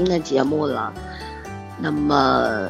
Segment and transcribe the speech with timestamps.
[0.00, 0.90] 新的节目了。
[1.78, 2.68] 那么，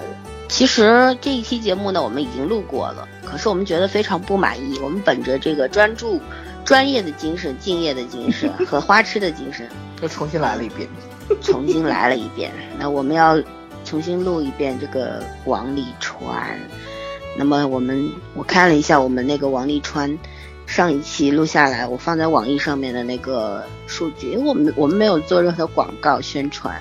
[0.48, 4.80] 其实这一期节目呢，我们已经录过了，可是我们觉得非常不满意。
[4.82, 6.20] 我们本着这个专注、
[6.64, 9.68] 专业的精神、敬业的精神 和花痴的精神，
[10.02, 10.88] 又重新来了一遍，
[11.40, 12.50] 重新来了一遍。
[12.76, 13.40] 那我们要
[13.84, 16.59] 重新录一遍这个王沥川。
[17.38, 20.18] 那么我们我看了一下我们那个王沥川。
[20.66, 26.80] 上一期录下来，我放在网易上面的那个数据，因为我们我们没有做任何广告宣传，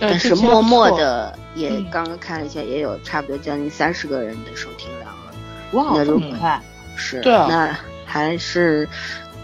[0.00, 5.32] 但是默默的也刚刚看了一下，也有差不多将近三十个人的收听量了。
[5.72, 6.60] 哇，这么快！
[6.96, 8.88] 是，对啊，那还是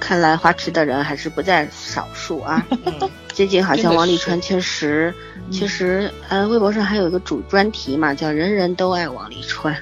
[0.01, 2.65] 看来花痴的人还是不在少数啊。
[3.33, 5.13] 最近好像王沥川确实，
[5.53, 9.77] 确实，呃，微博上还有一个主专题嘛，叫“人人都爱王沥川”，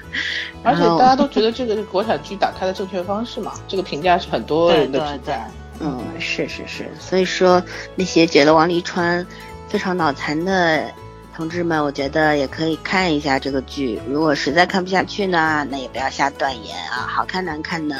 [0.61, 5.47] 而且大家都 觉得这个是国产剧打开的正确方式嘛，这个评价是很多人的评价。
[5.79, 7.63] 嗯，是是是，所以说
[7.95, 9.25] 那些觉得王沥川
[9.67, 10.91] 非常脑残的
[11.35, 13.99] 同志们，我觉得也可以看一下这个剧。
[14.07, 17.95] 如果实在看不下去呢，那也不要瞎断言啊，好看难看呢。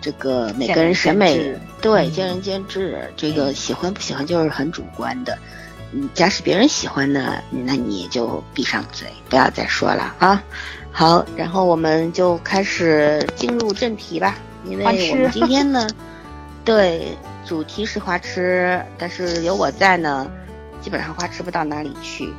[0.00, 5.36] 这个每个人审美对见仁见智，这个喜欢不喜欢就是很主观的。
[5.92, 10.42] 嗯，假使别人喜欢呢，那你也就闭上嘴，不要再说了啊。
[10.92, 15.86] 好，然后我们就开始进入正题吧，因为我们今天呢，
[16.64, 20.30] 对主题是花痴，但是有我在呢，
[20.88, 22.32] 基本上花痴不到哪里去。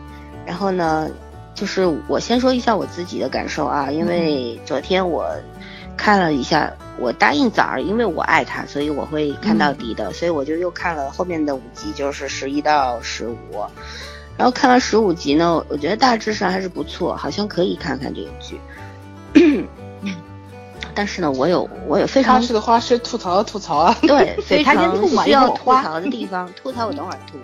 [0.43, 1.07] 然后呢，
[1.53, 5.29] 就是我先说一下我自己的感受啊，因为昨天我。
[5.95, 13.37] 看了一下，我答应崽儿，因为我爱他，所以我会看到底的，所以我就又看了后面的五集，就是十一到十五，
[14.37, 18.57] 然后看完十五集呢，我觉得大致上还是不错，好像可以看看这个剧。
[20.95, 24.73] 但是呢，我有我有非常花式的花式吐槽吐槽啊，对， 非常
[25.25, 27.37] 需要吐槽的地方，吐槽我等会儿吐，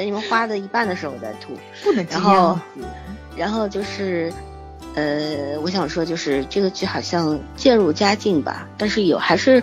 [0.00, 1.52] 等你们花的一半的时候我再吐，
[1.84, 2.86] 不能这样子。
[3.36, 4.32] 然后就是。
[4.92, 9.62] 呃，我想说，就是这个剧好像渐入佳境吧，但是有还是，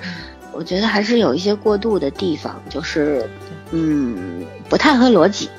[0.53, 3.29] 我觉得还是有一些过度的地方，就是，
[3.71, 5.49] 嗯，不太合逻辑，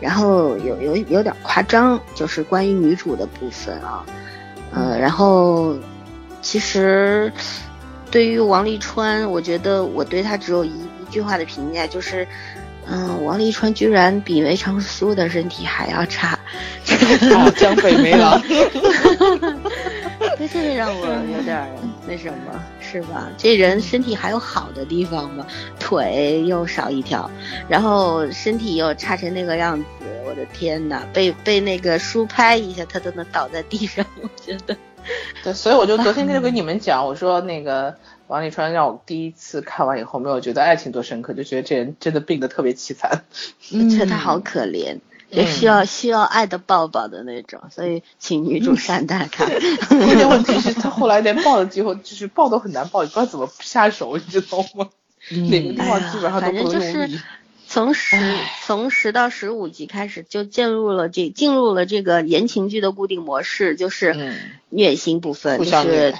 [0.00, 4.04] 然后有有有点夸张，就是关于女主的部分啊，
[4.72, 5.76] 呃，然后
[6.40, 7.32] 其实
[8.10, 12.26] 对于王沥川，我觉得我对他只有一一句话的评价，就是。
[12.86, 16.38] 嗯，王沥川居然比梅长苏的身体还要差，
[17.56, 18.42] 江北没了，
[20.36, 21.06] 这这让我
[21.36, 21.64] 有点
[22.06, 23.28] 那什么，是吧？
[23.38, 25.46] 这人身体还有好的地方吗？
[25.78, 27.30] 腿又少一条，
[27.68, 29.84] 然后身体又差成那个样子，
[30.26, 31.06] 我的天哪！
[31.12, 34.76] 被被那个书拍一下，他都能倒在地上，我觉得。
[35.42, 37.94] 对，所以我就昨天就跟你们讲，我说那个。
[38.32, 43.24] 王沥川让我第一次看完以后没有觉得爱情多深刻，就觉得这人真的病得特别凄惨，
[43.60, 49.44] 觉得他好可怜，也需要需要爱的抱抱的那种，所以请女主善待他。
[49.44, 54.88] 关键问题是他后来连抱的机会，就是抱都很难抱，不知道怎么下手，你知道吗？
[55.28, 57.20] 哪个地方基本上都不容易。
[57.68, 58.16] 从十
[58.64, 64.34] 从十到十五集开始就进入了这进入了这个言情剧的固定模式，就是
[64.70, 66.14] 虐心部分，就是。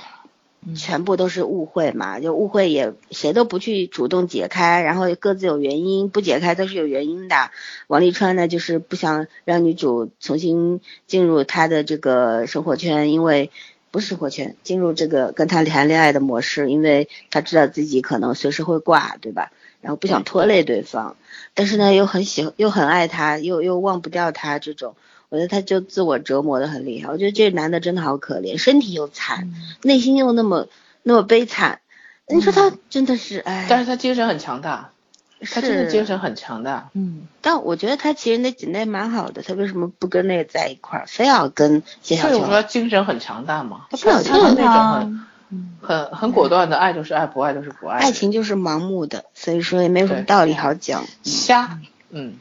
[0.76, 7.50] 全部都是误会嘛，就误会也谁都不去主动解开，然后各自有原因，不解开都是有原因的。
[7.88, 13.50] 王沥川呢，就是不想让女主重新进入他的这个生活圈，因为
[13.90, 19.50] 不是生活圈，进入这个跟他谈恋爱的模式，因为他知道自己可能随时会挂，对吧？
[19.80, 21.16] 然后不想拖累对方，
[21.54, 24.94] 但是呢又很喜又很爱他，又又忘不掉他这种。
[25.32, 29.50] 我觉得他就自我折磨的很厉害，我觉得这男的真的好可怜，身体又残，
[29.80, 30.68] 内心又那么
[31.02, 31.80] 那么悲惨。
[32.28, 34.90] 你说他真的是哎，但是他精神很强大，
[35.40, 36.90] 他真的精神很强大。
[36.92, 42.28] 嗯，但我觉得他其实那姐妹蛮好的，他为什么不跟那个在一块儿，非要跟谢小秋？
[42.28, 45.26] 所以我说精神很强大嘛，他小秋那种
[45.80, 48.00] 很很很果断的爱就是爱，不爱就是不爱。
[48.00, 51.06] 爱情就是盲目的，所以说也没有什么道理好讲。
[51.22, 51.78] 瞎，
[52.10, 52.34] 嗯，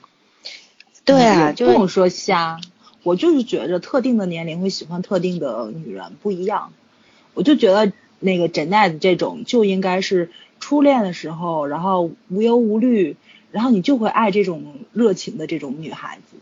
[1.06, 2.60] 对啊，就不用说瞎。
[3.04, 6.74] 我就是觉着特定的年龄会喜欢特定的女人不一样，
[7.34, 13.16] 我就觉得那个 Janet 这种就应该是初恋的时候，然后无忧无虑，
[13.52, 16.38] 然后你就会爱这种热情的这种女孩子。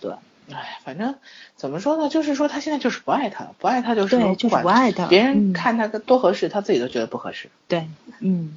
[0.00, 0.12] 对，
[0.52, 1.14] 哎，反正
[1.56, 7.48] 怎么说呢，就是说他现在就是不爱他，不爱他就是就是不爱他，别人看他多合适，他自己都觉得不合适。
[7.68, 7.86] 对，
[8.20, 8.56] 嗯。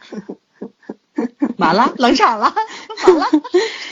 [1.62, 2.52] 完了， 冷场了，
[3.06, 3.26] 完了。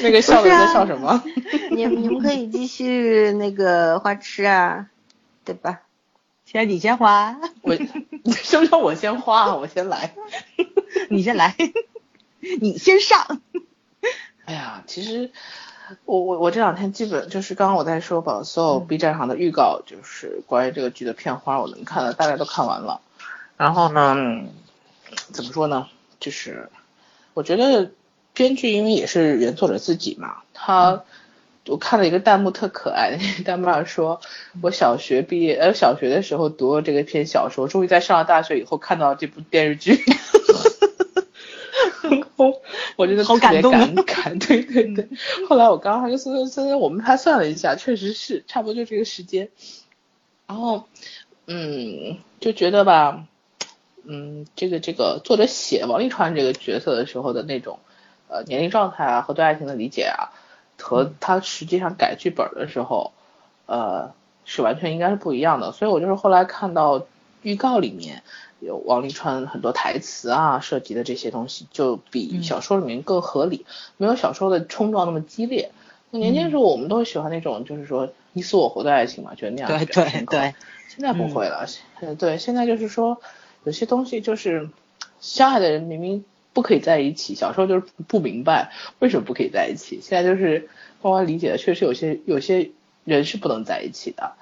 [0.03, 1.23] 那个笑的在笑什么？
[1.71, 4.89] 你你们可以继续那个花痴啊，
[5.45, 5.81] 对吧？
[6.45, 7.77] 先你先花， 我
[8.33, 9.55] 什么叫我先花？
[9.55, 10.15] 我先来，
[11.09, 11.55] 你先来，
[12.61, 13.41] 你先上。
[14.47, 15.31] 哎呀，其实
[16.05, 23.01] 我我我这两天基本就是刚刚我在说把所有 B 站上的预告，就是关于这个剧的片花，我能看的大概都看完了。
[23.57, 24.17] 然后呢，
[25.33, 25.87] 怎么说呢？
[26.19, 26.69] 就是
[27.41, 27.91] 我觉得
[28.35, 31.05] 编剧因为也是原作者自己嘛，他
[31.65, 34.21] 我看了一个弹幕特可爱，弹幕上说
[34.61, 39.99] 我小学毕业呃小学的时候读了这个篇小说，终于在上了大学以后看到这部电视剧。
[42.37, 42.61] 我
[42.97, 45.09] 我觉得好感动，感慨，对对对。
[45.49, 49.49] 后来我刚刚还跟孙孙孙，我们还算了一下，确实是差不多就这个时间。
[50.47, 50.85] 然后，
[51.47, 53.25] 嗯，就觉得吧，
[54.05, 57.79] 嗯，这个这个作者写王沥川这个角色的时候的那种
[58.29, 60.33] 呃年龄状态啊和对爱情的理解啊，
[60.79, 63.13] 和他实际上改剧本的时候，
[63.67, 64.13] 呃，
[64.45, 65.73] 是完全应该是不一样的。
[65.73, 67.07] 所以我就是后来看到
[67.43, 68.23] 预告里面。
[68.63, 73.65] 有王沥川很多台词啊，涉及的这些东西就比小说里面更合理，
[73.97, 75.71] 没有小说的冲撞那么激烈。
[76.11, 80.55] 那年轻时候我们都喜欢那种就是说你死我活的爱情嘛，觉得那样对对对。
[80.89, 81.65] 现在不会了，
[82.19, 83.23] 对，现在就是说
[83.65, 84.69] 有些东西就是
[85.21, 90.69] 相爱的人明明不可以在一起，小时候就是不明白为什么不可以在一起，现在就是
[91.03, 92.71] 慢慢理解了，确实有些有些
[93.05, 94.33] 人是不能在一起的。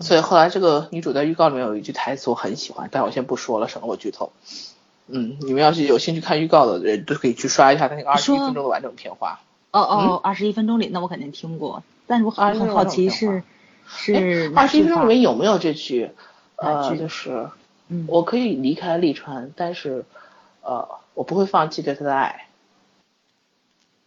[0.00, 4.32] 所以后来这个女主在预告里面有一句台词我很喜欢，但我先不说了，省得我剧透。
[5.08, 9.40] 嗯，你们要是有兴趣看预告的人都可以去刷一下他那个二十一分钟的完整片花。
[9.70, 13.42] 哦哦，二十一分钟里，那我肯定听过，但是我很很好奇是
[13.86, 16.10] 是二十一分钟里面有没有这句？
[16.56, 17.48] 呃，就是，
[18.06, 20.04] 我可以离开利川，但是
[20.62, 22.46] 呃，我不会放弃对他的爱。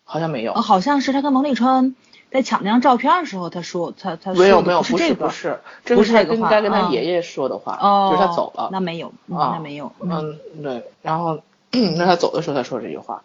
[0.03, 0.53] 好像没有。
[0.53, 1.95] 好像是他跟王沥川。
[2.31, 7.73] 在抢那张照片的时候，他说他他没有没有不是不是，这不是他应该跟他爷爷说的话，
[8.09, 8.69] 就是他走了。
[8.71, 9.91] 那没有，那没有。
[9.99, 10.85] 嗯，对。
[11.01, 11.41] 然后
[11.97, 13.23] 那他走的时候他说这句话。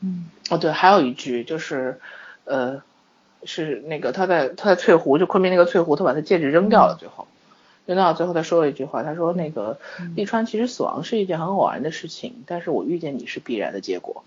[0.00, 0.28] 嗯。
[0.50, 2.00] 哦对，还有一句就是，
[2.42, 2.82] 呃，
[3.44, 7.28] 是那个他在他在翠湖就昆明那个翠湖，他把他戒指扔掉了，最后
[7.86, 9.78] 扔掉最后他说了一句话，他说那个
[10.14, 14.22] 利川其实死亡是一件很偶然的事情，但是我遇见你是必然的结果。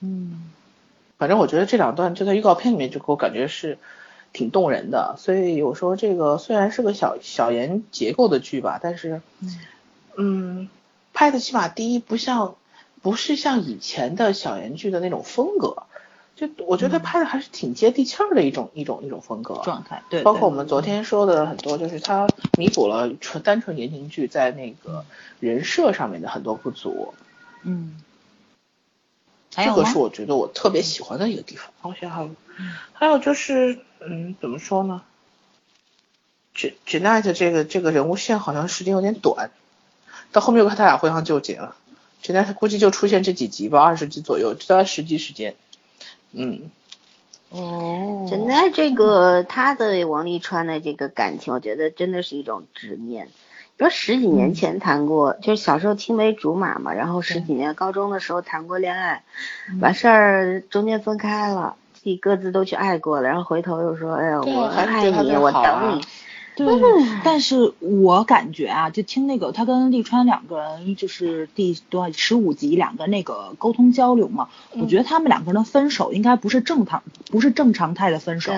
[0.00, 0.50] 嗯。
[1.18, 3.78] 反正我觉得这两段就在预告片里面就给我感觉是
[4.32, 9.22] 挺动人的，所以我说这个虽然是个小小言结构的剧吧，但是
[10.16, 10.68] 嗯，
[11.12, 12.56] 拍的起码第一不像
[13.02, 15.84] 不是像以前的小言剧的那种风格，
[16.48, 25.04] 就我觉得拍的还是挺接地气儿的一种一种一种风格状态，对，包括我们昨天说的很多，就是它弥补了纯单纯言情剧在那个
[25.38, 27.14] 人设上面的很多不足，
[27.62, 28.02] 嗯。
[29.54, 31.70] 这个是我觉得我特别喜欢的一个地方。
[31.82, 32.30] 我想还有，
[32.94, 35.02] 还有就是，嗯，怎么说呢
[36.54, 39.50] ？J Janet 这个这个人物线好像时间有点短，
[40.32, 41.76] 到后面又看他俩互相纠结了。
[42.22, 45.54] Janet 估计就出现这几集吧，二十集左右，大概十集时间。
[46.32, 46.70] 嗯。
[47.50, 48.26] 哦。
[48.30, 53.28] Janet 这个他对王沥川的这个感情，我觉得真的是一种执念。
[53.78, 59.24] 说十几年前谈过，就是小时候青梅竹马嘛，然后十几年高中的时候谈过恋爱，
[59.80, 66.04] 完事儿中间分开了，自己各自都去爱过了，然后回头又说，哎呀，我爱你，我等你。
[66.54, 66.66] 对，
[67.24, 78.52] 但是我感觉啊，就听那个他跟利川两个人，就是第多少十五集两个那个沟通交流嘛，我觉得他们两个人的分手应该不是正常，不是正常态的分手。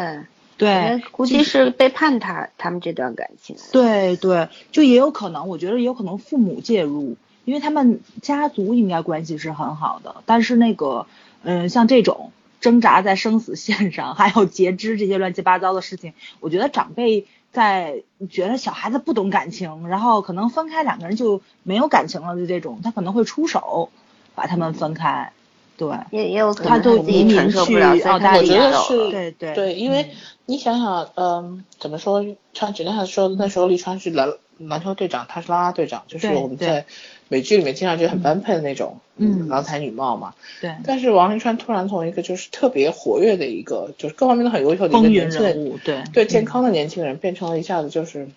[0.57, 3.57] 对，估计是背叛他，他们这段感情。
[3.73, 10.17] 对对，就也有可能，我觉得也有可能父母介入，因为他们家族应该关系是很好的。
[10.27, 11.07] 但是那个，
[11.43, 23.89] 嗯，像这种挣扎在生死线上， 还有截肢这些乱七八糟的事情，我觉得长辈在觉得小孩子不懂感情，然后可能分开两个人就没有感情了，的这种，他可能会出手
[24.35, 25.33] 把他们分开。
[25.77, 28.71] 对，也也有可能他就移民去澳大利亚。
[28.89, 30.11] 对对对，因为
[30.47, 32.25] 你想想，嗯，怎么说？
[32.53, 36.87] 像简单来说，那时候利川是篮篮球队长，他是啦啦队长，就是我们在
[37.29, 40.35] 美剧里面经常就很般配的那种，嗯，郎才女貌嘛。
[40.61, 40.75] 对。
[40.85, 48.29] 但是王沥川突然从一个就是特别活跃的一个，就是各方面都很优秀的一个年轻人，对对健康的年轻人，变成了一下子就是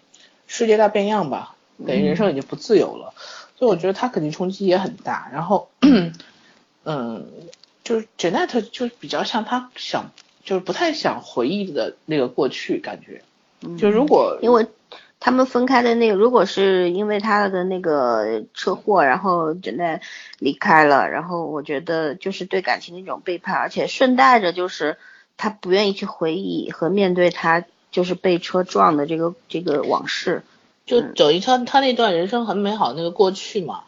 [0.48, 3.13] 世界大变样吧，等于人生已经不自由了。
[3.58, 5.29] 所以我觉得他肯定冲击也很大。
[5.34, 5.70] 然后。
[6.89, 7.27] 嗯，
[7.84, 10.10] 就是 Janet 就比较像他想，
[10.46, 13.22] 就是不太想回忆的那个过去感觉。
[13.77, 14.65] 就如果因为
[15.19, 20.01] 他们分开的那个，如果是因为他的那个车祸，然后 Janet
[20.39, 24.97] 离开了，然后我觉得就是对感情的一种背叛，而且顺带着就是
[25.36, 30.43] 他不愿意去回忆和面对他就是被车撞的这个这个往事，
[30.86, 33.81] 就等于他他那段人生很美好那个过去嘛。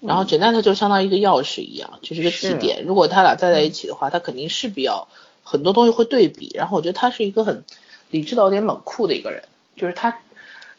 [0.00, 2.84] 然后 Janet 就相当于一个钥匙一样，就是一个起点。
[2.84, 5.08] 如果他俩再在一起的话，他肯定是比较
[5.42, 6.52] 很多东西会对比。
[6.54, 7.64] 然后我觉得他是一个很
[8.10, 9.44] 理智到有点冷酷的一个人，
[9.76, 10.18] 就是他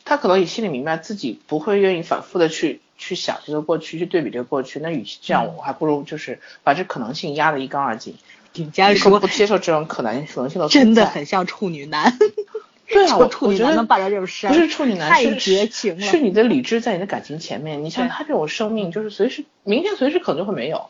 [0.06, 4.80] 他可能也心里明白自己不会愿意反复的去去想这个过去，去对比这个过去。
[4.80, 8.16] 那与其这样，我还不如就是把这可能性压得一干二净。
[8.54, 12.18] 顶家说不接受这种可能可能性的真的很像处女男。
[12.88, 16.06] 对啊，我处女男能办到这种事，不是处女男，太绝情了。
[16.06, 17.84] 是你的理智在你的感情前面。
[17.84, 20.88] 你像他这种生命，就是随时明天随时可能就会没有，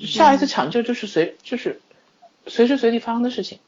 [0.00, 1.80] 下一次抢救就是随就是
[2.48, 3.60] 随时随地发生的事情。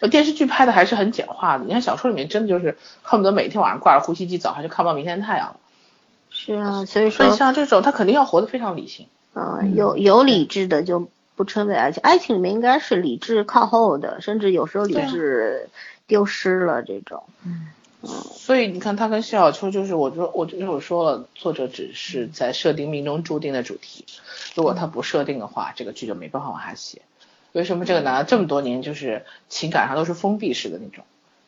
[0.00, 5.56] 呃，电视剧拍的还是很简化的，你看小说里面真的就是恨不得每天晚上挂着呼吸机，早上就看不到明天的太阳了。
[6.30, 9.06] 是啊，所以说像这种他肯定要活得非常理性。
[9.34, 15.68] 嗯，有有理智的就不称为爱情，爱情里面应该是理智靠后的，甚至有时候理智。
[16.08, 17.66] 丢失了这种，嗯
[18.00, 24.06] 嗯，所以你看他跟谢小秋就是，我就我就是我说了，作者只是在设定命中注定的主题，
[24.54, 27.02] 如果他不设定的话，这个剧就没办法往下写。
[27.58, 31.04] 为什么这个男的这么多年就是情感上都是封闭式的那种，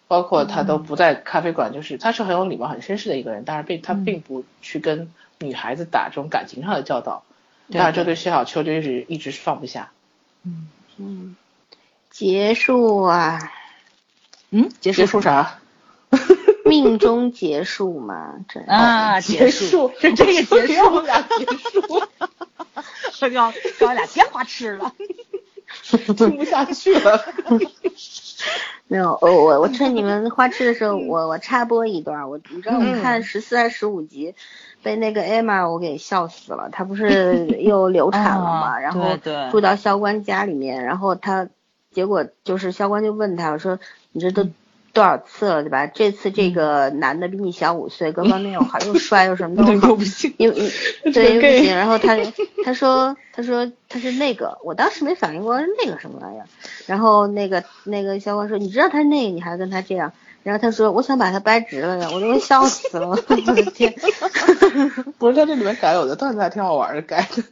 [0.08, 7.22] 包括他都不在咖啡馆，就是他是很有礼貌、很绅士的一个人，但是并他并不去跟女孩子打这种感情上的交道，
[7.72, 9.92] 但是这对谢小秋就是一直是放不下。
[10.42, 11.36] 嗯嗯，
[12.10, 13.52] 结束啊。
[14.50, 15.60] 嗯，结束啥？
[16.66, 18.34] 命中结束嘛？
[18.48, 22.02] 这啊，结束是这个结束， 我俩结束，
[23.12, 24.92] 这要给我俩添花痴了，
[26.16, 27.20] 听不下去了。
[28.88, 32.28] 没有，我我我趁你们花痴的时候，我我插播一段。
[32.28, 34.34] 我你知道我看十四还是十五集，
[34.82, 36.68] 被那个艾玛我给笑死了。
[36.72, 38.78] 她不是 又流产了嘛？
[38.80, 39.16] 然后
[39.50, 41.48] 住到萧观家里面，然后她
[41.92, 43.78] 结果就是萧观就问她说。
[44.12, 44.48] 你这都
[45.00, 45.86] 多少次了，对吧？
[45.86, 50.34] 这次这个男的比你小五岁，各方面又好，又帅又什么都好，又 对又不行。
[51.74, 52.18] 然后他
[52.66, 56.44] 他说他说他是那个，我当时没反应过来是那个什么玩意儿。
[56.86, 60.12] 然后那个那个小光说，你知道他是那个，你还跟他这样？
[60.42, 63.94] 然后他说，我想把他掰直了呀，我都笑死了，我的天！
[65.18, 67.42] 不是他这里面改有的段子还挺好玩的，改的。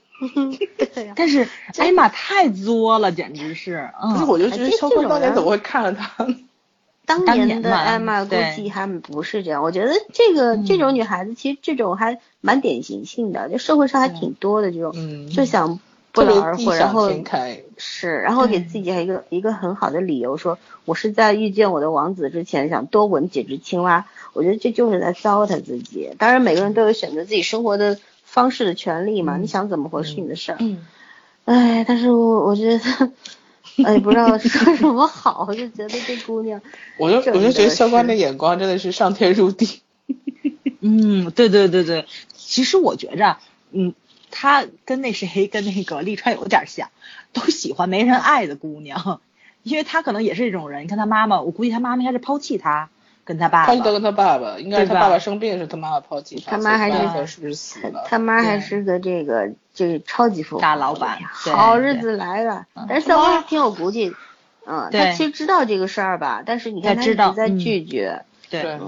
[1.16, 3.88] 但是艾玛太作了，简直是。
[4.12, 6.26] 不是，我就觉得肖光当年怎么会看了他？
[7.08, 14.92] 当年的艾玛估计还不是这样，我觉得这个这种女孩子其实这种还蛮典型性的，就社会上还挺多的这种，
[15.30, 15.80] 就想
[16.12, 17.10] 不劳而获，然后
[17.78, 26.10] 是，然后给自己还一个一个很好的理由，说我是在遇见我的王子之前想多吻几只青蛙，我觉得这就是在糟蹋自己。
[26.18, 30.58] 当然每个人都有选择自己生活的方式的权利嘛，你想怎么活是你的事儿。
[30.60, 30.84] 嗯，
[31.46, 33.10] 哎，但是我我觉得。
[33.84, 36.60] 哎，不知道说什么好，我就觉得这姑娘，
[36.98, 39.80] 我就我就觉得肖官的眼光真的是上天入地。
[40.80, 43.38] 嗯，对对对对，其实我觉着，
[43.72, 43.94] 嗯，
[44.30, 46.90] 他跟那谁跟那个利川有点像，
[47.32, 49.20] 都喜欢没人爱的姑娘，
[49.62, 50.84] 因为他可能也是这种人。
[50.84, 52.90] 你看他妈妈，我估计他妈妈应该是抛弃他。
[53.28, 56.52] 跟他爸爸，他跟他爸爸，应该是他爸爸生病，是他妈妈抛弃他。
[56.52, 58.06] 他妈还是是不是死了？
[58.08, 62.64] 他妈还是个这个这个超级富大老板，好日子来了。
[62.88, 64.14] 但是小光挺有骨气，
[64.64, 68.80] 嗯，他其实知道这个事儿吧，但是你看他一直在拒绝，对，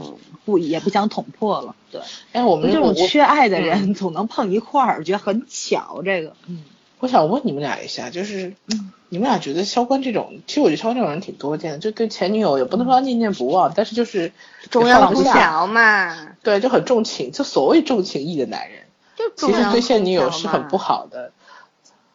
[0.46, 2.00] 不也不想捅破了，对。
[2.32, 6.00] 哎，我们这种缺爱的人总能碰一块儿，我觉得很巧。
[6.02, 6.64] 这个，嗯，
[7.00, 8.92] 我想问你们俩一下，就是，嗯。
[9.12, 14.30] 你们俩觉得萧关这种，其实我觉得萧关这种人挺多见的，就对前女友也不能说念念不忘，但是就是
[14.70, 16.28] 重要不调嘛。
[16.44, 18.84] 对，就很重情，就所谓重情义的男人，
[19.34, 21.32] 其实对现女友是很不好的。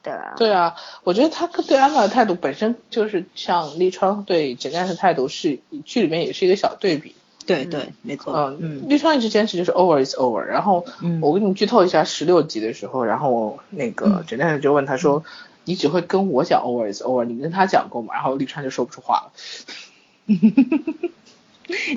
[0.01, 0.36] 对啊。
[0.38, 7.13] 对啊，我觉得他对安娜的态度本身就是像立川对简单的态度是剧里面也是一个小对比。
[7.46, 8.34] 对对，没错。
[8.34, 10.86] 嗯嗯，立川一直坚持就是 over is over，然后
[11.22, 15.24] 我给你剧透一下十六集的时候，然后那个简单的就问他说。
[15.68, 18.14] 你只会跟我讲 over is over，你跟他讲过吗？
[18.14, 19.32] 然后绿川就说不出话了，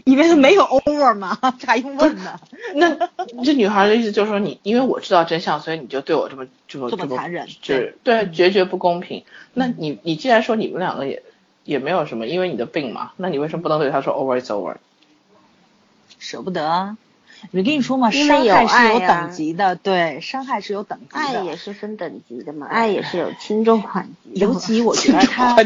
[0.07, 1.37] 因为他没有 over 嘛，
[1.67, 2.40] 还用问呢？
[2.76, 2.97] 那
[3.45, 9.25] 这女孩的意思就是说你，因为我知道真相，所以你就对我这么这么这么残忍，就是对决绝不公平。
[9.52, 11.23] 那你你既然说你们两个也
[11.64, 14.76] 也没有什么，因为你的病嘛，那你为什么不能对他说 over is over？
[16.18, 16.96] 舍不得。
[17.52, 21.20] 我跟你说嘛，伤害是有等级的，对，伤害是有等级的。
[21.20, 24.40] 爱也是分等级的嘛，爱也是有轻重缓急。
[24.40, 25.56] 尤其我觉得他，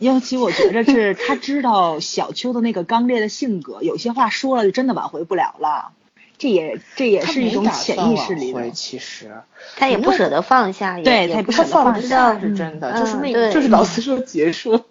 [0.00, 5.92] 尤其我觉得是他知道小秋的那个刚烈的性格，有些话说了就真的挽回不了了。
[6.36, 8.70] 这也这也是一种潜意识里的。
[8.70, 9.30] 其实
[9.76, 14.82] 他也不舍得放下，对他也不舍得放下是真的，就是那就是老四说结束。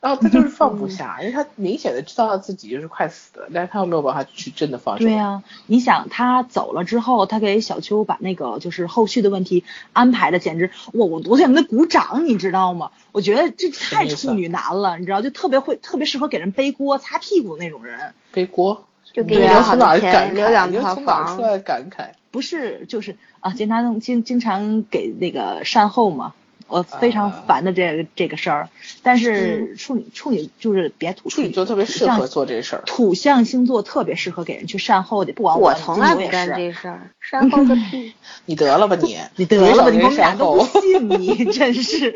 [0.00, 5.04] 然后他就是放不下，因为他明显的知道他自己就是快死了，但是他又没有办法去真的放手。
[5.04, 12.90] 对呀、你想他走了之后，他给小秋把那个就是后续的问题安排的，简直我我我想给他鼓掌，你知道吗？
[13.12, 18.14] 我觉得这太处女男了，你知道，就特别会特别适合给人背锅擦屁股那种人。
[18.32, 20.34] 背锅，就给对啊你留好从哪的钱，儿感慨？
[20.34, 21.42] 留两套你又从哪儿房出。
[21.42, 22.10] 来感慨？
[22.30, 26.32] 不是，就是啊，经常经经常给那个善后嘛，
[26.70, 28.68] 我非常啊烦的这个、这个事儿。
[29.02, 32.82] 但是处女处女就是别土处女座特别适合做这事儿。
[32.86, 36.48] 土象星座特别适合给人去善后的，不管我从来不干。
[36.48, 38.14] 这事儿，善后个屁！
[38.46, 40.80] 你得了吧你， 你得了吧，你没少给人们俩都不。
[40.80, 42.12] 信你， 真是。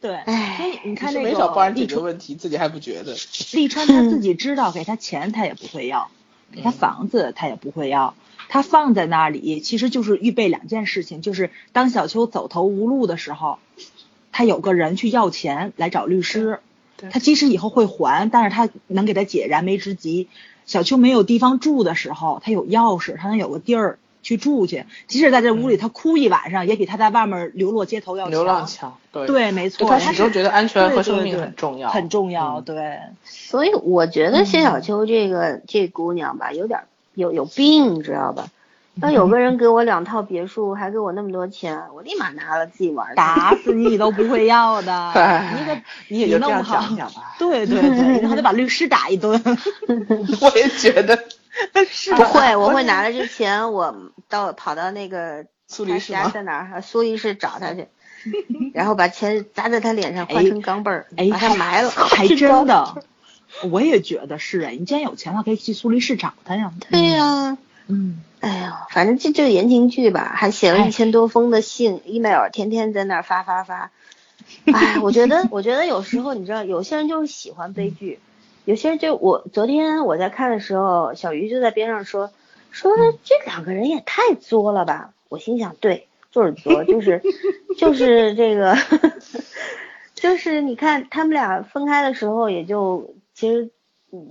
[0.00, 3.14] 对，唉所以你你看那个没少帮人解决问题，自己还不觉得。
[3.52, 6.08] 立川他自 己知道，给他钱他也不会要，
[6.52, 8.14] 给他房子他也不会要，
[8.52, 13.58] 他放在那里其实就是预备两件事情，就是当小秋走投无路的时候，
[14.30, 16.60] 他有个人去要钱来找律师，
[16.98, 20.28] 对他即使以后会还，但是他能给他解燃眉之急。
[20.66, 28.30] 小秋没有地方住的时候，他有钥匙，他能有个地儿去住去，即使在这屋里他哭一晚上，也比他在外面流落街头要强。
[28.32, 32.98] 流浪强，对，对，没错，就他始终觉得安全和生命很重要，很重要，嗯对。
[33.24, 38.46] 所以我觉得谢小秋这个、这姑娘吧，有点儿有有病，你知道吧？
[39.00, 43.14] 要有个人给我两套别墅，还给我那么多钱，我立马拿了自己玩。
[43.14, 45.12] 打死你你都不会要的，
[45.58, 47.34] 你可你也就这样弄好讲讲吧。
[47.38, 49.42] 对对对，然后得把律师打一顿。
[50.42, 51.18] 我也觉得
[51.88, 53.94] 是不会，我会拿了这钱，我
[54.28, 56.12] 到跑到那个他苏黎世？
[56.12, 56.82] 家在哪儿？
[56.82, 57.88] 苏黎世找他去，
[58.74, 61.88] 然后把钱砸在他脸上，哎换成钢镚儿，哎，把他埋了。
[61.88, 63.02] 还真的，
[63.70, 66.72] 我也觉得是哎，你既然有钱的话，可以去苏黎世找他呀。
[66.90, 73.90] 对呀、嗯，哎呀，反正这就是言情剧吧，还写了哎一千多封的信、email，天天在那儿发发发。
[74.72, 78.18] 哎，我觉得，我觉得有时候你知道，有些人就是喜欢悲剧，
[78.64, 82.30] 有些人就我昨天我在看的时候，小鱼就在边上说
[82.70, 85.10] 说这两个人也太作了吧。
[85.28, 87.22] 我心想，对，就是作，就是
[87.78, 88.76] 就是这个，
[90.14, 93.70] 就是你看他们俩分开的时候，也就其实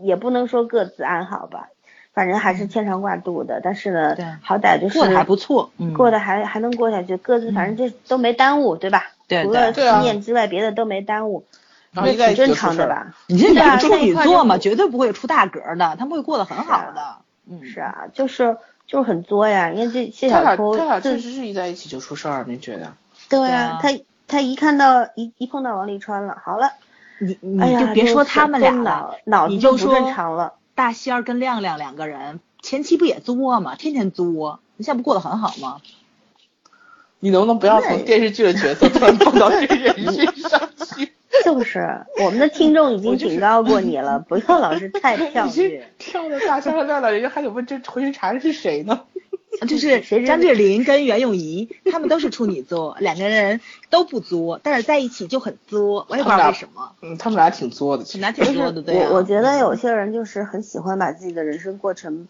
[0.03, 1.69] 也不能说各自安好吧，
[2.13, 3.61] 反正还是牵肠挂肚的。
[3.63, 9.11] 但是呢，好歹就是过得还不错，嗯，过得还还能过下去，各自反正这都没耽误，对吧？
[9.27, 11.45] 对除了对啊思念之外，别的都没耽误，
[11.91, 12.61] 然后一在一起这挺正。
[12.61, 13.15] 常的吧？
[13.27, 17.15] 你这俩处女座嘛，绝对不会出大格的，他们会过得很好的。
[17.49, 19.71] 嗯，是啊，就是就是很作呀。
[19.71, 22.93] 因为这谢小偷他俩确实是一在一起就出事儿，你觉得？
[23.29, 23.89] 对啊他
[24.27, 26.73] 他一看到一一碰到王沥川了，好了，
[27.21, 30.55] 你你就别说他们俩了，脑脑你就说子不正常了。
[30.73, 33.75] 大仙儿跟亮亮两个人前期不也作吗？
[33.75, 35.77] 天天作，你现在不过得很好吗？
[37.19, 40.59] 你能不能不要从电视剧的角色突然蹦到这个人身上
[40.95, 41.11] 去？
[41.45, 45.87] 就是我们的听众已经警告过你了，不要老是 太跳跃。
[45.99, 49.01] 跳的大香亮亮，人家还得问这回去查人是谁呢？
[49.67, 62.27] 就是 张智霖跟袁咏仪，他们都是处女座，两个人都不作，但是在一起就很作，我也不知道为什么，嗯，他们俩挺作的，其实挺难挺作的，对啊我我觉得有些人就是很喜欢把自己的人生过成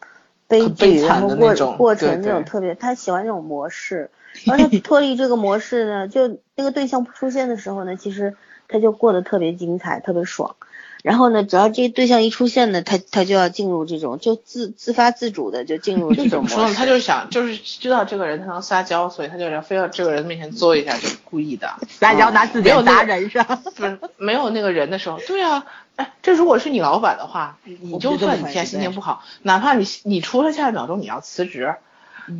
[0.47, 4.09] 悲很悲剧，惨然后过的那种过成对对这种特别，他喜欢这种模式。
[4.45, 8.35] 然后他脱离这个模式呢，就那个对象不出现的时候呢，其实
[8.69, 10.55] 他就过得特别精彩，特别爽。
[11.03, 16.63] 然后呢，只要这个对象一出现呢，他他就要进入这种，就自自发自主的就进入这就怎么说呢？
[16.63, 16.75] 种模式。
[16.75, 21.73] 他就是想，就是知道这个人他能撒娇，所以他就要非要这个人面前作一下，就是故意的。
[21.89, 31.75] 撒娇拿字典砸人上，不是没有那个人的时候，对啊，哎，这如果是你老板的话，你就算你现在心情不好，哪怕你你除了下一秒钟你要辞职，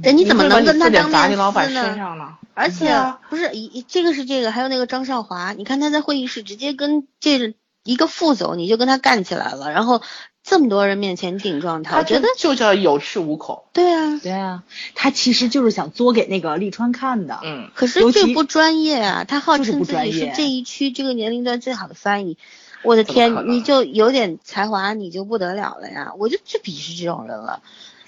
[0.04, 1.84] 哎，你怎么能跟他当面你老板撕呢？
[1.86, 2.36] 身上呢？
[2.54, 10.02] 而且、啊不是一一这个是这个，还有那个张少华，你看他在会议室直接跟这个一个副总，你就跟他干起来了，然后
[10.44, 13.64] 这么多人面前顶撞他，他我觉得就叫有恃无恐。
[13.74, 14.20] 对啊。
[14.22, 14.64] 对啊，
[14.94, 19.24] 他其实就是想作给那个利川看的，嗯，可是这不专业啊！
[19.24, 22.38] 他号称自己是这一区这个年龄段最好的翻译，
[22.84, 26.14] 我的天，你就有点才华，你就不得了了呀！
[26.18, 27.62] 我就最鄙视这种人了。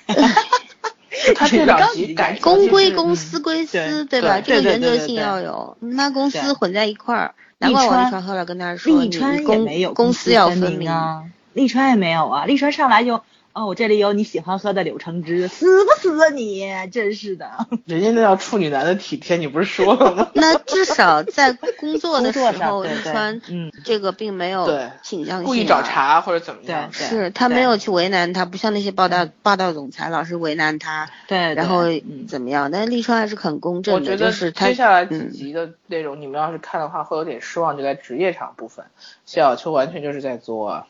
[1.36, 4.42] 他这两集改公归公，嗯私归私，对对吧？
[4.42, 5.78] 这个原则性要有。
[5.80, 10.80] 你妈公司混在一块儿，难怪王沥川后来跟他说，你利川也公没有公私私要分明。
[10.80, 13.22] 明啊，利川也没有啊，利川上来就
[13.54, 16.66] 哦，我这里有你喜欢喝的柳橙汁，死不死啊你？
[16.92, 17.52] 真是的。
[17.86, 20.32] 人家那叫处女男的体贴，你不是说了吗？
[20.34, 26.90] 那至少在工作的时候， 对对利川嗯这个并没有对倾向性、啊，故意找茬或者怎么样？
[26.92, 32.72] 对是他没有去为难他，不像那些霸道霸道总裁老是为难他，对，然后嗯怎么样？
[32.72, 38.86] 但是利川还是很公正的，我觉得就是接下来几嗯集的内容，你们要是看的话，会有点失望，就在职业场部分，
[39.28, 40.88] 谢小秋完全就是在作啊。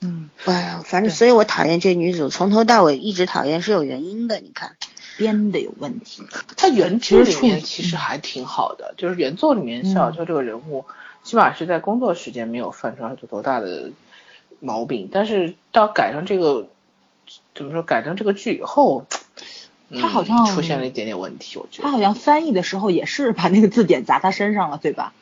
[0.00, 4.38] 嗯，哎呀，反正所以我讨厌这女主，从头到尾一直讨厌是有原因的。
[4.40, 4.76] 你看，
[5.16, 6.22] 编的有问题。
[6.56, 10.84] 他原剧里其实处面其实还挺好的，就是原作里面嗯谢小秋这个人物，
[11.22, 13.90] 起码是在工作时间没有犯出来多大的
[14.60, 16.68] 毛病，但是到改成这个
[17.54, 19.06] 怎么说，改成这个剧以后，
[19.88, 21.84] 嗯他好像出现了一点点问题，我觉得。
[21.84, 25.14] 他好像翻译的时候也是把那个字典砸他身上了，对吧？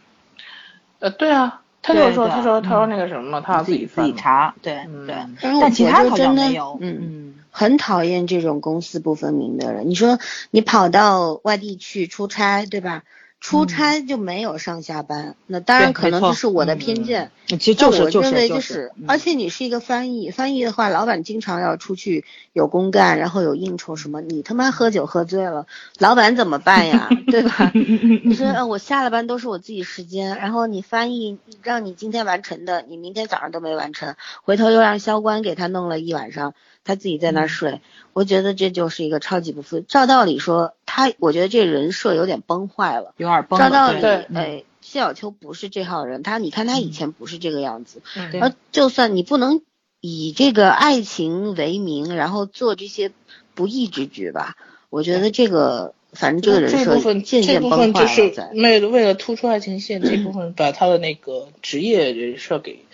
[0.98, 5.14] 呃，对啊，他就说，他说，嗯他说那个什么嘛，他要自己自己查，对嗯对。
[5.40, 9.90] 但是我但其他好像我就真的没有，嗯嗯，很讨厌这种公私不分明的人。
[9.90, 10.18] 你说
[10.50, 13.02] 你跑到外地去出差，对吧？
[13.44, 17.30] 出差就没有上下班，那当然可能就是我的嗯偏见。
[17.60, 25.66] 其实我是就认为是就是，嗯而且你是一个翻译，翻译的话，老板经常要出去有公干，然后有应酬什么，你他妈喝酒喝醉了，
[25.98, 27.10] 老板怎么办呀？
[27.30, 27.70] 对吧？
[28.24, 36.54] 你说呃我下了班都是我自己时间，然后你翻译让你今天完成的，你明天早上都没完成，回头又让销官给他弄了一晚上，
[36.84, 37.80] 他自己在那儿睡，
[38.12, 39.80] 我觉得这就是一个超级不负。
[39.80, 43.14] 照道理说，他我觉得这人设有点崩坏了。
[43.16, 43.70] 有点崩了。
[43.70, 48.02] 照道理，哎，谢小秋不是这号人，他你看他以前不是这个样子，
[48.40, 49.62] 而就算你不能
[50.00, 53.10] 以这个爱情为名，然后做这些
[53.54, 54.56] 不义之举吧，
[54.90, 58.60] 我觉得这个反正这个人设这部分渐这部渐崩坏了分就是。
[58.60, 62.84] 为了为了突出爱情线这部分，把他的那个职业人设给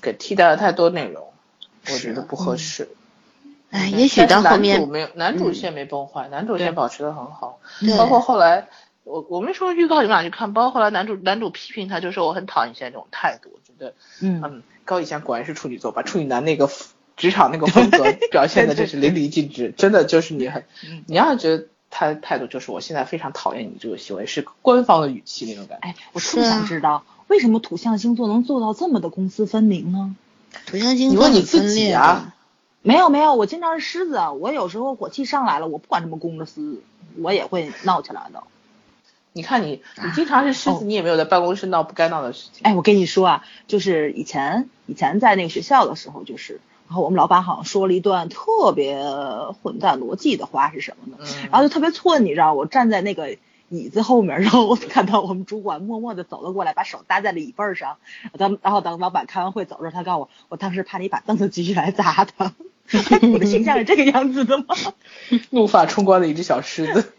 [0.00, 1.28] 给替代了太多内容，
[1.88, 2.88] 我觉得不合适。
[3.72, 8.68] 哎，嗯也许到后面主没有男主嗯线没崩坏，男主对线保持的很好，对包括后来。
[9.04, 10.52] 我我没说预告，你们俩去看。
[10.52, 16.70] 包括后来男主男主批评他，就说我很讨厌现在这种态度，我觉得嗯，嗯，高以翔果然是处女座，把处女男那个
[17.16, 20.64] 职场那个风格表现的真是淋漓尽致，真的就是你很，
[21.08, 25.88] 你要是觉得他的态度就是我现在非常讨厌你这个行为，是官方的语气那种感觉。
[25.88, 30.14] 哎，我特想知道，为什么土象星座能做到这么的公私分明呢？
[30.66, 32.31] 土象星座你问你自己啊
[32.82, 36.82] 没有没有，我经常是狮子，我有时候火气上来了，我不管什么公的私，
[37.20, 38.42] 我也会闹起来的。
[39.34, 42.60] 你看你，你经常是狮哦子，你也没有在办公室闹不该闹的事情。
[42.64, 49.02] 哎，我跟你说啊，就是以前以前在那个学校的时候，就是，然后我们老板好像说了一段特别
[49.62, 51.24] 混蛋逻辑的话是什么呢？
[51.24, 53.38] 嗯然后就特别寸，你知道，我站在那个
[53.70, 57.96] 椅子后面，然后我看到我们主管默默的走了过来，把手搭在了椅背儿上。
[58.36, 62.52] 当然后等老板开完会走的时候，他告诉我，我当时怕你把凳子举起来砸他。
[63.32, 64.74] 我的形象是这个样子的吗？
[65.50, 67.12] 怒发冲冠的一只小狮子。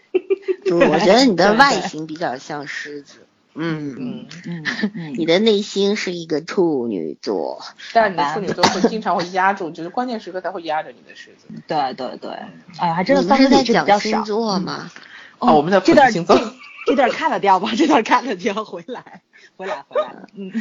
[0.70, 4.64] 不，我觉得你的外形比较像狮子，嗯嗯，嗯
[4.96, 11.48] 嗯 你的内心是一个处女座， 但是你的处女座会经常会压住，就是关键时刻才会压着你的狮子。
[11.68, 12.32] 对对对，
[12.78, 14.24] 哎呀，还真的三个们是在讲星。
[14.24, 14.92] 座吗？
[15.40, 16.44] 哦我们在这段星座这
[16.86, 19.22] 这段看了掉吧，这段看了掉，回来
[19.58, 20.52] 回来回来了，嗯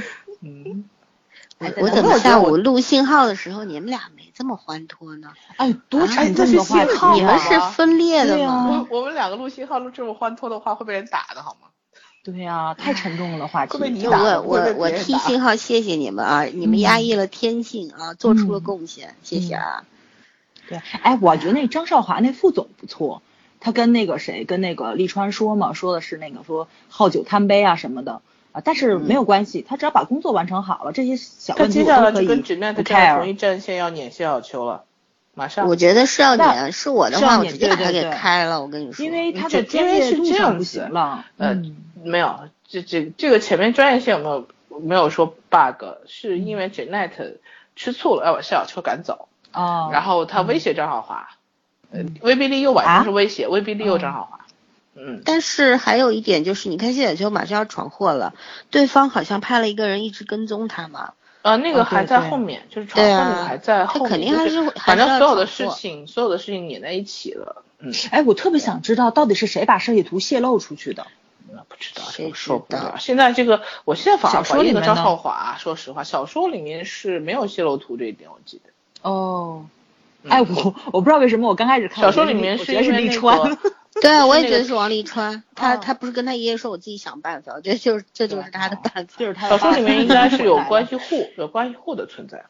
[0.40, 0.84] 嗯。
[1.62, 5.32] 我哎我怎么下午录信号的时候你们俩没这么欢脱呢？
[5.56, 7.14] 哎，多啊沉重的话题信号啊！
[7.14, 8.86] 你们是分裂的吗？
[8.90, 11.68] 我我们两个录信号录这么欢脱的话，会被人打的好吗？
[12.24, 13.72] 对呀，太沉重了话题。
[13.72, 16.44] 会被你我我我替信号谢谢你们啊！
[16.44, 19.84] 你们压抑了天性啊，做出了嗯贡献，谢谢啊！
[20.68, 23.22] 对，哎，我觉得那张少华那副总不错，
[23.58, 33.30] 他跟那个谁，跟那个利川说嘛，说的是那个说好酒贪杯啊什么的啊，但是没有关系，他只要把工作完成好了，这些小他问题接下来就我都可以跟 Jeanette 不这样同 care。
[33.30, 34.84] 一战线要撵谢小秋了，
[35.34, 35.66] 马上。
[35.66, 38.60] 我觉得是要那撵，是我的话，我直接把他给开了。
[38.60, 47.36] 我跟你说，因为他的专业是业度上不这样子行了，呃嗯没有，这这这个前面专业性有没有没有说 bug，是因为 Jeanette
[47.74, 51.28] 吃醋了，要把谢小秋赶走，哦，然后他威胁张少华，
[51.90, 54.40] 呃，威逼利诱吧，啊不是威胁，威逼利诱张少华。
[54.94, 58.34] 嗯，但是还有一点就是，你看谢小秋马上要闯祸了，
[58.70, 61.12] 对方好像派了一个人一直跟踪他嘛。
[61.42, 67.64] 呃，那个哦还在后面，就是闯祸那个啊还在后面，他肯定还就是会反正所有的事情，所有的事情粘在一起了。
[67.78, 71.06] 嗯，哎，我特别想知道到底是谁把设计图泄露出去的。
[71.50, 72.96] 那不知道，谁这个说知道不了。
[72.98, 75.56] 现在这个，我现在反而小说怀疑了张里面呢少华。
[75.58, 79.10] 说实话，小说里面是没有泄露图这一点，我记得。
[79.10, 79.66] 哦，
[80.22, 83.58] 嗯哎，我我不知道为什么我刚开始看小说里面是因为那利川个，
[84.02, 89.14] 对啊，我也觉得是王沥川，他哦他不是跟他爷爷说，我自己想办法，我觉得就是这就是他的办法。
[89.16, 90.96] 就是他小说里面应该是有关系。
[91.08, 92.44] 户，有关系户的存在。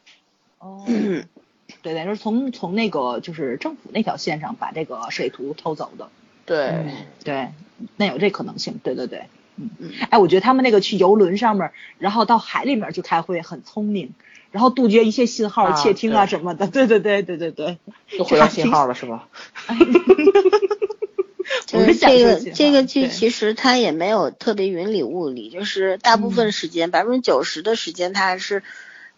[0.57, 0.83] 哦，
[1.83, 6.09] 对，等于是从从那个就是政府那条线上把这个水图偷走的。
[6.45, 6.91] 对，嗯，
[7.23, 7.49] 对，
[7.97, 14.13] 那有这可能性，对对对，嗯嗯，哎，我觉得他们那个去游轮上面，然后到海里面去开会很聪明，
[14.51, 17.77] 然后杜绝一切信号、啊窃听啊什么的，对对对对对对，
[18.17, 19.27] 又回到信号了是吧？
[21.65, 28.63] 就是这个这个剧其实它也没有特别云里雾里，就是大部分时间百分之九十的时间它还是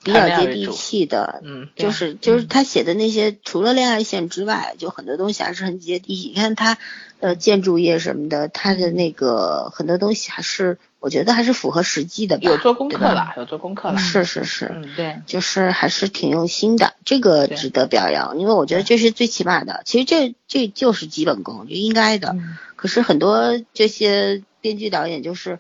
[0.05, 1.41] 比较接地气的。
[1.43, 6.29] 嗯，就是就是嗯他写的那些，除了恋爱线之外，就很多东西还是很接地气。
[6.29, 6.77] 你看他，
[7.19, 12.43] 呃，建筑业什么的，他的那个很多东西还是，我觉得还是符合实际的吧。
[12.43, 13.97] 有做功课对吧，有做功课了。
[13.97, 19.81] 是是是，嗯，对，就是还是挺用心的，这个值得表扬，因为我觉得这是最起码的。
[19.85, 22.29] 其实这这就是基本功，就应该的。
[22.29, 25.59] 嗯可是很多这些编剧导演就是，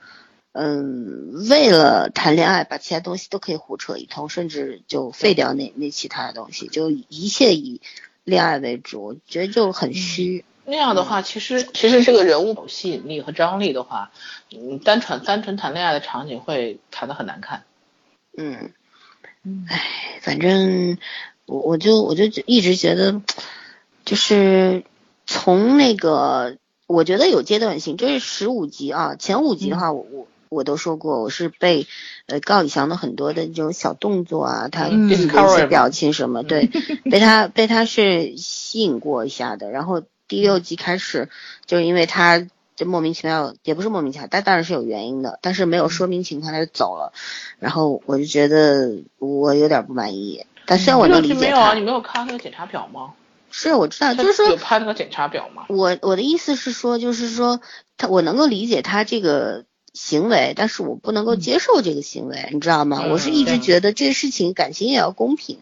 [0.57, 7.81] 嗯，为了谈恋爱，把其他东西都可以胡扯一通，甚至就废掉那那其他的东西，就一切以
[8.23, 10.45] 恋爱为主，我觉得就很虚。
[10.63, 14.13] 那样的话，其实其实这个人物有吸引力和张力的话，
[14.49, 17.65] 嗯，单纯单纯谈恋爱的场景会谈的很难看。
[18.37, 18.71] 嗯，
[19.67, 19.81] 唉
[20.21, 20.97] 反正
[21.45, 23.21] 我我就我就一直觉得，
[24.05, 24.85] 就是
[25.27, 26.55] 从那个，
[26.87, 31.85] 我觉得有阶段性，这是十五集啊，前五集的话，我我我都说过，我是被
[32.25, 36.67] 呃高以翔的很多的这种小动作啊，他一些表情什么，对，
[37.11, 41.29] 被他被他是吸引过一下的，然后第六集开始，
[41.65, 42.47] 就是因为他。
[42.77, 47.13] 就莫名其妙，也不是莫名其妙，但当然是有原因的，但是没有说明情况他就走了，
[47.57, 50.45] 然后我就觉得我有点不满意。
[50.65, 51.69] 但虽然我能理解集没有啊？
[51.69, 53.13] 他，你没有看那个检查表吗？
[53.49, 55.67] 是我知道，就是说有拍那个检查表吗？
[55.69, 57.61] 我我的意思是说，就是说
[57.95, 59.63] 他我能够理解他这个
[59.95, 63.01] 行为，但是我不能够接受这个行为，你知道吗？
[63.03, 65.57] 嗯我是一直觉得这事情感情也要公平，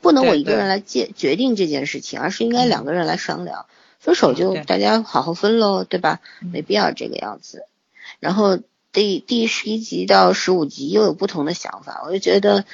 [0.00, 3.66] 不能我一个人来决决定这件事情，而是应该两个人来商量。
[3.98, 6.20] 分手就大家好好分喽，对吧？
[6.40, 7.64] 嗯没必要这个样子。
[8.20, 8.58] 然后
[8.92, 12.64] 第第十一集到十五集又有不同的想法，我就觉得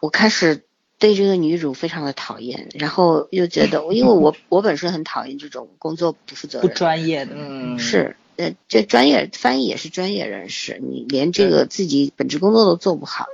[0.00, 0.62] 我开始
[0.98, 13.26] 对这个女主非常的讨厌，然后又觉得，因为我 我本身很讨厌这种工作不负责任不，专业的，嗯，是，呃，这专业翻译也是专业人士，你连这个自己本职工作都做不好，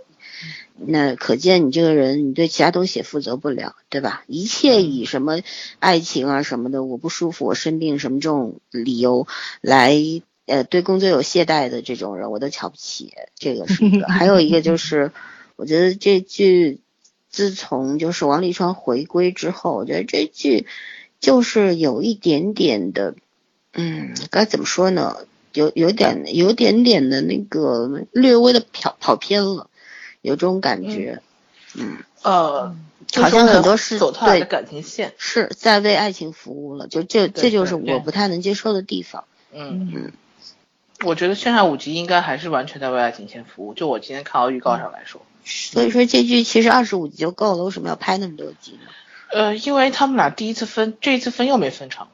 [0.77, 4.25] 那可见你这个人，你对其他东西也负责不了，对吧？
[4.27, 5.41] 一切以什么
[5.79, 9.29] 爱情啊什么的，我不舒服，我生病什么这种理由
[9.61, 9.95] 来，
[10.47, 13.13] 呃，对工作有懈怠的这种人，我都瞧不起。
[13.37, 15.13] 这个是一个，还有一个就是，
[15.55, 16.81] 我觉得这剧
[17.31, 20.67] 自从就是王沥川回归之后，我觉得这剧
[21.21, 23.15] 就是有一点点的。
[23.75, 25.17] 嗯，该怎么说呢？
[25.55, 29.69] 有有点有点点的那个略微的跑跑偏了，
[30.21, 31.21] 有这种感觉。
[31.75, 32.77] 嗯，呃，
[33.07, 35.15] 就好像很多是走他俩的对感情线。
[35.17, 39.25] 是在为爱情服务了，就这这就是我不太能接受的地方。
[39.53, 40.13] 嗯嗯，
[41.05, 43.75] 我觉得剩下五集应该还是完全在为爱情线服务。
[43.75, 48.91] 就我今天看到预告上来说，所以说这剧其实二十五集就够了，为什么要拍那么多集呢？
[49.33, 52.07] 呃，因为他们俩第一次分，这一次分又没分成。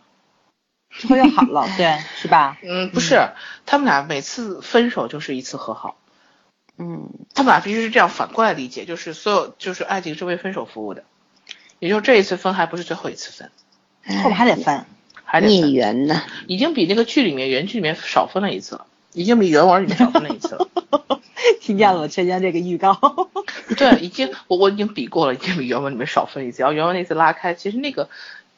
[0.97, 2.59] 之后又好了， 对，是吧？
[2.63, 3.29] 嗯，不是，
[3.67, 5.97] 他们俩每次分手就是一次和好。
[6.77, 11.05] 嗯，他们俩必须是这样反过来理解，就是所有就是爱情是为分手服务的，
[11.79, 13.51] 也就是这一次分还不是最后一次分，
[14.23, 14.85] 后面还得分，
[15.23, 16.23] 还得孽，缘呢？
[16.47, 20.69] 已经比那个剧里面原剧里面少分了一次了，已经比原文里面少分了一次了。
[21.61, 22.99] 听见了我圈圈这个预告，
[23.77, 26.63] 对，已经我我已经比过了，已经比原文里面少分一次。
[26.63, 28.09] 然后原文那次拉开，其实那个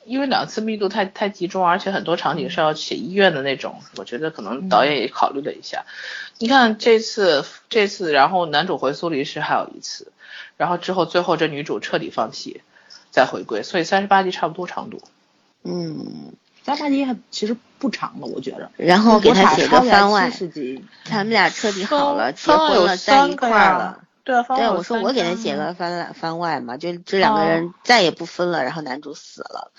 [0.07, 5.85] 因为两次密度太太集中，而且很多场景是要写医院的那种，我觉得可能导演也考虑了一下。
[6.39, 10.13] 你看这次这次，然后男主回苏黎世还有一次，
[10.57, 12.63] 然后之后最后这女主彻底放弃
[13.11, 15.03] 再回归，所以三十八集差不多长度。
[15.65, 16.33] 嗯，
[16.65, 18.71] 三十八集还其实不长了，我觉着。
[18.77, 24.01] 然后给他写个番外七，十集，他们俩彻底好了，结婚了，在一块了。
[24.27, 29.71] 对啊，番外对，我说我给他写个番番外嘛，就这两个哦人再也不分了，然后男主死了。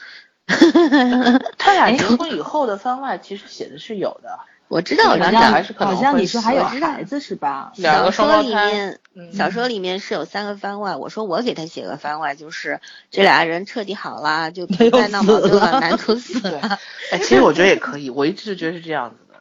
[1.57, 7.73] 他俩 哎结婚以后的番外其实写的是有的，我知道，我知道两俩还是可能好像你说还有孩子是吧？
[7.75, 10.95] 两个小说里双胞胎面，嗯小说里面是有三个番外。
[10.95, 12.79] 我说我给他写个番外，就是
[13.11, 16.79] 这俩人彻底好啦，就不再闹矛盾了了，男主死了。
[17.11, 19.39] 哎，其实我觉得也可以，我一直觉得是这样子的。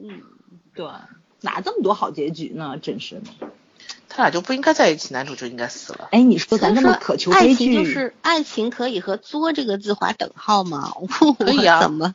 [0.00, 0.22] 嗯，
[0.74, 0.86] 对，
[1.40, 2.76] 哪这么多好结局呢？
[2.80, 3.48] 真是的。
[4.16, 6.08] 他俩就不应该在一起，男主就应该死了。
[6.10, 10.90] 哎，你说咱说渴求悲爱情就，是爱情，可以和“作”这个字划等号吗？
[11.38, 12.14] 可以啊怎么？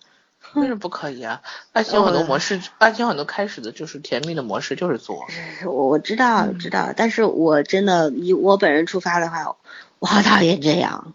[0.55, 1.43] 为什么不可以啊？
[1.73, 5.27] 爱情有很多模式，爱情有很多开始的就是甜蜜的模式，就是作。
[5.65, 9.55] 我我知道知道，但是我真的以我本人出发的话，
[9.99, 11.13] 我好讨厌这样。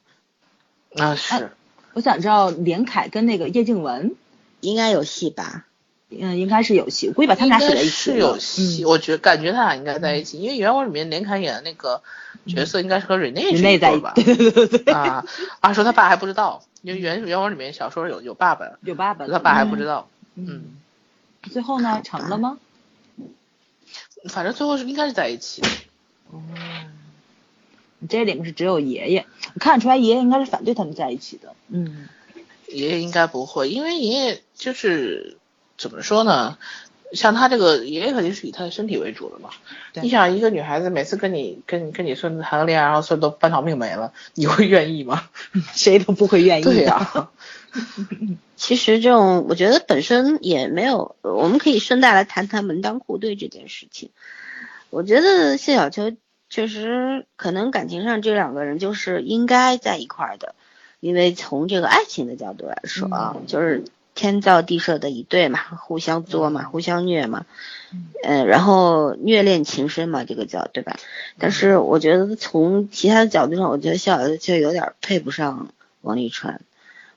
[0.96, 1.50] 啊是，
[1.94, 4.14] 我想知道连凯跟那个叶静文
[4.60, 5.66] 应该有戏吧？
[6.08, 8.86] 嗯，应该是有戏，我估计把他们俩写在一起是有戏，嗯。
[8.86, 12.00] 我觉感觉他俩应该在一起，因为原文里面连凯演的那个
[12.46, 14.12] 角色应该是和瑞内人是类在一起对吧？
[14.14, 15.26] 对对对对对，啊，
[15.60, 20.64] 啊说他爸还不知道，因为原原文里面小说有有爸爸，有爸爸，他爸还不知道，嗯，嗯，
[21.50, 22.58] 最后呢成了吗？
[24.28, 25.62] 反正最后是应该是在一起
[26.30, 26.40] 哦，
[27.98, 29.26] 你，这里面是只有爷爷，
[29.58, 32.08] 看得出来爷爷应该是反对他们在一起的，嗯。
[32.68, 35.36] 爷爷应该不会，因为爷爷就是
[35.76, 36.58] 怎么说呢？
[37.12, 39.50] 像他这个爷爷肯定是以他的身体为主的嘛。
[40.02, 45.28] 你想一个女孩子每次跟你跟跟你孙子谈个恋爱，然后孙子都半条命没了，你会愿意吗？
[45.72, 46.72] 谁都不会愿意的。
[46.72, 47.30] 对呀、
[48.56, 54.10] 其实这种，我觉得本身也没有，我们可以顺带来谈谈门当户对这件事情。
[54.90, 56.12] 我觉得谢小秋
[56.50, 60.56] 确实可能感情上这两个人就是应该在一块儿的，
[60.98, 63.84] 因为从这个爱情的角度来说啊，就是
[64.16, 67.46] 天造地设的一对嘛，互相作嘛，互相虐嘛，
[68.24, 70.96] 呃，然后虐恋情深嘛，这个叫对吧？
[71.38, 75.68] 但是我觉得从其他的角度上，我觉得逍遥就有点配不上
[76.00, 76.60] 王沥川。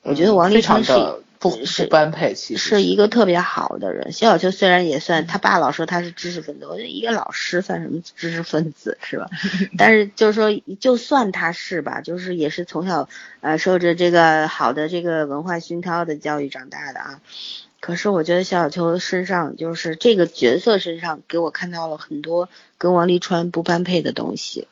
[0.04, 4.12] 我觉得王沥非常川是的不是不般配，其实是一个特别好的人。
[4.12, 9.30] 谢小秋虽然也算他爸老说他是知识分子，我觉得一个老师算什么知识分子是吧？
[9.78, 13.08] 但是就是说，就算他是吧，就是也是从小
[13.40, 17.22] 呃受着这个好的这个文化熏陶的教育长大的啊。
[17.80, 24.68] 可是我觉得谢小秋身上就是这个角色身上给我看到了很多跟王沥川不般配的东西。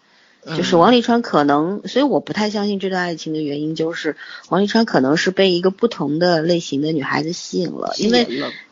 [0.55, 0.79] 就是嗯。
[0.79, 4.15] 王沥川可能，所以我不太相信这段爱情的原因，就是
[4.49, 8.27] 王沥川可能是被一个不同的类型的女孩子吸引了，因为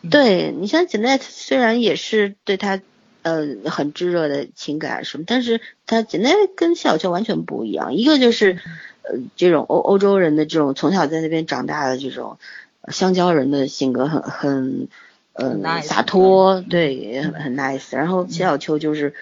[0.09, 2.81] 对你像 Janet 虽然也是对他
[3.23, 8.59] 呃很炙热的情感什么，但是他 Janet 跟小秋完全不一样，一个就是
[9.03, 12.37] 呃这种欧欧洲人的这种从小在那边长大的这种
[12.81, 14.87] 呃香蕉人的性格很很
[15.33, 19.13] 呃洒脱，对，也很很 nice，然后谢小秋就是。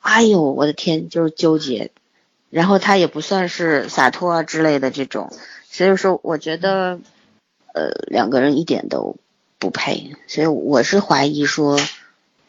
[0.00, 1.90] 哎呦，我的天，就是纠结，
[2.50, 5.32] 然后他也不算是洒脱啊之类的这种，
[5.68, 6.98] 所以说我觉得，
[7.74, 9.16] 呃，两个人一点都
[9.58, 11.78] 不配，所以我是怀疑说，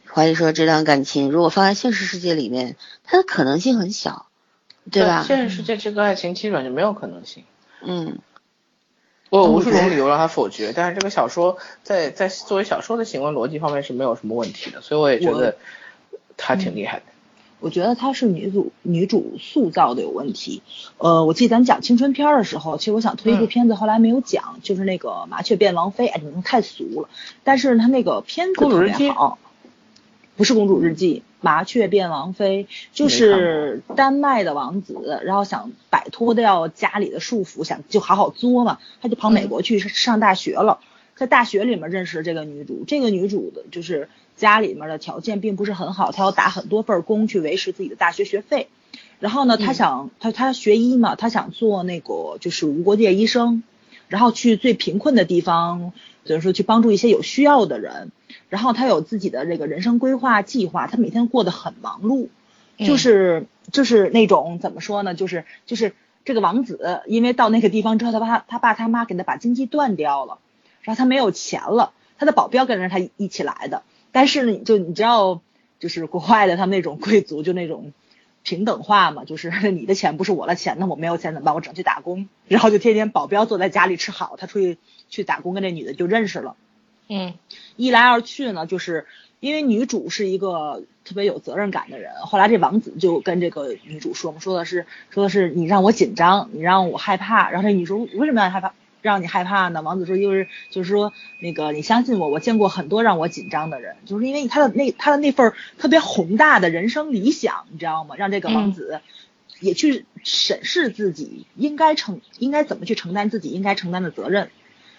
[0.08, 4.28] 怀疑说这段感情如果放在现实世界里面，它的可能性很小，
[4.90, 5.26] 对吧？
[5.28, 7.44] 现实世界这个爱情基本就没有可能性。
[7.82, 8.20] 嗯，
[9.30, 15.58] 我有无数种理由让他否决，但是这个小说在在作为小说的行为逻辑方面是没有什么问题的，所以我也觉得
[16.38, 17.06] 他挺厉害的。
[17.60, 20.62] 我觉得她是女主女主塑造的有问题。
[20.98, 27.10] 呃，我记得咱讲青春片儿的时候，其实我想推一部嗯片子，后来没有讲，就是那个《麻雀变王妃》，哎，你们太俗了。
[27.44, 29.38] 但是她那个片子特别好，
[30.38, 40.80] 不是《公主日记》，《麻雀变王妃》就是丹麦的王子，然后想摆脱掉家里的束缚，想就好好作嘛，他就跑美国去上大学了。
[41.20, 48.70] 在大学里面认识这个女主，这个女主的就是家里面的条件并不是很好，她要打很多份工去维持自己的大学学费。
[49.20, 53.64] 然后呢，她想她她学医嘛，她想做那个就是无国界医生，
[54.08, 55.92] 然后去最贫困的地方，
[56.24, 58.14] 就是说去帮助一些有需要的人。
[58.48, 62.30] 然后她有自己的这个人生规划计划，她每天过得很忙碌，
[62.78, 65.92] 就是就是那种怎么说呢，就是就是
[66.24, 70.38] 这个王子，因为到那个地方之后，他爸他爸他妈给他把经济断掉了。
[70.90, 73.84] 然后他没有钱了，他的保镖跟着他一起来的。
[74.12, 75.40] 但是呢，就你知道，
[75.78, 77.94] 就是国外的他们那种贵族就那种
[78.42, 81.54] 平等化嘛，就是 你的钱不是我的钱，那我没有钱怎么办？
[81.54, 82.28] 我只能去打工。
[82.48, 86.56] 然后就天天保镖坐在家里吃好，他出去去打工，跟这女的就认识了。
[87.08, 87.36] 嗯，
[87.76, 89.06] 一来二去呢，就是
[89.40, 97.52] 因为女主是一个特别有责任感的人，后来这王子就跟这个女主说嘛，说的是说的是你让我紧张，你让我害怕。
[97.52, 98.74] 然后这女主为什么要害怕？
[99.02, 99.82] 让你害怕呢？
[99.82, 108.16] 王子说，就是就是说，那个你相信我，我见过很多让我紧张的人，就是因为他的那他的那份特别宏大的人生理想，你知道吗？
[108.18, 109.02] 让这个王子
[109.60, 114.50] 也去审视自己应该承应该怎么去承担自己应该承担的责任，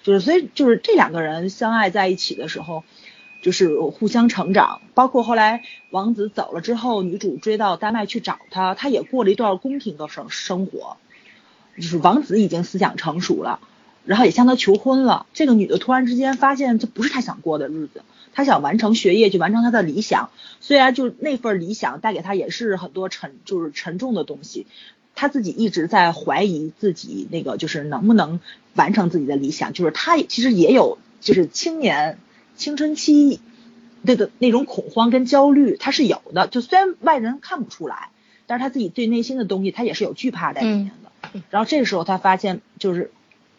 [0.03, 2.85] 就是所以就是这两个人相爱在一起的时候，
[3.43, 10.99] 就是互相成长，包括后来王子走了之后，女主追到丹麦去找他，他也过了一段宫廷的生生活，
[11.77, 13.61] 就是王子已经思想成熟了。
[14.05, 15.27] 然后也向他求婚了。
[15.35, 20.31] 这个女的突然之间发现，这不是她想过的日子，她想完成学业，去完成她的理想。
[20.61, 24.67] 虽然就那份理想带给她也是很多沉，就是沉重的东西。
[25.15, 28.41] 她自己一直在怀疑自己那个就是能不能
[28.75, 32.19] 完成自己的理想，就是她其实也有就是青年
[32.57, 33.41] 青春期
[34.03, 36.47] 那个那种恐慌跟焦虑，她是有的。
[36.47, 38.09] 就虽然外人看不出来，
[38.47, 41.41] 但是她自己对内心的东西，她也是有惧怕在里面的。
[41.51, 43.11] 然后这个时候她发现就是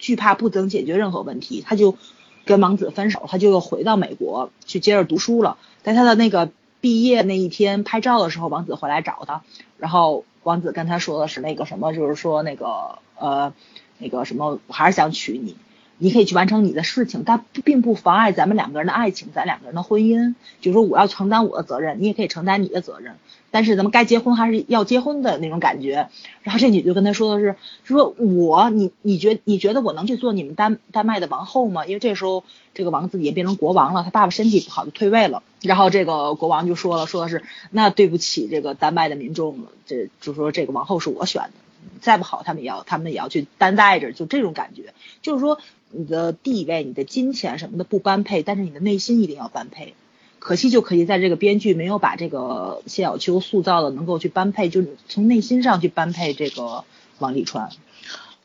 [0.01, 1.95] 惧怕不能解决任何问题，他就
[2.43, 5.57] 跟王子分手，他就又回到美国去接着读书了。
[5.83, 6.49] 在他的那个
[6.81, 9.43] 毕业那一天拍照的时候，王子回来找他，
[9.77, 13.53] 然后王子跟他说的是那个什么，就是说那个呃
[13.99, 15.55] 那个什么，我还是想娶你。
[16.03, 20.33] 你可以去完成你的事情，但并不妨碍咱们两个人的爱情，咱两个人的婚姻。
[20.59, 23.17] 就是说，我要承担我的责任，你也可以承担你的责任。
[23.51, 26.09] 但是咱们该结婚还是要结婚的那种感觉。
[26.41, 31.85] 然后这女就跟他说的是，说我你你觉你觉得我能去做你们丹丹麦的王后吗？
[31.85, 32.43] 因为这时候
[32.73, 35.43] 这个王子也变成国王了，他爸爸身体不好就退位了。
[35.61, 41.51] 然后这个国王就说了，说的是那对不起这个丹麦的民众了，这就说这个王后是我选的，
[41.99, 45.59] 再不好他们也要他们也要去担待着，就这种感觉，就是说。
[45.91, 49.93] 你的地位、你的金钱什么的不般配，但是你的内心一定要般配。
[50.39, 56.83] 可惜就可惜在这个编剧没有把这个谢小秋塑造的能够去般配，就从内心上去般配这个
[57.19, 57.69] 王沥川。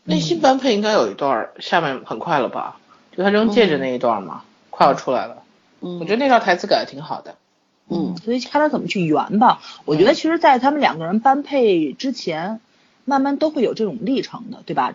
[0.04, 2.78] 内心般配应该有一段，下面很快了吧？
[3.16, 5.42] 就他扔戒指那一段嘛，快要出来了。
[5.80, 7.36] 嗯，我觉得那段台词改的挺好的。
[7.88, 9.62] 嗯，所以看他怎么去圆吧。
[9.84, 12.60] 我觉得其实，在他们两个人般配之前。
[13.08, 14.92] 慢慢都会有这种历程的，对吧？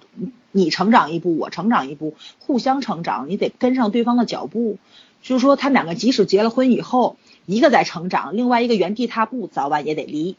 [0.52, 4.78] 你成长一步，我成长一步，互相成长，你得跟上对方的脚步。
[5.24, 10.36] 就是说，他们两个即使结了婚以后，一个在成长，另外一个原地踏步，早晚也得离，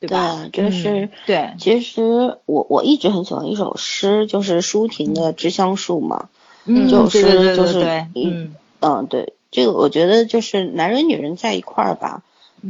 [0.00, 0.48] 对吧？
[0.52, 1.54] 对，就是对。
[1.58, 6.28] 其实我我一直很喜欢一首诗，就是舒婷的《知香树》嘛，
[6.66, 12.22] 嗯就是就是嗯嗯对，这个我觉得就是男人女人在一块儿吧。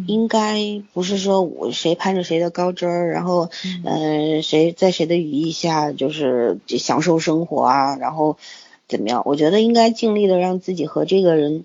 [0.06, 3.50] 应该不是说我谁攀着谁的高枝儿，然后
[3.84, 8.36] 嗯谁在谁的羽翼下就是享受生活啊，然后
[8.88, 9.22] 怎么样？
[9.24, 11.64] 我觉得应该尽力的让自己和这个人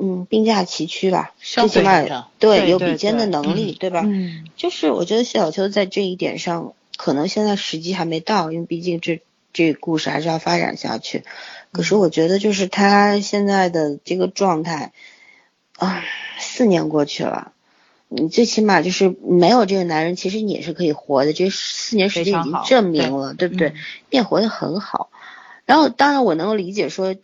[0.00, 4.02] 嗯并驾齐驱吧，最起码对有比肩的能力，对吧？
[4.04, 9.20] 嗯，就是我觉得谢小秋在这一点上可能现在时机还没到，因为毕竟这
[9.52, 11.24] 这故事还是要发展下去。
[11.72, 14.92] 可是我觉得就是他现在的这个状态
[15.76, 16.04] 啊，
[16.38, 17.52] 四年过去了。
[18.16, 21.32] 你最起码就是没有这个男人，其实你也是可以活的。
[21.32, 23.70] 这四年时间已经证明了，对不对？
[24.10, 25.10] 你也活得很好。
[25.64, 27.16] 然后，当然我能够理解说，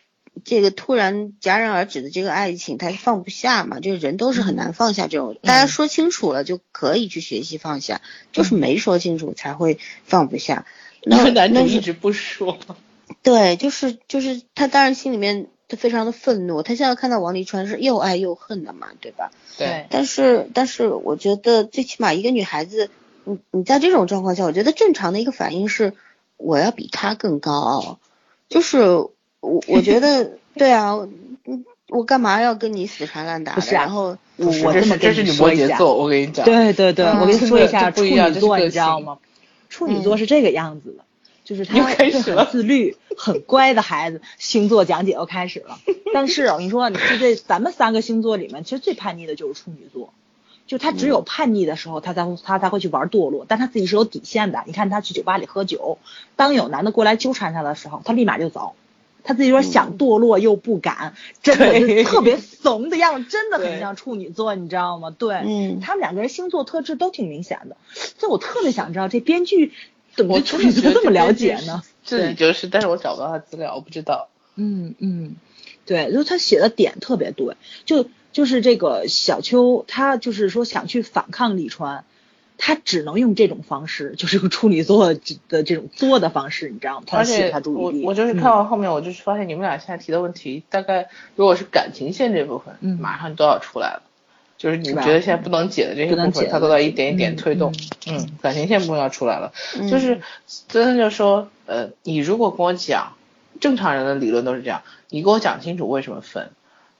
[0.45, 3.79] 这个突然戛然而止的这个爱情，他放不下嘛。
[3.79, 8.01] 就是人都是很难放下这种，大家说清楚了就可以去学习放下，
[8.33, 10.67] 就是没说清楚才会放不下。
[11.07, 12.59] 那男的一直不说。
[13.23, 15.47] 对，就是就是他当然心里面。
[15.71, 19.31] 他非常的愤怒，他现在看到王沥川是又爱又恨的嘛，对吧？
[19.57, 19.87] 对。
[19.89, 22.91] 但是但是我觉得最起码一个女孩子，
[23.25, 25.93] 你你在这种状况下，我觉得正常的一个反应是
[26.37, 27.99] 我要比他更高傲，
[28.49, 30.97] 就是我我觉得 对啊，
[31.47, 33.63] 嗯，我干嘛要跟你死缠烂打的？
[33.73, 36.45] 然后我我这么这是你摩羯座，我跟你讲。
[36.45, 39.19] 对对对，我跟你说一下处女座，你知道吗？
[39.69, 41.05] 处女座是这个样子的。
[41.51, 41.75] 就是他
[42.11, 44.23] 是很自律、很乖的孩子。
[44.39, 45.81] 星座讲解又开始了，
[46.15, 50.13] 但是我跟你说，你是这咱们三个星座里面，其实最叛逆的就是处女座。
[50.69, 54.63] 就他只有叛逆的时候，他才会他才会去玩堕落，但他自己是有底线的。
[54.65, 55.99] 你看他去酒吧里喝酒，
[56.37, 58.75] 当有男的过来纠缠他的时候，他立马就走。
[59.25, 65.11] 他自己说想堕落又不敢，真的是特别怂的样子，真的很像处女座，你知道吗？
[65.11, 67.77] 对，嗯，他们两个人星座特质都挺明显的。
[67.93, 69.73] 所以我特别想知道这编剧。
[70.29, 71.83] 我怎么这么了解呢？
[72.05, 74.29] 这里就是，但是我找不到他资料，我不知道。
[74.57, 75.37] 嗯嗯，
[75.87, 82.05] 对，就他写的点特别对，就就是这个小秋，他就是说想去反抗李川，
[82.59, 87.07] 他只能用这种方式，就是个处女座的这种作的方式，你知道吗？
[87.13, 94.03] 而且我我就是看完后面，我就是发现你们俩现在提的问题，大概如果是感情线这部分，马上都要出来了。
[94.61, 97.73] 就是你觉得现在不能解的这些部分，它都在一点一点推动。
[98.07, 99.55] 嗯，感情线部分要出来了。
[99.89, 100.21] 就是
[100.69, 103.15] 真的就说，呃，你如果跟我讲，
[103.59, 106.51] 正常人的理论都是这样，你给我讲清楚为什么分，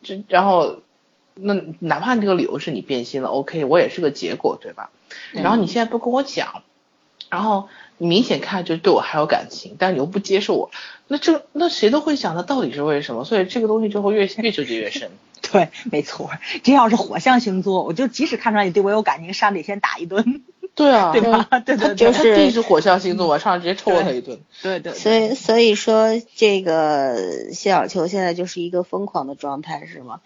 [0.03, 0.79] 这然后
[1.35, 4.89] 那哪怕这个理由是你变心了，OK，我也是个结果，对吧？
[5.33, 6.63] 然后你现在不跟我讲，
[7.29, 10.71] 然后你明显看就对我还有感情，但是你又不接受我，
[11.13, 13.25] 那这那谁都会想，那到底是为什么？
[13.25, 15.11] 所以这个东西就会越越纠结越深。
[15.51, 16.31] 对，没错。
[16.63, 20.43] 这要是火象星座，我就即使看出来你对我有感情，上得先打一顿。
[20.77, 21.49] 对啊，对吧？
[21.67, 24.39] 对对，就是地是火象星座，我上直接抽了他一顿。
[24.63, 24.93] 对对。
[24.93, 30.21] 所以所以说，这个谢小秋现在就是一个疯狂的状态，是吗？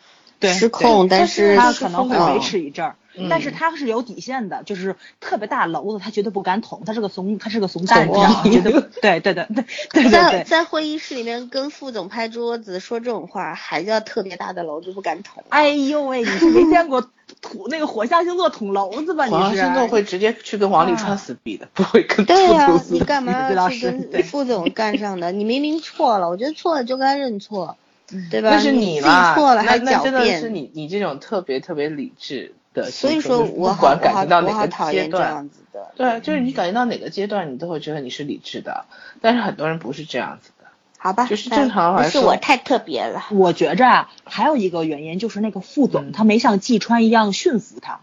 [0.53, 2.91] 失控，但是他可能会维持一阵儿。
[2.91, 8.43] 嗯但是他是有底线的，就是特别大篓子，他绝对不敢捅，他是个怂，他是个怂蛋，你知道吗？
[8.43, 10.43] 绝对对对对对对对在。
[10.43, 15.45] 在会议室里面跟副总拍桌子说这种话，还叫特别大的篓子不敢捅。
[15.51, 17.03] 哎呦喂，你是没见过
[17.41, 19.27] 土那个火象星座捅娄子吧？
[19.27, 19.63] 你火象是？
[19.63, 25.31] 星座会直接去跟王沥川死逼的，不会跟对呀、你干嘛要去跟副总干上的？
[25.31, 27.84] 你明明错了，我觉得错了就该认错，嗯
[28.31, 28.51] 对吧？
[28.51, 35.93] 那是你啦，错了那还狡那真的是，你你这种特别特别理智的所以，说我不管我好我好感觉到哪我好讨个阶段厌这样，子的。
[35.97, 38.85] 对，就是你感觉到哪个阶段，你都会觉得你是理智的，
[39.21, 40.65] 但是很多人不是这样子的。
[40.99, 43.25] 好吧，就是正常来不是我太特别了。
[43.31, 48.01] 我觉着啊，还有一个原因就是那个副总嗯他没像季川一样驯服他。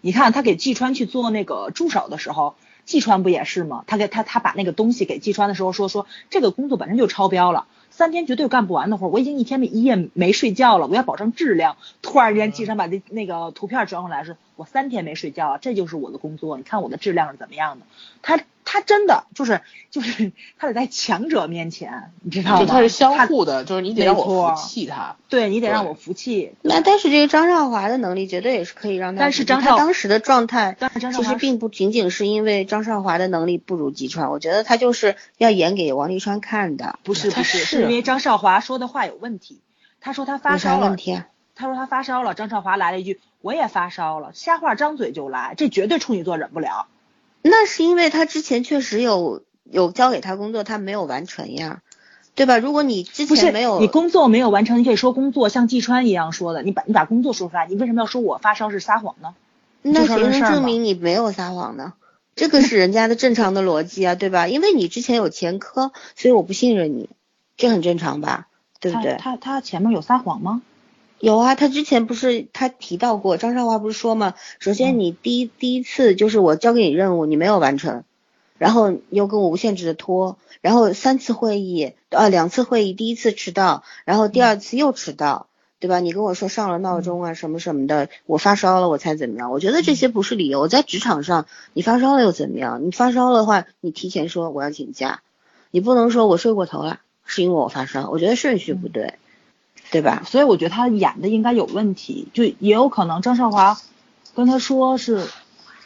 [0.00, 3.84] 你看他给季川去做那个助手的时候，季川不也是吗？
[3.86, 7.66] 他给他他把那个东西给季川的时候说说这个工作本身就超标了。
[7.96, 11.76] 三天绝对干不完的活，我已经一天没一夜没睡觉了，我要保证质量。
[12.02, 17.86] 突然间，季川把那那个图片转过来说，我三天没睡觉了，这就是我的工作，你看我的质量是怎么样的。
[18.20, 19.60] 他他真的就是
[19.90, 22.58] 就是他得在强者面前，你知道吗？
[22.60, 25.16] 就他是相互的，就是你得让我服气他。
[25.28, 26.54] 对你得让我服气。
[26.62, 36.98] 那但是这个张少华的能力绝对也是可以让他但是张少他当时的状态，张少华其实并不仅仅是因为张少华的能力不如吉川，我觉得他就是要演给王沥川看的。
[37.02, 39.60] 不是不是，是是因为张少华说的话有问题。
[40.00, 41.28] 他说他发烧了问，题啊？
[41.54, 46.86] 他说他发烧了，张少华来了一句我也发烧了，瞎话张嘴就来，这绝对处女座忍不了。
[47.46, 51.82] 那是因为他之前确实有有交给他工作，他没有完成呀，
[52.34, 52.56] 对吧？
[52.56, 59.34] 如果你之前没有，你工作没有完成，你可以说工作，像季川一样说的，你把你把工作说出来，你为什么要说我发烧是撒谎呢？
[59.82, 61.92] 那谁能证明你没有撒谎呢？
[62.34, 64.48] 这个是人家的正常的逻辑啊，对吧？
[64.48, 67.10] 因为你之前有前科，所以我不信任你，
[67.58, 68.48] 这很正常吧？
[68.80, 69.16] 对不对？
[69.18, 70.62] 他他他前面有撒谎吗？
[71.24, 74.34] 有啊，他之前不是他提到过，张少华不是说吗？
[74.58, 78.04] 首嗯先你第一、第一次就是我交给你任务，你没有完成，
[78.58, 85.46] 然后又跟我无限制的拖，然后三次会议，呃两次会议，第一次迟到，然后第二次又迟到，
[85.80, 85.98] 对吧？
[85.98, 89.50] 你跟我说上了闹钟啊什么什么的，我发烧了我才怎么样？
[89.50, 92.84] 我觉得这些不是理由，在职场上你发烧了又怎么样？
[92.84, 95.22] 你发烧了的话，你提前说我要请假，
[95.70, 99.14] 你不能说我睡过头了，是因为我发烧，我觉得顺序不对，
[99.94, 100.22] 对吧？
[100.26, 103.78] 所以我觉得他演的应该有问题，就也有可能张少华
[104.34, 105.24] 跟他说是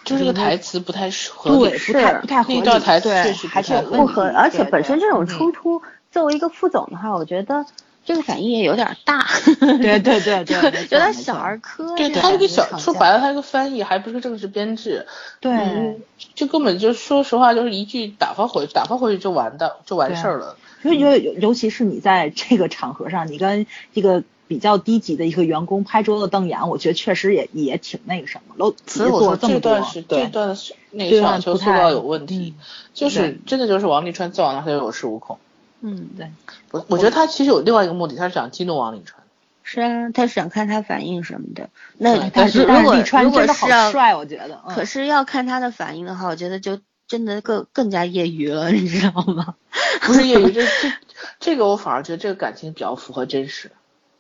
[0.05, 7.67] 就是个台词不太合理，对不太不太合理，那台词对确实还是太不合，而且本身这种嗯冲突，作为一个副总的话，我觉得
[8.07, 9.27] 这个反应也有点大，
[9.61, 10.57] 对对对 对，
[10.91, 11.95] 有点小儿科。
[11.95, 15.07] 对他这个小说白了，他这个翻译还不是正式编制，
[15.41, 16.01] 对嗯，
[16.35, 20.57] 就根本就说实话，就是一句打发回打发回去就完的就完事儿了。
[20.83, 28.55] 尤尤尤尤其是你在这个场合上，你跟一个比较低级的一个员工拍桌子瞪眼，我觉得确实也也挺那个什么。
[28.57, 32.65] 楼所以我说这么多这段是这对段是那这个小球塑造有问题，嗯
[32.95, 35.39] 就是真的就是王沥川再往那他就有恃无恐。
[35.81, 36.31] 嗯，对，
[36.71, 39.23] 我我觉得他其实有另外一个目的，他是想激怒王沥川。
[39.63, 41.69] 是啊，他是想看他反应什么的。
[41.99, 44.63] 那对但是如果如果真的好是要，帅，我觉得。
[44.67, 49.55] 嗯可是要看他的反应的话，我觉得就真的更更加业余了，你知道吗？
[50.03, 50.93] 不是业余，这这
[51.41, 53.73] 这个我反而觉得这个感情比较符合真实。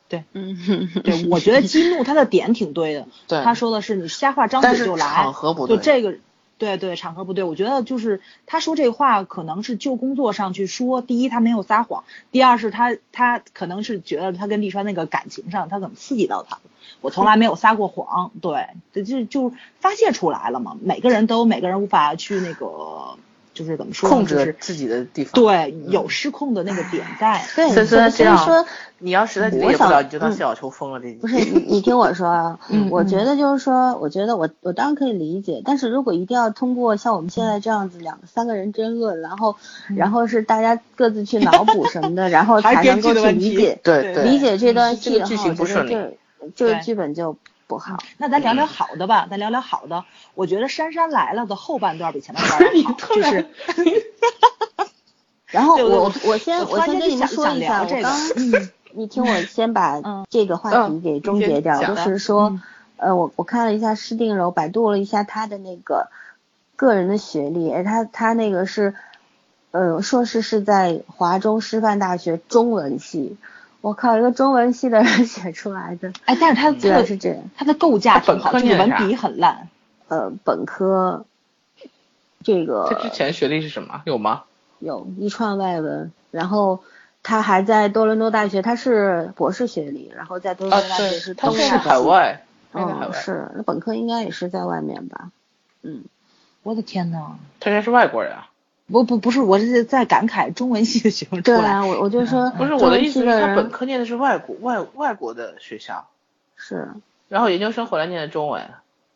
[0.08, 0.56] 对嗯，
[1.04, 3.06] 对，我觉得激怒他的点挺对的。
[3.28, 6.16] 对他说的是你瞎话张嘴就来，场合不对就这个，
[6.58, 7.44] 对对，场合不对。
[7.44, 16.58] 我觉得就是他说这话可能是就工作上去说，第一他没有撒谎，第二是他他可能是觉得他跟利川那个感情上他怎么刺激到他。
[17.00, 20.76] 我从来没有撒过谎，对，这就就发泄出来了嘛。
[20.82, 23.16] 每个人都有每个人无法去那个，
[23.58, 25.32] 就是怎么说，控制自己的地方。
[25.32, 27.42] 对有失控的那个点在。
[27.56, 28.64] 对，所以所以这样说
[28.98, 32.58] 你要实在理我想解不了，你就当嗯谢小球疯了这不是你，你听我说啊，
[32.90, 39.56] 我觉得就是说，我觉得我我当然可以理解，但是如果一定要通过像我们现在这样子两三个人争论，然后
[39.96, 43.80] 然后是大家各自去脑补什么的，然后才能够去理解。
[43.82, 44.24] 对对。
[44.24, 46.12] 理解这段这个剧戏的话，我情不顺利觉得
[46.54, 47.36] 这这个剧本就
[47.68, 47.98] 不好。
[48.16, 50.04] 那咱聊聊好的吧，咱聊聊好的。
[50.34, 53.46] 我觉得《杉杉来了》的后半段比前半段要 好，就是
[55.46, 62.62] 然后我我我先我先跟你们说一下，这个我刚 嗯你听我先把嗯这个话题嗯给终结掉，就是说嗯，
[62.96, 66.08] 呃，我我看了一下施定柔，百度了一下他的那个
[66.74, 68.94] 个人的学历，哎，他他那个是，
[69.72, 73.36] 呃，硕士是在华中师范大学中文系，
[73.80, 79.68] 我靠，一个中文系的人 写出来的，哎，但是他居然的是这样，他的构架挺好，他本科念啥就是文笔很烂。
[80.08, 81.26] 呃，本科，
[82.42, 84.02] 这个他之前学历是什么？
[84.06, 84.44] 有吗？
[84.80, 86.82] 有一串外文，然后
[87.22, 95.30] 他还在多伦多大学，他是博士学历，然后在多伦多大学是他是海外，嗯，是，那本科应该也是在外面吧？
[95.82, 96.04] 嗯，
[96.62, 98.48] 我的天呐，他应该是外国人啊。
[98.90, 101.58] 不不不是，我是在感慨中文系的学生出来。
[101.58, 106.08] 对啊，我我就说，不是我的意思是，他本科念的是外国外外国的学校，
[106.56, 106.88] 是，
[107.28, 108.70] 然后研究生回来念的中文，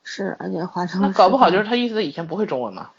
[0.05, 1.01] 是，而且华中。
[1.01, 2.91] 那搞不好就是他意思他以前不会中文嘛？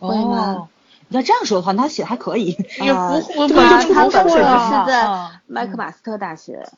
[0.00, 0.68] 会吗？
[1.10, 2.50] 你要这样说的话，他写的还可以。
[2.80, 6.68] 也不会，对啊，他本科是在麦克马斯特大学，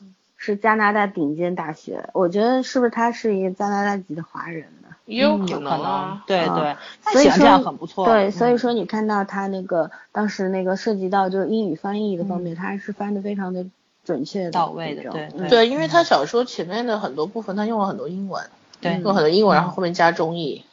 [0.43, 2.09] 是加拿大顶尖大学。
[2.15, 4.89] 我觉得是不是他是一个加拿大籍的华人呢？
[5.05, 6.75] 也有可能啊，对对。
[7.13, 8.07] 所以说这样很不错。
[8.07, 13.67] 对，所以说你看到他那个当时那个涉及到就是英语翻译的方面，他还是翻的非常的
[14.03, 15.11] 准确到位的。
[15.11, 18.43] 对对，因为他小说前面的很多部分他用了很多英文，
[18.81, 20.65] 对，用很多英文，然后后面加中译。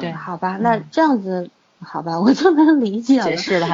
[0.00, 1.48] 对，好吧，那这样子。
[1.84, 3.26] 好吧，我就能理解了。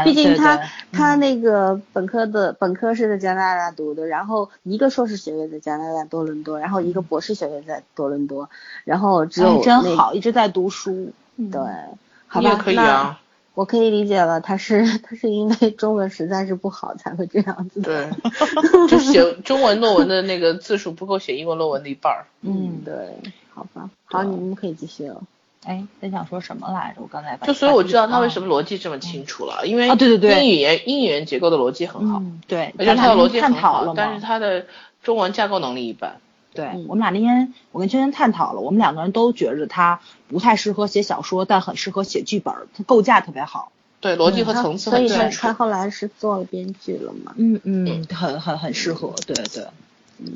[0.05, 0.61] 毕竟他
[0.93, 8.51] 他那个本科的本科是在加拿大读的，然后一个硕士学位在加拿大多伦多，然后一个博士学位在多伦多，
[8.85, 11.13] 然后只有真好，一直在读书。
[11.51, 11.61] 对，
[12.27, 13.21] 好吧，可以啊，
[13.55, 17.81] 我可以理解了，他是他是因为中文实在是不好才会这样子。
[17.81, 18.11] 对，
[18.89, 22.27] 就写 中文论文的那个字数不够写英文论文的一半儿。
[22.43, 23.17] 嗯，对，
[23.55, 25.23] 好吧，好，你们可以继续了。
[25.65, 27.03] 哎，在想说什么来着？
[27.03, 34.67] 我刚才就所以我知道他为什么逻辑这么清楚了，因为啊对对对，英语言英语言结构的逻辑很好，对，而且他的逻辑很好，但是他的
[35.03, 36.17] 中文架构能力一般。
[36.53, 43.71] 对我们俩那天我跟圈圈探讨了，我们两个人都觉着他不太适合写小说，但很适合写剧本，他构架特别好。
[44.01, 45.43] 对，逻辑和层次很清楚。
[45.43, 47.35] 他后来是做了编剧了嘛？
[47.37, 49.65] 嗯嗯，很很很适合，对对，
[50.19, 50.33] 嗯。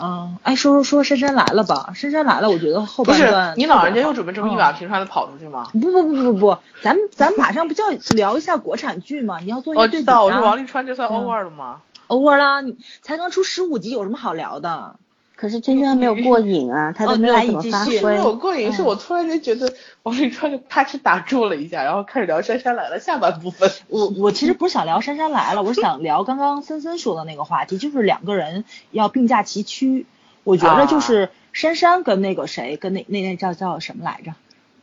[0.00, 1.92] 嗯，哎，说说说，杉杉来了吧？
[1.94, 5.68] 杉杉来了，我觉得后半段你老人家又准备这么一把平川的跑出去吗？
[5.72, 9.38] 不不不不不，咱咱马上不就要聊一下国产剧吗？
[9.40, 10.22] 你要做一个对比啊。
[10.22, 14.96] 我知道，我说王沥川这算 over 了吗？over 啦，你才刚出十五集，有什么好聊的？
[15.40, 17.98] 可是圈圈没有过瘾啊，他都没有怎么发挥。
[18.02, 19.72] 没有过瘾，是我突然间觉得
[20.02, 23.70] 王沥川就咔哧打住了一下，然后开始聊珊珊来了下半部分。
[23.88, 30.04] 我我其实不是想聊珊珊来了，我是想聊刚刚森森说的那个话题，就是两个人要并驾齐驱。
[30.44, 34.34] 我觉得就是珊珊跟那个谁，跟那那那叫叫什么来着？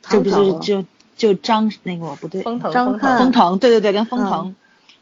[0.10, 0.86] 就就就
[1.16, 4.55] 就张那个不对，张腾封腾，对对对，跟封腾，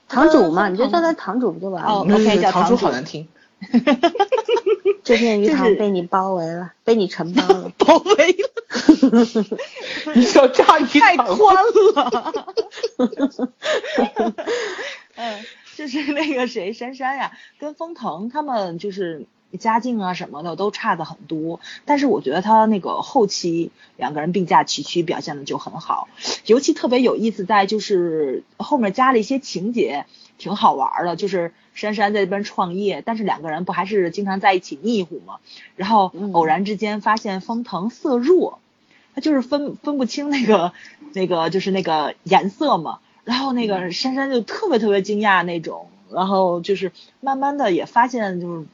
[0.09, 1.89] 堂主嘛，你就叫他堂主不就完了？
[1.89, 3.25] 哦，OK，叫堂主好难听。
[5.03, 8.49] 这片鱼塘被你包围了，被你承包了， 包围了。
[10.15, 11.55] 你叫炸鱼太宽
[11.95, 12.53] 了。
[15.15, 15.43] 嗯，
[15.75, 19.25] 就是那个谁，珊珊呀，跟封腾他们就是。
[19.57, 26.09] 家境啊什么的都差的很多，但是我觉得他那个后期两个人并驾齐驱表现的就很好，
[26.45, 30.07] 尤其特别有意思在就是后面加了一些情节，
[30.37, 31.15] 挺好玩的。
[31.15, 35.39] 就是珊珊在这边创业，但是两个人不还是经常在一起腻乎嘛？
[35.75, 38.59] 然后偶然之间发现封腾色弱，
[39.13, 40.73] 他就是分分不清那个
[41.13, 42.99] 那个就是那个颜色嘛。
[43.23, 48.67] 然后那个珊珊就特别特别惊讶那种，然后就是慢慢的也发现就是。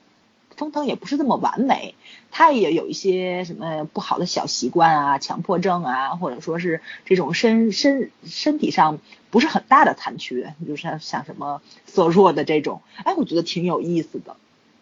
[0.57, 1.95] 封腾也不是这么完美，
[2.30, 8.99] 他也有一些什么不好的小习惯啊，强迫症啊，或者说是这种身身身体上
[9.32, 14.36] 不是很大的残缺，就是像像什么色弱的这种，哎，我觉得挺有意思的，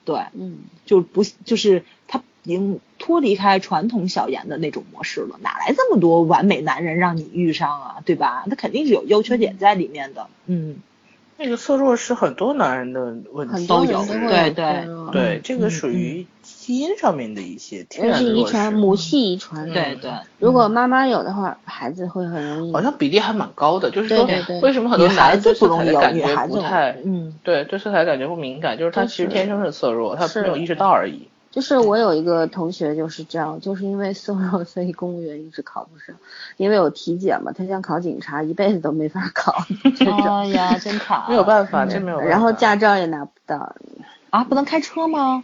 [0.04, 8.44] 对，嗯，就不就是他已经脱离开传统小言的那种模式了，哪来这么多完美男人让你遇上啊，对吧？
[8.50, 10.78] 他肯定是有优缺点在里面的，嗯。
[11.42, 14.86] 那个色弱是很多男人的问题，都有，对对。
[15.14, 16.28] 对，这个属于
[16.60, 19.72] 基因上面的一些天然的遗传，母系遗传。
[19.72, 22.74] 对对，如果妈妈有的话，孩子会很容易。
[22.74, 24.28] 好像比例还蛮高的，就是说
[24.62, 31.30] 为什么很多孩子不容易感觉不太，嗯，对，对色彩感觉不敏感，就是他其实天生是色弱，他没有意识到而已。
[31.50, 36.16] 就是我有一个同学就是这样，就是因为色弱，所以公务员一直考不上。
[36.58, 39.56] 因为有体检嘛，他想考警察，一辈子都没法考。
[40.42, 41.24] 哎 呀，真惨！
[41.30, 42.20] 没有办法，真没有。
[42.20, 43.76] 然后驾照也拿不到。
[44.30, 45.44] 啊，不能开车吗？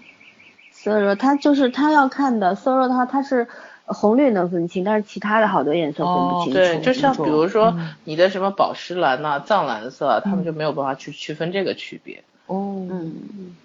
[0.91, 3.47] 色弱，他就是他要看的色弱的话，他是
[3.85, 6.59] 红绿能分清，但是其他的好多颜色分不清楚。
[6.59, 12.23] 对，就像比如说你的什么宝石蓝呐、藏蓝色，他们就没有办法去区分这个区别。
[12.47, 12.87] 哦。
[12.89, 13.55] 嗯。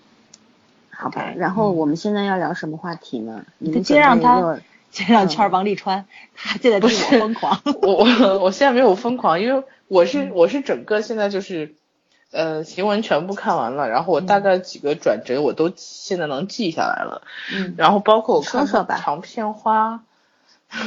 [0.93, 3.43] 好吧，然后我们现在要聊什么话题呢？
[3.57, 4.59] 你先让他，
[4.91, 6.05] 先让圈儿王沥川，
[6.35, 7.59] 他现在对我疯狂。
[7.81, 11.75] 我我我现在没有疯狂，因为我是我是整个现在就是，
[12.31, 17.23] 呃，行文全部看完了，然后我大概几个转折我都现在能记下来了。
[17.53, 17.75] 嗯。
[17.77, 18.67] 然后包括我看
[19.03, 20.01] 《长片花》，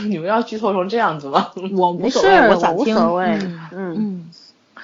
[0.07, 1.51] 你们要剧透成这样子吗？
[1.75, 3.25] 我无所谓，我无所谓。
[3.41, 4.31] 嗯嗯。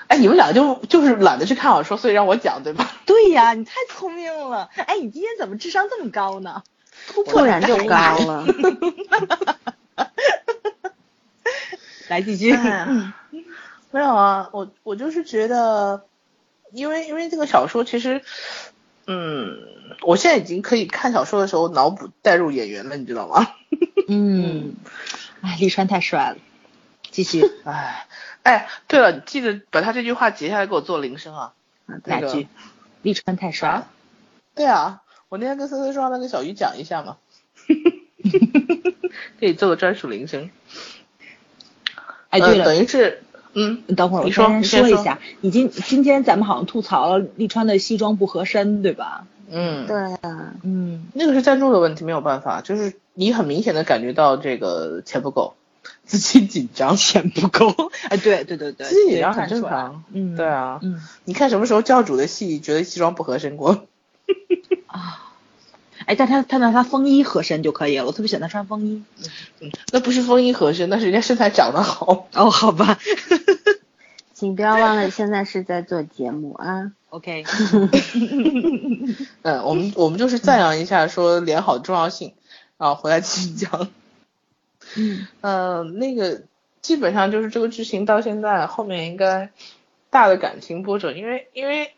[0.08, 2.92] 哎，你们俩就就是懒得去看小说，所以让我讲，对吧？
[3.06, 4.70] 对呀，你太聪明了。
[4.76, 6.64] 哎，你今天怎么智商这么高呢？
[7.28, 8.46] 突然就高了。
[12.10, 12.54] 来继续。
[13.92, 16.04] 没有啊，我我就是觉得，
[16.72, 18.22] 因为因为这个小说其实，
[19.08, 19.58] 嗯，
[20.02, 23.48] 我现在已经可以看小说的时候脑补代入演员了，你知道吗？
[24.08, 24.76] 嗯，
[25.42, 26.38] 哎，利川太帅了。
[27.12, 27.44] 继续。
[27.66, 28.08] 哎
[28.44, 31.54] 哎，对了，记得把他这句话截下来给我做铃声啊。
[32.06, 32.48] 哪句？
[33.02, 33.88] 利川太帅了。
[34.56, 37.18] 对啊，我那天跟森森说，让跟小鱼讲一下嘛。
[39.40, 40.50] 可以做个专属铃声。
[42.30, 43.24] 哎，对了，等于是。
[43.54, 49.26] 嗯，等会儿我先说一下，你今今天咱们好像吐槽了利川的西装不合身，对吧？
[49.52, 55.56] 嗯，对啊，嗯，那个是赞助的问题，没有办法，就是你很明显的感觉到这个钱不够，
[56.06, 57.74] 资金紧张，钱不够，
[58.10, 63.88] 哎，对对对对，资金紧张很正常，嗯，对啊，嗯，你看什么时候教主的戏觉得西装不合身过？
[66.10, 66.12] 啊。
[66.12, 69.04] 哎，但他他那他风衣合身就可以了，我特别喜欢他穿风衣。
[69.60, 72.28] 嗯，那不是风衣合身，那是人家身材长得好。
[72.34, 72.98] 哦，好吧。
[74.34, 76.94] 请不要忘了，现在是在做节目啊。
[77.10, 77.44] OK。
[79.44, 82.34] 嗯，我们我们就是赞扬一下说脸好重要性，
[82.78, 83.90] 然后回来继续讲。
[84.96, 85.28] 嗯。
[85.42, 86.42] 呃，那个
[86.82, 89.52] 基本上就是这个剧情到现在后面应该
[90.10, 91.94] 大的感情波折，因为因为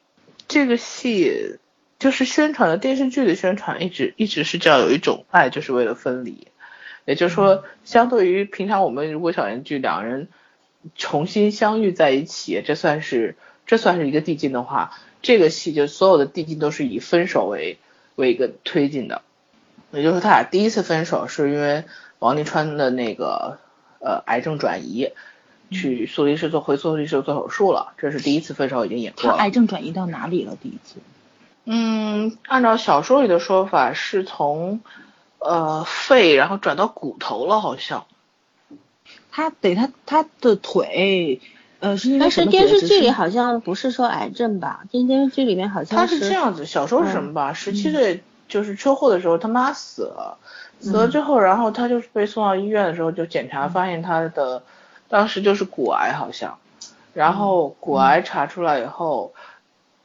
[0.49, 1.59] 这个戏。
[2.02, 6.47] 就是宣传的电视剧的宣传，一直一直是这样，有一种爱就是为了分离，
[7.06, 10.28] 也就是说，相对于平常我们如果小言剧两人
[10.95, 13.36] 重新相遇在一起，这算是
[13.68, 17.78] 这算是一个递进的话，这个戏就所有的递进都是以分手为
[18.16, 19.22] 为一个推进的，
[19.91, 21.84] 也就是说他俩第一次分手是因为
[22.18, 23.60] 王沥川的那个
[23.99, 25.12] 呃癌症转移，
[25.70, 29.38] 去苏黎世做回苏黎世做手术了，这是第一次分手已经演过了。
[29.38, 30.58] 他癌症转移到哪里了？
[30.60, 30.95] 第一次？
[31.64, 34.82] 嗯，按照小说里的说法，是从
[35.38, 38.05] 呃肺，然后转到骨头了，好像。
[39.32, 41.39] 他得他他的腿，
[41.80, 44.82] 呃是因为但是电视剧里好像不是说癌症吧？
[44.89, 47.53] 电电视剧里面好像他是这样子，小说是什么吧？
[47.53, 50.38] 十七岁就是车祸的时候，他妈死了，
[50.80, 54.64] 死了之后，然后他就是被送到医院的时候，就检查发现他的
[55.07, 56.57] 当时就是骨癌好像，
[57.14, 59.32] 然后骨癌查出来以后。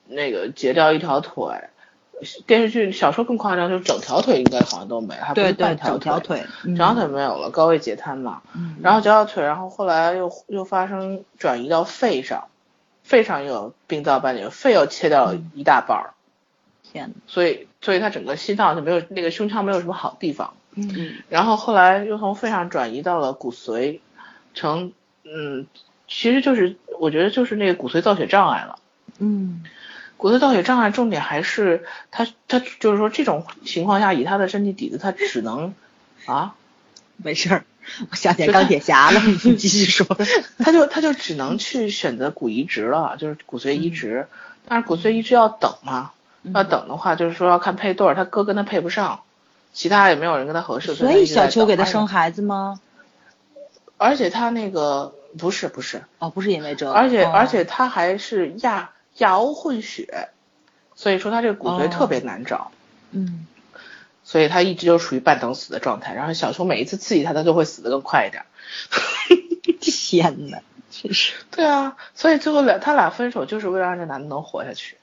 [0.09, 1.47] 那个截掉一条腿，
[2.47, 8.43] 电视剧小说更夸张，就是整条腿应该好像都没，还不是半条腿，整条腿没有了，高位截瘫嘛。
[8.81, 12.49] 然后截掉腿，然后后来又又发生转移到肺上，
[13.03, 16.15] 肺上又有病灶斑点，肺又切掉了一大半儿。
[16.83, 20.55] 天所以所以他整个心脏就没有那个胸腔没有什么好地方。
[20.75, 21.17] 嗯。
[21.29, 24.01] 然后后来又从肺上转移到了骨髓，
[24.55, 24.93] 成
[25.25, 25.67] 嗯，
[26.09, 28.79] 其实就是我觉得就是那个骨髓造血障碍了。
[29.19, 29.65] 嗯。
[30.17, 35.75] 骨髓造血障碍重点还是他他就是说这种情况下以他的身体底子他只能
[36.25, 36.55] 啊
[37.19, 37.65] 没事儿，
[38.11, 40.07] 我想起钢铁侠了，你继续说，
[40.59, 44.27] 他就他就只能去选择骨移植了，就是骨髓移植，
[44.69, 46.13] 但是骨髓移植要等嘛，
[46.55, 49.21] 要等的话就是说要看配对，他哥跟他配不上，
[49.73, 52.81] 其他也没有人跟他合适，所以小秋给他生孩子吗？
[53.97, 58.91] 而且他那个不是不是哦不是因为这，而且而且他还是亚。
[59.19, 60.29] 亚欧混血，
[60.95, 62.71] 所以说他这个骨髓特别难找，
[63.11, 63.47] 嗯，
[64.25, 66.15] 所以他一直就处于半等死的状态。
[66.15, 68.45] 然后小秋每一次刺激他，他就会死得更快一点。
[69.81, 70.59] 天呐，
[70.91, 71.35] 真是。
[71.51, 74.97] 对啊，所以最后俩他俩分手就是为了让这男的能活下去。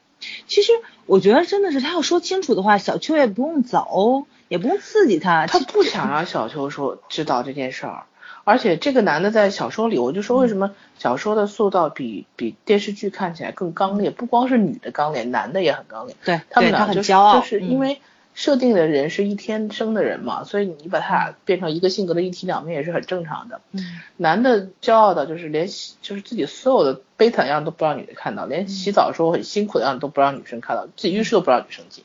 [0.47, 0.72] 其实
[1.05, 5.47] 我觉得真的是他要说清楚的话，小秋也不用走，也不用刺激他。
[5.47, 8.05] 他不想让小秋说知道这件事儿。
[8.46, 14.12] 而且这个男的在小说里，我就说为什么小说的塑造比比电视剧看起来更刚烈？
[14.12, 16.16] 不光是女的刚烈，男的也很刚烈。
[16.26, 18.02] 对，他们俩就是就是因为
[18.34, 23.62] 设定的人是一天生的人嘛，所以你把他俩变成一个性格的一体两面也是很正常的。
[23.72, 25.68] 嗯，男的骄傲的就是连
[26.02, 32.04] 就是自己所有的悲惨样都不让女的看到，连洗澡的时候很辛苦的样子都不让女生看到，自己浴室都不让女生进，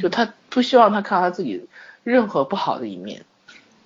[0.00, 1.68] 就他不希望他看到他自己
[2.02, 3.22] 任何不好的一面。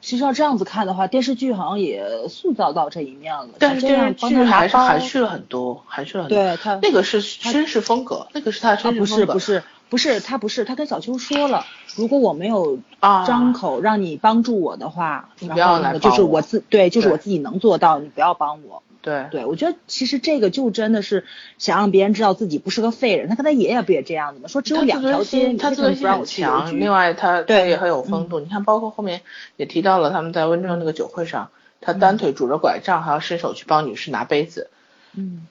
[0.00, 3.48] 其实要这样子看的话，电视剧好像也塑造到这一面了。
[3.58, 6.38] 但是电视剧还是含蓄了很多，含蓄了很多。
[6.38, 9.00] 对他那个是绅士风格，那个是他的绅士风格。
[9.00, 11.66] 不是不是不是，他不是他跟小秋说了，
[11.96, 12.78] 如果我没有
[13.26, 18.82] 张口让你帮助我的话，你不要来就是我自对，就是我自己能做到，你不要帮我。
[19.02, 21.24] 对对，我觉得其实这个就真的是
[21.56, 23.30] 想让别人知道自己不是个废人。
[23.30, 24.46] 他跟他爷爷不也这样子吗？
[24.46, 26.78] 说只有两条街，他自尊心很强。
[26.78, 28.40] 另外，他他也很有风度。
[28.40, 29.22] 你看，包括后面
[29.56, 34.68] 也提到了他们在温州那个酒会上，他单腿拄着拐杖，还要伸手去帮女士拿杯子。
[35.14, 35.46] 嗯，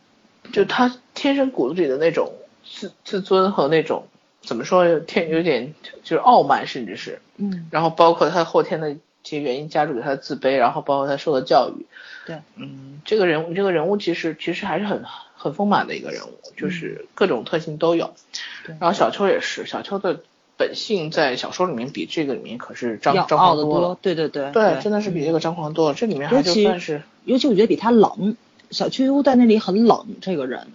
[0.54, 2.34] 就他天生骨子里的那种
[2.64, 4.04] 自自尊和那种
[4.42, 5.74] 怎么说，天有点
[6.04, 11.86] 就是傲慢，甚至是，嗯，然后包括他后天的这些原因加注给他的自卑，然后包括他受的教育，
[12.26, 15.04] 对，嗯，这个人物这个人物其实其实还是很
[15.36, 18.06] 很丰满的一个人物，就是各种特性都有。
[18.06, 20.22] 嗯对然后小秋也是，小秋的
[20.58, 25.96] 本性在小说里面比这个里面可是张要张狂多了，，对对对对，真的是比这个张狂多了。
[25.96, 28.36] 这里面还算是尤其我觉得比他冷，
[28.70, 30.68] 小秋优在那里很冷，这个人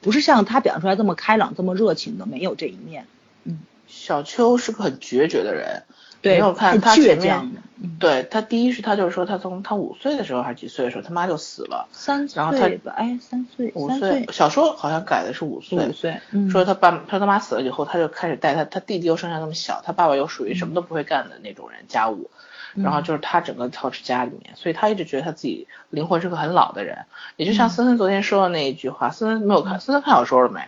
[0.00, 3.06] 不不是像他表现出来这么开朗、这么热情的，没有这一面。
[3.44, 3.60] 嗯。
[3.86, 5.82] 小秋是个很决绝的人，
[6.22, 14.28] 对，没有看他前面倔强的，嗯，对他第一是他就是说他从他五岁的时候还是几岁的时候他妈就死了，三岁然后他哎，三岁，五岁。
[14.30, 27.06] 小说好像改的是五岁，五岁，嗯，说他爸他他妈死了以后，他就开始带他，他弟弟又生下那么小，他爸爸又属于什么都不会干的那种人，家务，嗯然后就是他整个 touch 家里面，所以他一直觉得他自己灵魂是个很老的人，
[27.36, 30.62] 也就像嗯森森昨天说的那一句话，森森没有看，森森看小说了没？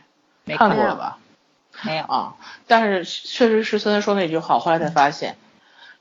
[0.45, 1.19] 没看看过了吧？
[1.83, 2.35] 没有，啊，
[2.67, 5.37] 但是确实是森森说那句话，我后来才发现，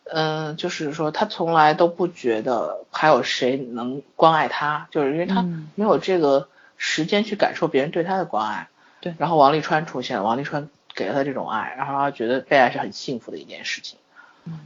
[0.06, 8.68] 嗯，就是说他从来都不觉得还有谁能关爱他，就是因为他嗯没有这个时间去感受别人对他的关爱。
[9.00, 14.01] 对然后王沥川出现了，王沥川给了他这种爱，然后他觉得被爱是很幸福的一件事情，嗯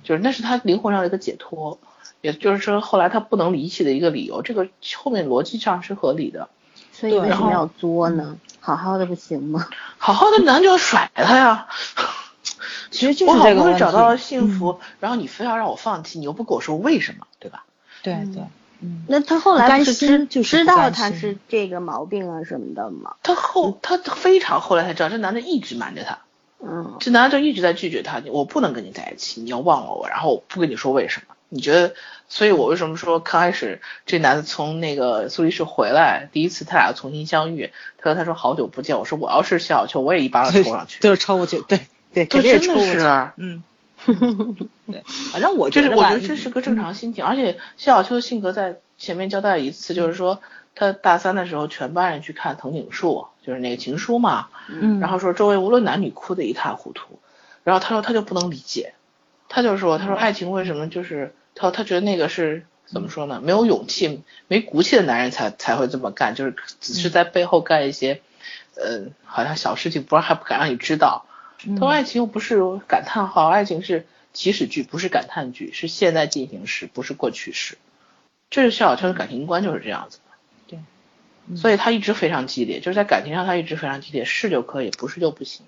[0.04, 1.80] 就是那是他灵魂上的一个解脱，
[2.22, 6.50] 也就是说后来他不能离弃的一个理由，这个后面逻辑上是合理的。
[6.92, 8.38] 所以为什么要作呢？
[8.60, 9.68] 好好的不行吗？
[9.98, 11.68] 好好的男就要甩他呀。
[12.92, 17.66] 其实就我好不容易找到了幸福，然后你非要让我放弃，你又不跟我说为什么，对吧？
[18.02, 18.44] 对对，
[18.80, 23.16] 嗯，那他后来不是知就是知道他是这个毛病啊什么的吗？
[23.24, 26.20] 他后他非常后来才知道，这男的一直瞒着他，
[26.64, 31.36] 嗯，这男的就一直在拒绝他，我不能跟你在一起，你要忘了我，然后我不跟你说为什么。
[31.50, 31.94] 你觉得，
[32.28, 41.82] 所以我为什么说刚开始这男的从那个苏黎世回来，第一次他俩重新相遇，他说他说好久不见，我说我要是谢小秋，我也一巴掌抽上去，就是抽过去，对
[42.14, 43.32] 对，这肯定是真的抽过去，是。
[43.38, 43.64] 嗯，
[44.88, 50.42] 对，反正我觉得吧这是我觉得这是个正常心情，而且谢小秋的性格在前面交代了一次，就是说
[50.74, 57.20] 他大三的时候，全班人去看藤井树，就是那个情书嘛，嗯，然后说周围无论男女哭得一塌糊涂，
[57.64, 58.94] 然后他说他就不能理解，
[59.50, 63.42] 他就说他说爱情为什么就是他说他觉得那个是怎么说呢？
[63.44, 68.22] 没有勇气、没骨气的男人才才会这么干，就是只是在背后干一些，
[68.76, 71.26] 呃，好像小事情，不然还不敢让你知道。
[71.58, 77.78] 他说爱情又不是感叹号，爱情是祈使句，不是感叹句，是现在进行时，不是过去时。
[78.52, 80.20] 这是萧小秋的感情观就是这样子
[81.56, 85.66] 所以他一直非常激烈，就是在感情上他一直非常激烈，是就可以，不是就不行。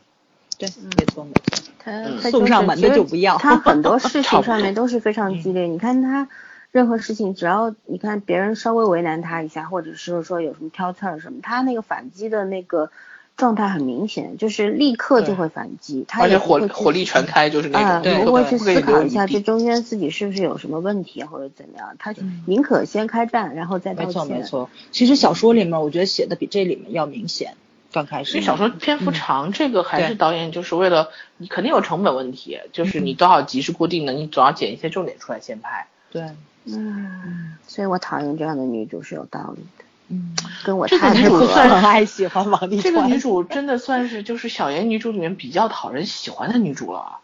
[0.58, 3.38] 对，没错没错，他送上门的就不要。
[3.38, 5.64] 他很多事情 上面都是非常激烈。
[5.64, 6.28] 你看他
[6.72, 12.90] 任何事情，只要你看别人稍微为难他一下，或者是说有什么挑刺儿什么，他那个反击的那个
[13.38, 22.44] 状态很明显，就是立刻就会反击，他而且火火力全开，就是那啊，种，对不会去思考一下这中间自己是不是有什么问题啊，或者怎么样，他嗯。
[22.48, 24.38] 宁可先开战，然后再道没错歉。
[24.38, 24.70] 没错。
[24.92, 27.56] 其实小说里面我觉得写的比这里面要明显，
[27.92, 35.88] 刚开始因为小说篇幅长，这个还是导演就是为了你肯定有成本问题，就是你多少集是固定的，你总要剪一些重点出来先拍。
[36.10, 36.24] 对，
[36.66, 41.76] 嗯，所以我讨厌这样的女主是有道理的，嗯，跟我这个太不合女主算了。
[41.82, 47.20] 很爱喜欢王沥川，这个女主真的算是就是小言女主里面比较讨人喜欢的女主了，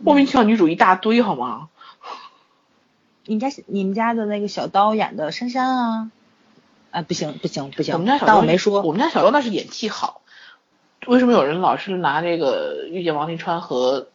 [0.00, 1.68] 莫名其妙女主一大堆好吗？
[3.26, 6.10] 你家你们家的那个小刀演的珊珊啊，
[6.90, 10.20] 啊不行不行不行，我们家小刀我没说，我们家小刀那是演技好。
[11.06, 14.08] 为什么有人老是拿这个遇见王沥川和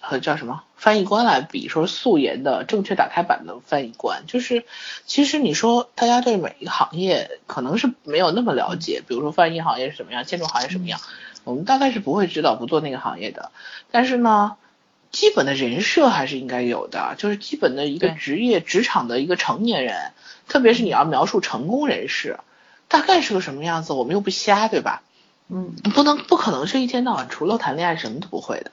[0.00, 4.24] 和叫什么翻译官来比，说素颜的正确打开版的翻译官？
[4.26, 4.66] 就是
[5.06, 11.00] 其实你说大家对每一个行业可能是没有那么了解，比如说翻译行业是什么样，建筑行业什么样，
[11.44, 13.50] 我们大概是不会知道不做那个行业的。
[13.90, 14.56] 但是呢，
[15.10, 20.12] 基本的人设还是应该有的，就是基本的一个职业职场的一个成年人，
[20.48, 22.40] 特别是你要描述成功人士，
[22.88, 25.02] 大概是个什么样子，我们又不瞎，对吧？
[25.48, 28.70] 嗯，不能不可能是一天到晚除了谈恋爱什么都不会的，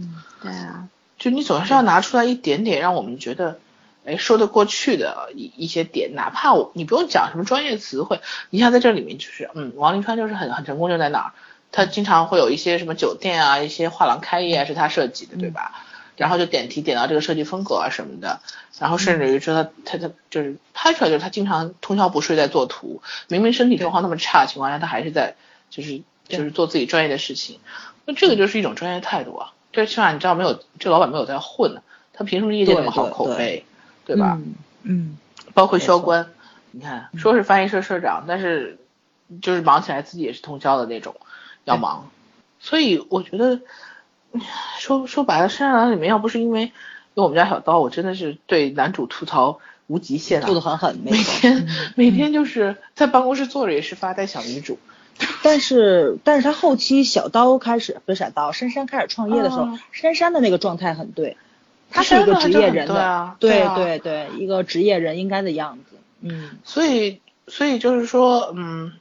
[0.00, 0.88] 嗯对啊，
[1.18, 3.58] 就你总是要拿出来一点点让我们觉得，
[4.04, 8.20] 哎，说得过去的一一些点，哪怕我你不用讲什么专业词汇，
[8.50, 11.32] 你像在这里面就是，嗯，王林川就是很很成功就在哪儿，
[11.72, 15.84] 他经常会有一些什么酒店啊，一些画廊开业啊是他设计的，对吧？
[16.16, 18.40] 然后就点题点到这个设计风格啊什么的，
[18.78, 25.36] 然后甚至于说他他他就是拍出来就是他经常通宵不睡在做图，明明身体状况那么差的情况下，他还是在
[25.70, 27.58] 就是就是做自己专业的事情，
[28.04, 33.64] 那这个就是一种专业态度啊，这起码你知道没有这老板没有在混呢，他凭什么业界那么好对对对口碑，
[34.04, 34.38] 对吧？
[34.38, 35.18] 嗯嗯，
[35.54, 36.28] 包括萧关，
[36.70, 38.78] 你看说是翻译社社长，但是
[39.42, 41.14] 就是忙起来自己也是通宵的那种，
[41.64, 42.10] 要忙。
[42.58, 43.60] 所以我觉得
[44.78, 46.72] 说说白了，《山狼》里面要不是因为
[47.14, 54.78] 有我们家小刀，我真的是对男主吐槽无极限啊，吐的很狠，每天每天就是在办公室坐着也是发呆想女主。
[55.42, 61.36] 但是但是他后期小刀开始不是小刀，珊珊开始创业的时候，珊珊的那个状态很对，
[61.90, 65.96] 他是一个职业人的，对对对，一个职业人应该的样子。
[66.20, 68.92] 嗯，所以所以就是说，嗯，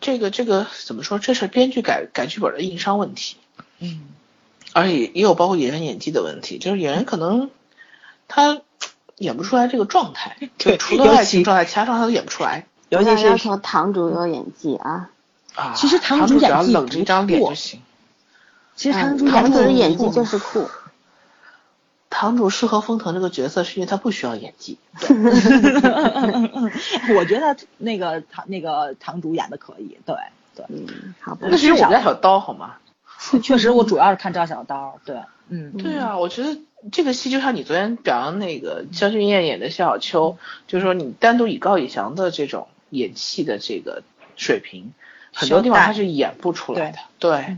[0.00, 1.18] 这个这个怎么说？
[1.18, 3.36] 这是编剧改改剧本的硬伤问题。
[3.80, 4.02] 嗯，
[4.72, 7.50] 而且也有包括演员演技的问题，就是演员可能
[8.28, 8.60] 他
[9.16, 12.66] 演不出来这个状态，对，除了爱情状态，其他状态都演不出来。
[12.90, 15.10] 尤其是要求堂主有演技啊。
[15.54, 17.80] 啊，其实堂主演技冷着一张脸就行。
[18.76, 20.68] 其实堂主堂主的演技就是酷。
[22.10, 24.78] 堂主适合封腾这个角色，是因为他不需要演技。
[27.16, 30.14] 我觉得那个堂那个堂主演的可以，对
[30.54, 31.48] 对，嗯，好吧。
[31.50, 32.76] 那是我们家小刀好吗？
[33.42, 35.16] 确实，我主要是看赵小刀，对，
[35.48, 36.56] 嗯，对啊，我觉得
[36.92, 40.36] 这个戏就像你昨天表扬那个肖俊彦演的夏小秋，
[40.68, 44.04] 就是说你单独以高以翔的这种演戏的这个
[44.36, 44.92] 水平。
[45.34, 47.56] 很多地方他是演不出来的，对，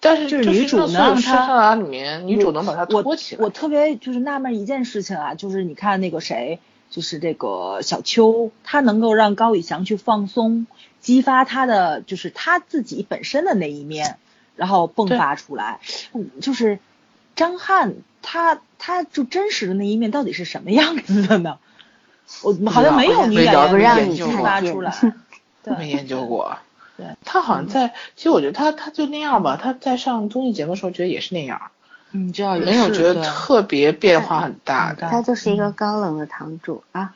[0.00, 3.42] 但是就是女主能他里面女主能把他托起来。
[3.42, 10.66] 我特别就是纳闷一件事情啊，就是你看那个谁，就是这个小秋，他能够让高以翔去放松，
[11.00, 14.18] 激发他的就是他自己本身的那一面，
[14.54, 15.80] 然后迸发出来。
[16.40, 16.80] 就是
[17.34, 21.58] 张翰他他就真实的那一面到底是什么样子的呢？
[22.42, 24.94] 我好像没有女演员激发出来。
[25.78, 26.56] 没研究过，
[26.96, 31.70] 对，他好像在，其实我觉得他他就那样吧，他在上综艺节目的时候觉得也是那样，
[32.12, 37.14] 嗯，这样没有觉得特别变化很大的，他就是一个高冷的堂主啊，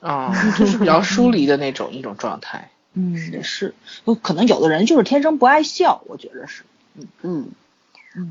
[0.00, 3.74] 啊， 就是比较疏离的那种一种状态，嗯，是，
[4.22, 6.62] 可能有的人就是天生不爱笑，我觉得是，
[6.96, 7.08] 嗯。
[7.22, 7.48] 嗯。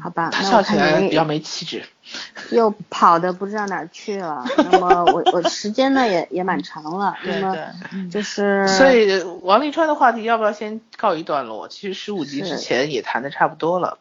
[0.01, 1.85] 好吧，他笑起来比较没气质，
[2.51, 4.43] 又跑的不知道哪去了。
[4.57, 7.57] 那么我我时间呢也也蛮长了，那么
[8.11, 11.69] 就是所以王沥川的话题要不要先告一段落？
[11.69, 13.97] 其实十五集之前也谈的差不多了。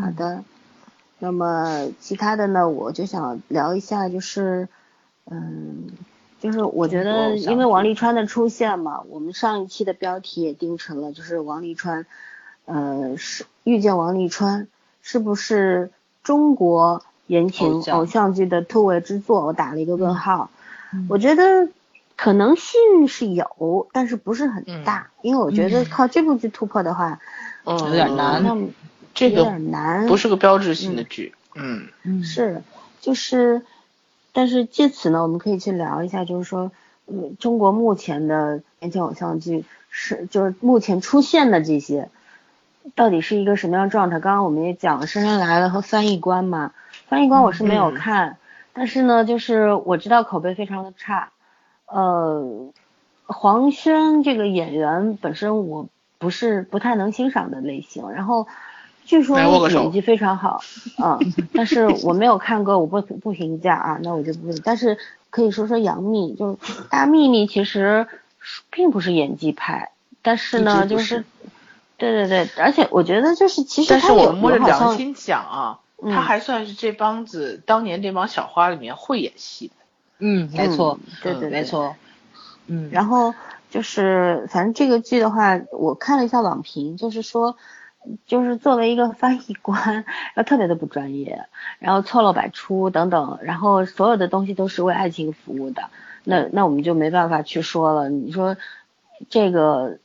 [0.00, 0.42] 好的，
[1.18, 4.68] 那么其他的呢，我就想聊一下，就是
[5.30, 5.90] 嗯，
[6.40, 12.06] 就是我觉得因为王沥川的出现嘛，我们上一期的标题也定成了，就是王沥川，
[12.64, 14.66] 呃，是遇见王沥川。
[15.02, 15.90] 是不是
[16.22, 19.46] 中国言情偶像剧的突围之作？
[19.46, 20.50] 我打了一个问号。
[21.08, 21.68] 我觉得
[22.16, 27.20] 可能性是有，但是不是很大，因为我觉得靠这部剧突破的话，
[27.64, 28.42] 嗯有点难。
[28.42, 28.56] 那
[29.14, 31.32] 这个有点难，不是个标志性的剧。
[31.54, 32.62] 嗯嗯，是，
[33.00, 33.62] 就是，
[34.32, 36.72] 但是借此呢，我们可以去聊一下，就是说，
[37.06, 42.08] 嗯，中国目前的言情偶像剧是，就是目前出现的这些。
[42.94, 44.20] 到底是一个什么样状态？
[44.20, 46.72] 刚刚我们也讲了《姗姗来了》和《翻译官》嘛，
[47.08, 48.36] 《翻译官》我是没有看，
[48.72, 51.30] 但是呢，就是我知道口碑非常的差。
[51.86, 52.70] 呃，
[53.26, 55.88] 黄轩这个演员本身我
[56.18, 58.46] 不是不太能欣赏的类型，然后
[59.04, 59.38] 据说
[59.68, 60.60] 演技非常好，
[61.02, 61.18] 嗯，
[61.54, 64.52] 但是我没有看过，我不不评价啊，那我就不。
[64.64, 64.98] 但是
[65.30, 68.06] 可以说说杨幂，就是大幂幂其实
[68.70, 71.24] 并不是演技派，但是呢，就是。
[72.00, 79.74] 对对对，而且我觉得就是其实，但是我摸着良心讲啊，他还算是这帮子当年这帮小花里面会演戏的。
[80.18, 81.94] 嗯，没错，对对没错。
[82.66, 83.34] 嗯，然后
[83.68, 87.58] 就是反正这个剧的话，我看了一下网评，就是说，
[88.26, 91.44] 就是作为一个翻译官，然后特别的不专业，
[91.80, 95.90] 然后错漏百出等等，然后所有的东西都是为爱情服务的，
[96.24, 98.08] 那那我们就没办法去说了。
[98.08, 98.56] 你说
[99.28, 99.98] 这个。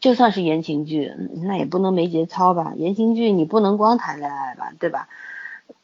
[0.00, 1.12] 就算是言情剧，
[1.42, 2.72] 那也不能没节操吧？
[2.76, 5.08] 言情剧你不能光谈恋爱吧，对吧？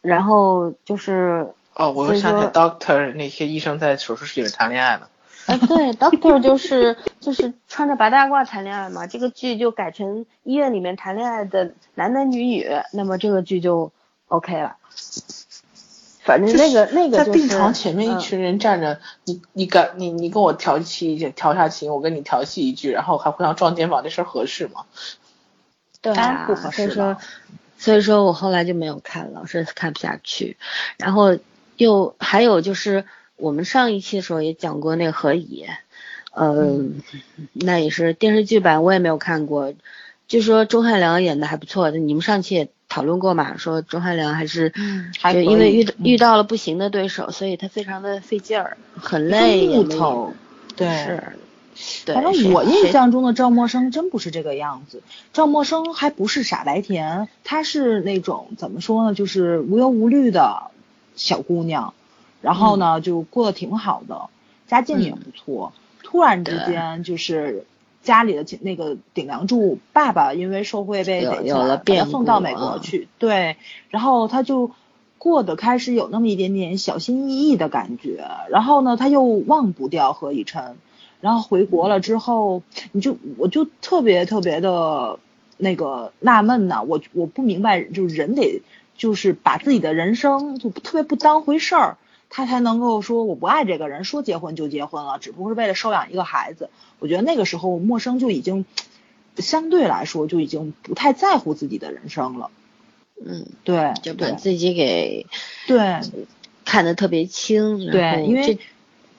[0.01, 5.09] 然后就是哦，我又想起 Doctor 那些医生在手术室里面谈恋爱了。
[5.47, 9.07] 哎，对，Doctor 就是就是穿着白大褂谈恋爱嘛。
[9.07, 13.93] 这个剧就改成医院里面谈恋爱的男男女女，那么这个剧就
[14.29, 14.77] OK 了。
[16.25, 24.87] 反正那个那个在病床前面一群人站着，你你敢你你跟我调戏调下情，我跟你调戏一句，然后还互相撞肩膀，这事儿合适吗？
[26.01, 27.19] 对啊，所以说
[27.77, 30.57] 所以说我后来就没有看了，实在是看不下去。
[30.97, 31.37] 然后
[31.77, 33.05] 又还有就是
[33.37, 35.67] 我们上一期的时候也讲过那个何以，
[36.33, 36.81] 呃，
[37.53, 39.75] 那也是电视剧版，我也没有看过，
[40.27, 42.69] 据说钟汉良演的还不错，你们上期也。
[42.95, 43.57] 讨论过嘛？
[43.57, 44.73] 说钟汉良还是，
[45.33, 50.33] 就因为遇遇到了不行的对手，所以他非常的费劲儿，很累，木头，
[50.77, 50.87] 对，
[51.75, 60.71] 是，对反正我印象中的赵默笙真不是这个样子，赵默笙还不是傻白甜，她是那种怎么说呢，就是无忧无虑的
[61.17, 61.95] 小姑娘，
[62.43, 64.29] 然后呢、就过得挺好的，
[64.69, 65.73] 家境也嗯不错。
[66.05, 67.67] 突然之间就是
[68.05, 73.57] 家里的那个顶梁柱爸爸因为受贿被有逮起来把他有了变故送到美国啊去，对，
[73.89, 74.71] 然后他就
[75.19, 80.77] 过得开始有那么一点点小心翼翼的感觉，然后呢，他又忘不掉何以琛，
[81.21, 85.19] 然后回国了之后，你就我就特别特别的
[85.57, 88.63] 那个纳闷呐，我我不明白，就是人得
[88.97, 91.97] 就是把自己的人生就特别不当回事儿。
[92.37, 96.69] 他才能够说我不爱这个人，说结婚就结婚了，只不过是为了收养一个孩子。
[96.99, 98.65] 我觉得那个时候陌生就已经
[99.37, 102.51] 相对来说就已经不太在乎自己的人生了。
[103.25, 105.29] 嗯，对，就把自己给
[105.69, 106.01] 对
[106.65, 108.59] 看得特别轻，对，因为这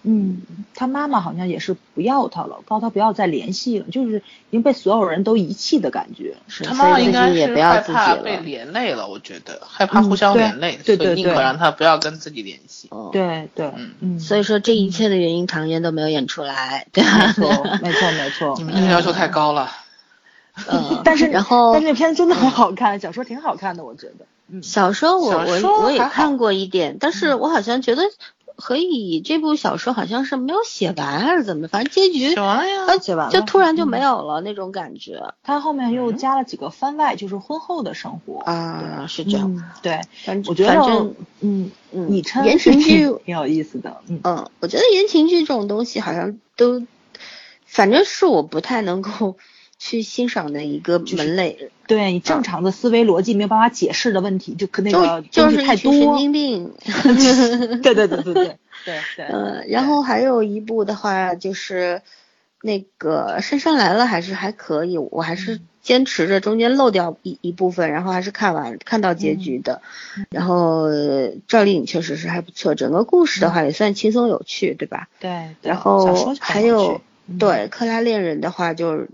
[0.07, 0.41] 嗯，
[0.75, 6.35] 他妈妈好像也是不要他了，告他不要再联系了，就是已经被所有人都遗弃的感觉。
[6.47, 8.41] 是他妈妈应该是己也不要自己害怕被了。
[8.43, 12.87] 连累了，我觉得害怕互相连累，对对所以宁可让他不要跟自己联系。
[12.91, 17.33] 哦，对对，嗯嗯，所以说这一切的原因，唐嫣都没有演出来，对吧？
[17.35, 18.63] 没错没错没错你。
[18.63, 19.71] 们这个要求太高了。
[20.69, 24.25] 嗯，但是然后但是那片子真的很好看，小说挺好看的，我觉得。
[24.47, 28.03] 嗯，小说我我我也看过一点，但是我好像觉得
[28.57, 38.39] 何以这部小说好像是没有写完还是怎么，反正结局写完了呀呃写完了就突然就嗯没有了那种感觉他后面又加了几个番外，就是婚后的生活。
[38.39, 39.53] 啊，是这样。
[39.55, 46.85] 嗯，对，反正我觉得反正，嗯，嗯李琛言情剧挺有意思的，嗯，嗯，我觉得言情剧这种东西好像都，
[47.65, 49.37] 反正是我不太能够
[49.77, 56.17] 去欣赏的一个门类，对你正常的思维逻辑没有办法解释的问题，就可那个就就是东西太一群神多。
[56.17, 56.73] 经病。
[57.83, 62.01] 对对对对对对对， 嗯，然后还有一部的话就是
[62.61, 69.81] 那个《杉杉来了》，还是还可以，我还是坚持着中间漏掉一一部分，然后还是看完看到结局的。
[70.29, 75.07] 然后呃赵丽颖确实是还不错，整个故事的话也算轻松有趣，对吧？
[75.19, 79.09] 对，对然后还有嗯对《克拉恋人》的话就是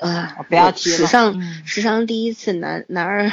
[0.00, 3.30] 啊哦，不要提了史上嗯史上第一次男男二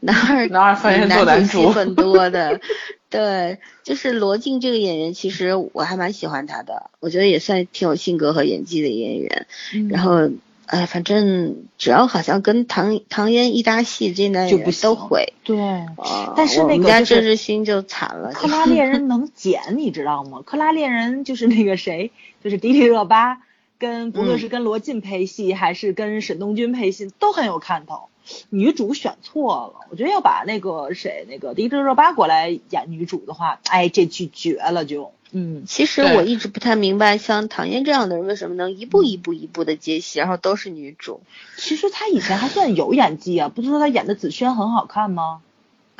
[0.00, 2.60] 男二男二发现做男主男戏很 多的，
[3.08, 9.46] 对，就是罗晋这个演员，其实我还蛮喜欢他的，我觉得也算挺有性格和演技的演员。
[9.74, 10.28] 嗯然后，
[10.66, 15.32] 哎，反正只要好像跟唐唐嫣一搭戏，这男就不演员都行会。
[15.44, 15.56] 对。
[15.60, 20.42] 啊但是我们家郑智薰就惨了，克拉恋人能剪，你知道吗？
[20.44, 22.10] 克拉恋人就是那个谁，
[22.42, 23.38] 就是迪丽热巴，
[23.80, 28.02] 跟不论是跟罗晋配戏，还是跟沈东君配戏，都很有看头。
[28.50, 41.22] 女主选错了，我觉得要把那个谁，那个迪丽热巴过来演女主的话，哎，这剧绝了就，嗯，其实我一直不太明白，像唐嫣这样的人为什么能一步一步一步的接戏，然后都是女主。
[41.56, 45.40] 其实她以前还算有演技啊，不是说她演的紫萱很好看吗？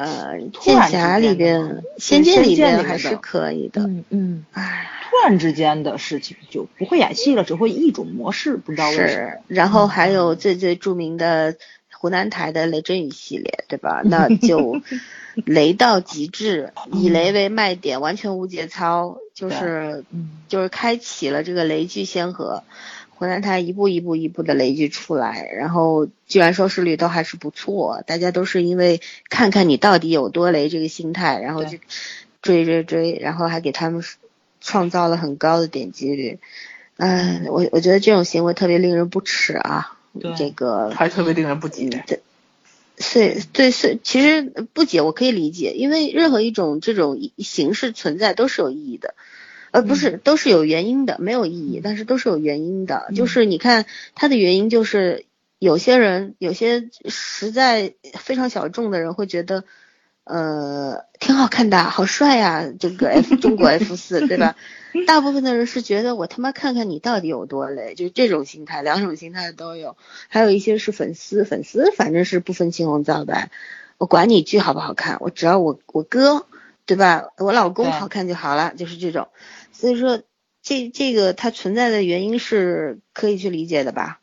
[0.00, 3.82] 呃，突然之剑侠里边，仙剑里边还是可以的。
[3.82, 9.08] 嗯嗯，唉，突然之间的事情就不会演戏了，只会一种模式，不知道为什么。
[9.08, 11.54] 是，然后还有最最著名的
[11.92, 14.00] 湖南台的雷震宇系列，对吧？
[14.02, 14.80] 那就
[15.44, 22.64] 雷到极致，以雷为卖点，完全无节操，就是嗯，就是开启了这个雷剧先河。
[23.20, 31.76] 湖南台一步一步一步的累积出来，然后居然收视率都还是不错，大家都是因为看看你到底有多雷这个心态，然后就
[32.40, 34.02] 追追追，然后还给他们
[34.62, 36.38] 创造了很高的点击率。
[36.96, 39.98] 嗯，我我觉得这种行为特别令人不齿啊。
[40.38, 41.90] 这个还特别令人不解。
[42.96, 44.40] 是，对，是，其实
[44.72, 49.14] 不解我可以理解，因为任何一种这种形式存在都是有意义的，
[49.70, 53.10] 呃，不是，都是有原因的，没有意义，但是都是有原因的。
[53.14, 55.26] 就是你看它的原因，就是
[55.58, 59.64] 有些人，有些实在非常小众的人会觉得，
[60.24, 64.56] 呃，挺好看的，好帅呀、这个 F 中国 F 四，对吧？
[65.06, 69.96] 大部分的人是觉得我他妈看看你到底有多累，就是这种心态，两种心态都有。
[70.26, 73.50] 还有一些是粉丝，粉丝反正是不分青红皂白，
[73.98, 76.46] 我管你剧好不好看，我只要我我哥，
[76.86, 77.28] 对吧？
[77.38, 79.28] 我老公好看就好了，就是这种。
[79.80, 80.22] 所以说，
[80.62, 84.20] 这这个它存在的原因是可以去理解的吧？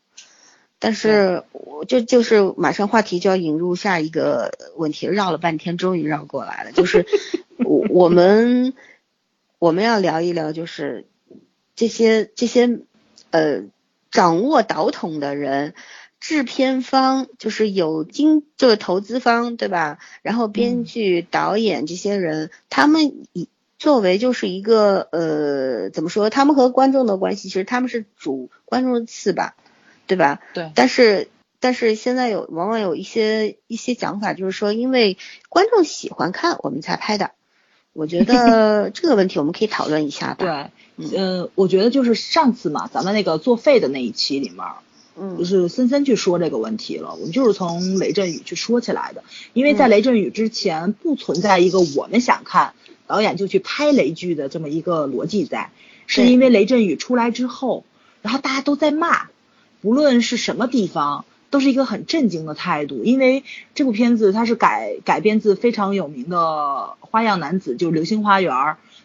[0.78, 7.04] 但是我这就是马上话题就要引入下一个问题，绕了半天终于绕过来了，就是
[7.58, 8.74] 我我们
[9.58, 11.06] 我们要聊一聊，就是
[11.74, 12.78] 这些这些
[13.30, 13.64] 呃
[14.12, 15.74] 掌握导筒的人，
[16.20, 19.98] 制片方就是有经就是投资方对吧？
[20.22, 23.48] 然后编剧、导演这些人，他们以
[23.78, 29.54] 作为就是一个呃怎么说，他们和观众的关系，其实他们是主观众的次吧，
[30.06, 30.40] 对吧？
[30.52, 30.72] 对。
[30.74, 31.28] 但是
[31.60, 35.16] 但是现在有往往有一些一些讲法，就是说因为
[35.48, 37.30] 观众喜欢看，我们才拍的。
[37.92, 40.70] 我觉得 这个问题我们可以讨论一下吧。
[40.96, 44.64] 对，嗯，我觉得就是上次嘛，咱们那个作废的那一期里面，
[45.16, 47.14] 嗯，就是森森去说这个问题了。
[47.14, 52.74] 我们就是从雷阵雨去说起来的，因为在雷阵雨之前不存在一个我们想看
[53.08, 55.72] 导演就去拍雷剧的这么一个逻辑在，
[56.06, 57.84] 是因为雷震宇出来之后，
[58.22, 59.26] 然后大家都在骂，
[59.80, 61.24] 不论是什么地方。
[61.50, 63.42] 都是一个很震惊的态度，因为
[63.74, 66.36] 这部片子它是改改编自非常有名的
[67.00, 68.52] 《花样男子》，就是《流星花园》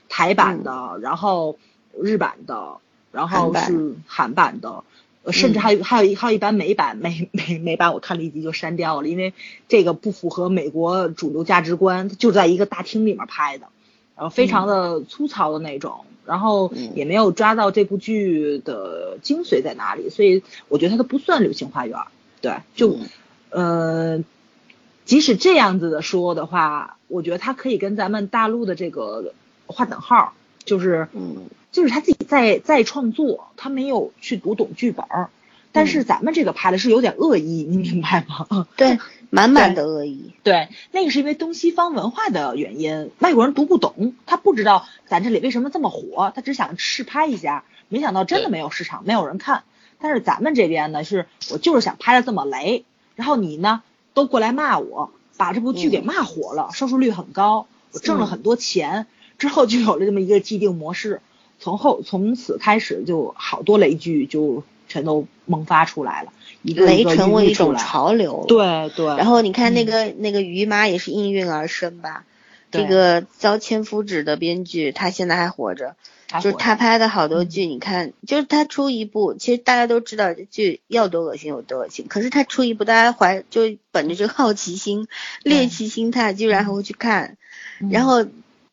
[0.09, 1.57] 台版的，然后
[1.97, 2.79] 日版的，
[3.13, 4.59] 然后是韩版。
[4.59, 4.83] 的，
[5.31, 9.33] 甚至还有还有一还有一版美版，美美美版我看了一集就删掉了，因为
[9.69, 13.67] 这个不符合美国主流价值观，就在一个大厅里面拍的，
[14.15, 21.97] 然后非常的粗糙的那种，然后也没有抓到这部剧的精髓在哪里，所以我觉得它都不算《流星花园》。
[22.41, 22.97] 对，就，
[23.49, 24.23] 呃，
[25.05, 29.33] 即使这样子的说的话，我觉得他可以跟咱们大陆的这个
[29.65, 30.33] 划等号，
[30.65, 35.05] 就是，嗯，就是他自己在在创作，他没有去读懂剧本，
[35.71, 38.67] 但是咱们这个拍的是有点恶意，你明白吗？
[38.75, 38.99] 对，
[39.33, 40.31] 满满的恶意。
[40.43, 49.63] 对，那个是因为东西方文化的原因，外国人读不懂，他不知道咱这里为什么这么火，他只想试拍一下，没想到真的没有市场，没有人看。
[49.99, 52.85] 但是咱们这边呢，是我就是想拍的这么雷，
[53.15, 53.81] 然后你呢
[54.13, 59.07] 都过来骂我，把这部剧给骂火了，收视率很高，我挣了很多钱，
[59.39, 61.21] 之后就有了这么一个既定模式，
[61.59, 68.91] 从后从此开始就好多雷剧就全都萌发出来了，一个雷成为一种潮流，对。
[68.95, 69.07] 对。
[69.17, 72.25] 然后你看那个那个于妈也是应运而生吧，
[72.69, 75.95] 这个遭千夫指的编剧，他现在还活着。
[76.41, 83.61] 就是他拍的好多剧，你看，就是他出一部，其实大家都知道这剧要多恶心有多恶心，可是他出一部，大家怀就
[83.91, 85.07] 本着这个好奇心、
[85.43, 87.37] 猎奇心态，居然还会去看。
[87.91, 88.25] 然后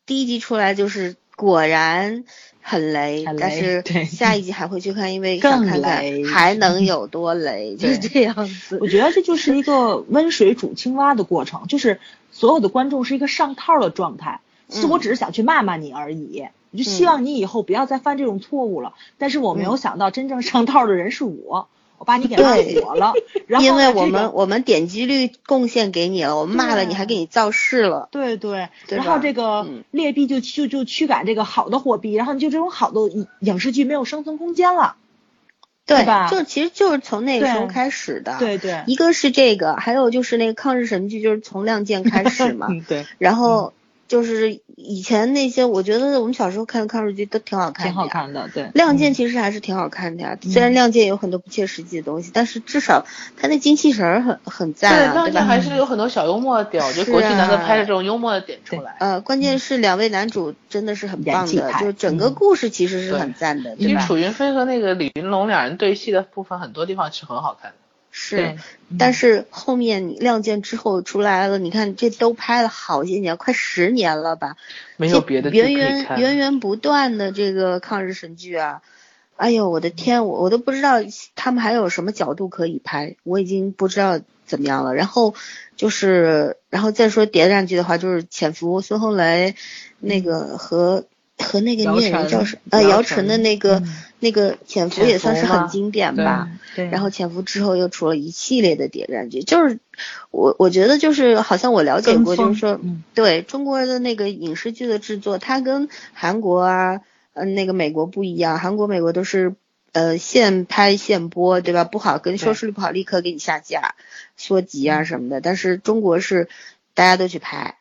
[0.07, 2.23] 第一集出来就是果然
[2.61, 8.77] 很雷，但是 下一集还会去看，因为想看看还能有多雷， 就是这样子。
[8.79, 11.99] 我觉得这就是一个温水煮青蛙的过程，就是
[12.31, 14.39] 所有的观众是一个上套的状态，
[14.69, 16.45] 是我只是想去骂骂你而已。
[16.71, 18.93] 我就希望你以后不要再犯这种错误了。
[19.17, 21.67] 但是我没有想到，真正上套的人是我，
[22.01, 23.13] 我把你给骂火了。
[23.45, 28.09] 然后因为我们我们点击率贡献给你了，我们骂了你还给你造势了。
[28.09, 28.69] 对对。
[28.87, 33.01] 然后这个劣币就就就驱赶这个好的货币，然后你就这种好的
[33.41, 34.95] 影视剧没有生存空间了，
[35.85, 36.27] 对吧？
[36.31, 38.37] 就其实就是从那个时候开始的。
[38.39, 38.83] 对对。
[38.87, 42.67] 一个是这个，还有就是那个抗日神剧，就是从《亮剑》开始嘛。
[42.89, 43.05] 对。
[43.19, 43.73] 然后。
[44.11, 48.49] 就是以前那些，我觉得我们小时候看的抗日剧都挺好看的，挺好看的。
[48.53, 50.37] 对，亮剑其实还是挺好看的呀。
[50.41, 53.05] 虽然亮剑有很多不切实际的东西，但是至少
[53.37, 55.13] 他那精气神儿很很赞啊，对吧？
[55.13, 58.97] 亮剑还是有很多小幽默点，我觉得国际难得拍的这种幽默的点出来。
[58.99, 63.77] 呃，关键是两位男主真的是很棒的，就整个故事其实是很赞的。
[63.77, 67.77] 其实楚云飞和那个李云龙两人对戏的部分，很多地方是很好看的。
[68.11, 68.57] 是，
[68.99, 74.57] 但是后面你亮剑之后出来了，你看这都拍了好些年，快十年了吧？
[74.97, 78.81] 没有别的源源源源不断的这个抗日神剧啊！
[79.37, 80.97] 哎呦，我的天，我我都不知道
[81.35, 84.93] 他们还有什么角度可以拍，我已经不知道怎么样了。
[84.93, 85.33] 然后
[85.77, 89.55] 就是，然后再说谍战剧的话，就是潜伏孙红雷
[89.99, 91.05] 那个和。
[91.41, 92.61] 和那个女演员叫什么？
[92.69, 93.83] 呃，姚晨的那个
[94.19, 96.49] 那个潜伏也算是很经典吧。
[96.75, 96.89] 对。
[96.89, 99.79] 然后潜伏之后又出了一系列的谍战剧，就是
[100.29, 102.79] 我我觉得就是好像我了解过，就是说，
[103.13, 107.01] 对中国的那个影视剧的制作，它跟韩国啊，
[107.33, 108.57] 嗯，那个美国不一样。
[108.59, 109.55] 韩国、美国都是
[109.91, 111.83] 呃现拍现播，对吧？
[111.83, 113.95] 不好跟收视率不好，立刻给你下架、
[114.37, 115.41] 缩集啊什么的。
[115.41, 116.47] 但是中国是
[116.93, 117.75] 大家都去拍，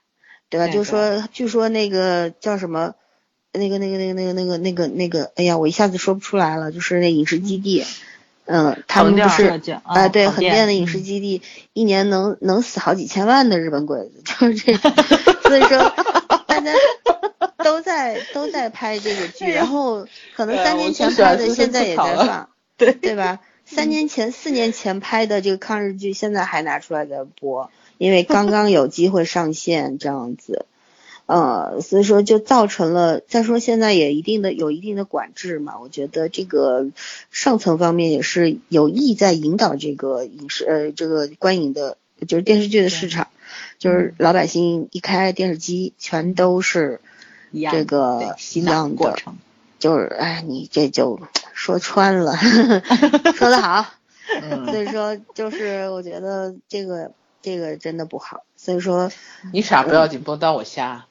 [0.48, 0.66] 对吧？
[0.68, 2.94] 就说据说那个叫什么？
[3.52, 6.70] 那个、那个、那个、那个、那个、那个、那个，哎呀，我一下子说不出来了。
[6.72, 7.84] 就是那影视基地，
[8.46, 14.90] 嗯，他们不是啊，对，横店的影视基地，一年能能死好几千万的日本鬼子，就是这个。
[15.50, 15.78] 所以说，
[16.46, 16.72] 大家
[17.58, 20.06] 都在都在拍这个剧，然后
[20.36, 22.48] 可能三年前拍的，现在也在放，
[22.78, 23.40] 对对吧？
[23.66, 30.66] 三年前、四年前拍的这个抗日剧，现在还拿出来在播，因为刚刚有机会上线，这样子。
[31.30, 36.88] 呃，所以说就造成了，再说现在也一定的有一定的管制嘛，我觉得这个
[37.30, 43.28] 上层方面也是有意在引导这个影视呃这个观影的，就是电视剧的市场，
[43.78, 47.00] 就是老百姓一开电视机全都是
[47.70, 49.36] 这个洗脑一样的，过程。
[49.78, 51.20] 就是哎，你这就
[51.54, 52.36] 说穿了，
[53.36, 53.86] 说得好。
[54.42, 58.42] 嗯，所以说，就是我觉得这个这个真的不好。
[58.56, 59.12] 所以说
[59.52, 61.06] 你傻不要紧，不能当我瞎。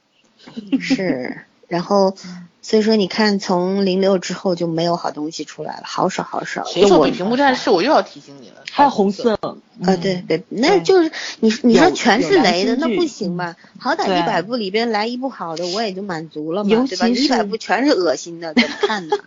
[0.80, 2.16] 是，然后
[2.61, 6.66] 所以说你看，从零六之后就没有好东西出来了，好少好少。
[6.66, 7.70] 谁说比屏幕战士？
[7.70, 13.56] 我又要提醒你了，还有红色，啊，嗯对对，那就是你你说全是雷的，那不行吧？
[13.80, 17.07] 好歹一百部里边来一部好的，我也就满足了嘛，对吧？
[17.07, 19.18] 一百部全是恶心的，怎么看呢？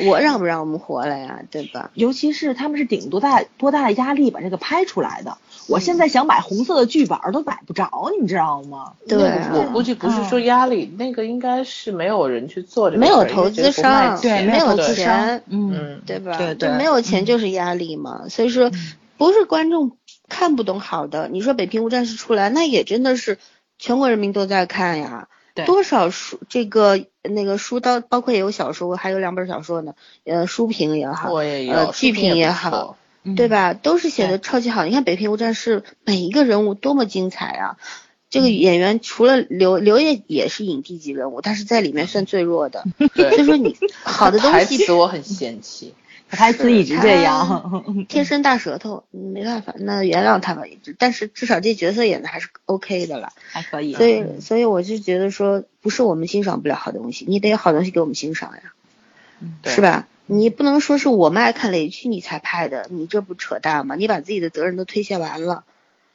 [0.00, 1.40] 我让不让我们活了呀？
[1.50, 1.90] 对吧？
[1.92, 5.36] 尤其是他们是顶多大多大的压力把这个拍出来的。
[5.68, 7.88] 我现在想买红色的剧本儿都买不着，
[8.20, 8.92] 你知道吗？
[9.08, 16.36] 对啊我估计不是说压力，那个应该是没有人去做这个没有投资商，对没有钱，，嗯，嗯，对吧？
[16.36, 18.28] 对对就没有钱嗯就是压力嘛。
[18.28, 18.70] 所以说，
[19.16, 19.96] 不是观众
[20.28, 21.28] 看不懂好的。
[21.28, 23.38] 你说《北平无战事》出来，那也真的是
[23.78, 25.28] 全国人民都在看呀。
[25.54, 29.92] 对多少书这个那个书到，包括也有小说，还有两本小说呢。
[30.24, 32.96] 呃，书评也好，我也有，呃，剧评也好
[33.36, 33.48] 对？
[33.48, 33.74] 吧？
[33.74, 34.84] 都是写的超级好。
[34.84, 37.76] 你看《北平无战事》，每一个人物多么精彩啊！
[38.30, 42.84] 这个演员除了刘刘烨也是影帝级人物，但是在里面算最弱的。
[43.14, 45.94] 所以说你好的东台西词我很嫌弃，
[46.30, 50.62] 台词一直这样， 天生大舌头，嗯没办法，那原谅他吧。
[50.96, 53.34] 但是至少这角色演的还是 OK 的了。
[53.50, 53.92] 还可以。
[53.92, 58.62] 所以，嗯所以我就觉得说，不是我们欣赏不了好东西，你得有好东西给我们欣赏呀，
[59.60, 60.08] 对是吧？
[60.26, 63.96] 你不能说是我们爱看雷区你才拍的，你这不扯淡吗？
[63.96, 65.64] 你把自己的责任都推卸完了，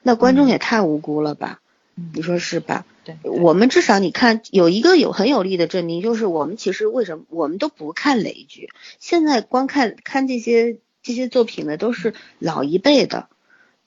[0.02, 1.60] 那观众也太无辜了吧？
[1.96, 2.86] 嗯你说是吧？
[3.04, 8.70] 对，我们至少你看有一个有很有力的证明，就是我们其实为什么我们都不看雷剧，
[9.00, 13.30] 现在光看看这些这些作品的，都是老一辈的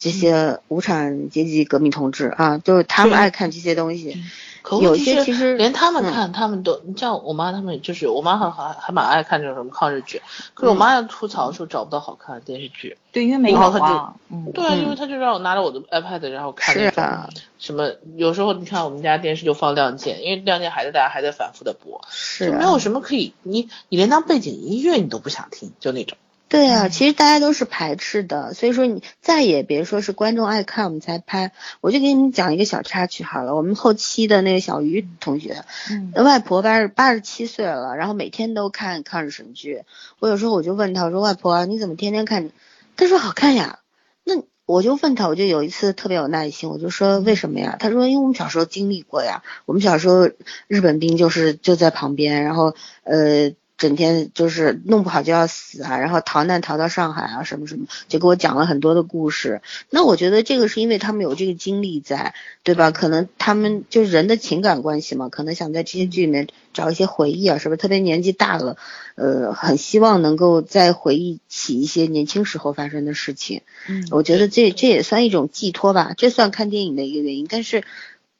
[0.00, 4.20] 这些无产阶级革命同志啊，就是他们爱看这些东西。
[4.62, 10.22] 可有问题是些其实连他们嗯看，他们都，你像我妈他们，就是我妈还还还蛮爱看这种什么抗日剧，
[10.54, 12.96] 可是我妈要吐槽说找不到好看的电视剧。
[13.12, 17.28] 对，因为没有啊，嗯，对啊，嗯因为他就让我拿着我的 iPad，然后看是那种啊，
[17.58, 22.00] 什么，有时候你看我们家电视就放《亮剑》，因为《亮剑》还在大家还在反复的播，
[22.38, 26.16] 就没有什么可以，你你连当背景音乐你都不想听，就那种。
[26.50, 31.52] 对啊，其实大家都是排斥的，所以说你再也别说是观众爱看我们才拍。
[31.80, 39.84] 我就给你们讲一个小插曲好了，我们后期的那个小鱼同学，嗯外婆八十八十七岁了，然后每天都看抗日神剧。
[40.18, 42.50] 我有时候我就问她，我说外婆、啊、你怎么天天看？
[42.96, 43.78] 她说好看呀。
[44.24, 47.76] 那我就问她，我就有一次特别有耐心，我就说为什么呀？
[47.78, 50.28] 她说因为我们小时候经历过呀，我们小时候
[50.66, 52.74] 日本兵就是就在旁边，然后
[53.04, 53.52] 呃。
[53.80, 59.62] 整天就是弄不好就要死啊，然后逃难逃到上海啊，什么什么，就给我讲了很多的故事。
[59.88, 62.90] 那我觉得这个是因为他们有这个经历在，对吧？
[62.90, 67.78] 可能他们就是人的情感关系嘛，可能想在这些剧里面找一些回忆啊，是不是？
[67.78, 68.76] 特别年纪大了，
[69.14, 73.62] 呃，很希望能够再回忆起一些年轻时候发生的事情。
[73.88, 77.46] 嗯我觉得这这也算一种寄托吧，这算看电影的一个原因。
[77.48, 77.82] 但是，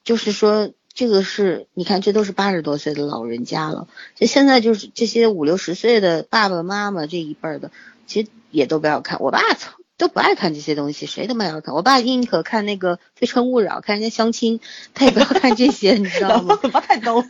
[0.04, 7.70] 就是说这个是你看，这都是八十多岁的老人家了，就现在就是这些五六十岁的爸爸妈妈这一辈儿的，
[8.06, 9.18] 其实也都不要看。
[9.22, 11.74] 我爸操都不爱看这些东西，谁他妈要看？
[11.74, 14.60] 我爸宁可看那个《非诚勿扰》，看人家相亲，
[14.92, 16.58] 他也不要看这些，你知道吗？
[16.60, 17.26] 怎么太逗了？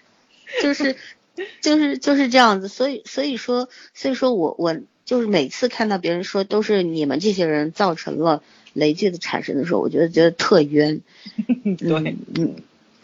[0.62, 0.96] 就是
[1.60, 4.74] 就是就是这样子，所以所以说所以说我我
[5.04, 11.02] 就是每次看到别人说都是你们这些人造成了雷剧的产生的时候，我觉得觉得特冤。
[11.76, 12.54] 对，嗯嗯，对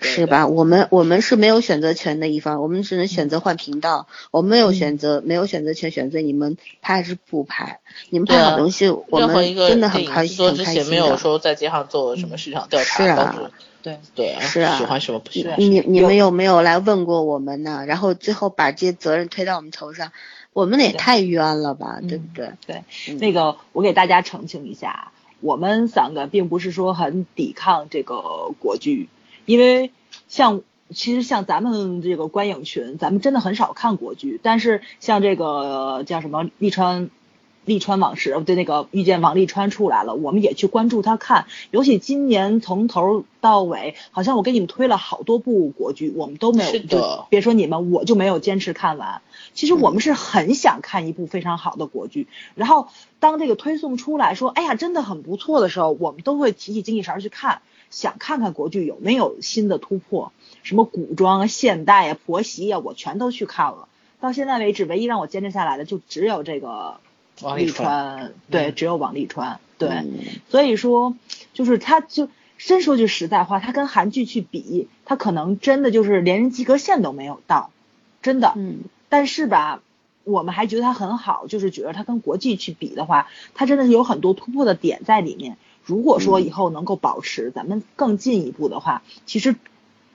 [0.01, 0.47] 是吧？
[0.47, 7.81] 我们我们是没有选择权的一方，我们只能选择换频道，我们没有选择，没有选择权选择你们拍还是不拍。
[8.11, 11.17] 你们拍好东西，我们真的很开心，很开心之前没有的。
[11.17, 13.51] 说在街上做什么市场调查，是啊
[13.83, 15.55] 对，对啊，是啊喜欢什么不喜欢。
[15.59, 17.85] 你你们有没有来问过我们呢？
[17.87, 20.13] 然后最后把这些责任推到我们头上，
[20.53, 22.53] 我们也太冤了吧，嗯对不对？
[22.67, 29.09] 对，嗯那个我给大家澄清一下，我们三个并不是说很抵抗这个国剧，
[29.49, 29.91] 因为
[30.29, 30.61] 像
[30.95, 37.11] 其实像咱们这个观影群，咱们真的很少看国剧，但是像这个呃叫什么利川。
[37.65, 41.45] 利川往事，对那个遇见王沥川出来了，我们也去关注他看。
[41.71, 49.21] 尤其今年从头到尾，好像我给你们推了好多部国剧，我们都没有，就别说你们，我就没有坚持看完。
[49.53, 52.89] 其实我们是很想看一部非常好的国剧，然后
[53.21, 60.33] 当这个推送出来说，哎呀，真的很不错的时候，我们都会提起精气神儿去看，想看看国剧有没有新的突破，
[60.63, 63.89] 什么古装啊、现代啊、婆媳啊，我全都去看了。
[64.21, 67.01] 到现在为止，唯一让我坚持下来的就只有这个
[67.41, 69.89] 王沥川川，对，嗯只有王沥川，对。
[69.89, 71.17] 嗯所以说，
[71.55, 72.29] 就是他就
[72.59, 77.71] 真说句实在话，他跟韩剧去比，他可能真的就是连人及格线都没有到，
[78.21, 78.53] 真的。
[78.57, 79.81] 嗯，但是吧，
[80.25, 85.57] 我们还觉得它很好，就是觉得它跟国际去比的话，它真的是有很多突破的点在里面。
[85.89, 89.57] 如果说以后能够保持咱们更进一步的话，其实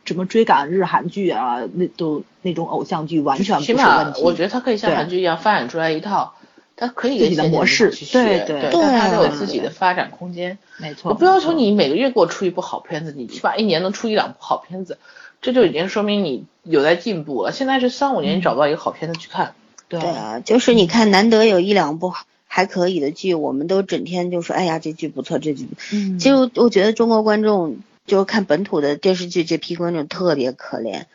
[0.05, 4.21] 什么追赶日韩剧啊，那都那种偶像剧完全不是问题。
[4.21, 6.35] 我觉得它可以像韩剧一样发展出来一套，
[6.75, 10.59] 它可以自己的模式去学，对对对，它都有啊自己的发展空间。
[10.77, 14.99] 没错，我不要求你每个月给我出一部好片子，你起码一年能出一两部好片子，
[15.41, 17.51] 这就已经说明你有在进步了。
[17.51, 19.55] 现在是三五年你找不到一个好片子去看，
[19.87, 19.99] 对。
[19.99, 22.13] 对啊，就是你看，难得有一两部
[22.55, 25.81] 还可以的剧，我们都整天就说，哎呀，这剧不错，这剧不错。
[25.91, 31.05] 嗯，其实我觉得中国观众就是看本土的电视剧，这批观众特别可怜，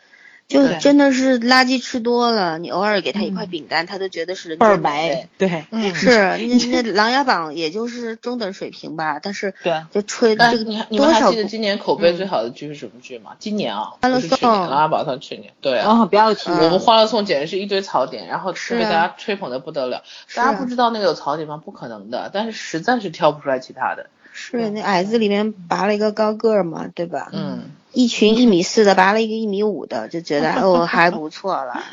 [0.49, 13.35] 就真的是垃圾吃多了，你偶尔给他一块嗯饼干，他都觉得是人倍儿间美味美。，对，嗯是， 那那《琅琊榜》也就是中等水平吧，但是对就吹但这个你们还记得今年口碑嗯最好的剧是什么剧吗？
[13.37, 15.85] 今年啊，欢乐不是去年，颂《琅琊榜》算去年，对啊。
[15.85, 19.97] 然后不要提嗯我们《欢乐颂》简直是一堆槽点，然后被大家吹捧的不得了。
[19.97, 20.03] 啊
[20.33, 21.61] 大家不知道那个有槽点吗？
[21.63, 24.07] 不可能的，但是实在是挑不出来其他的。
[24.31, 27.29] 是那矮子里面拔了一个高个儿嘛，对吧？
[27.33, 31.83] 嗯，一群一米四的拔了一个一米五的，就觉得哦还不错了。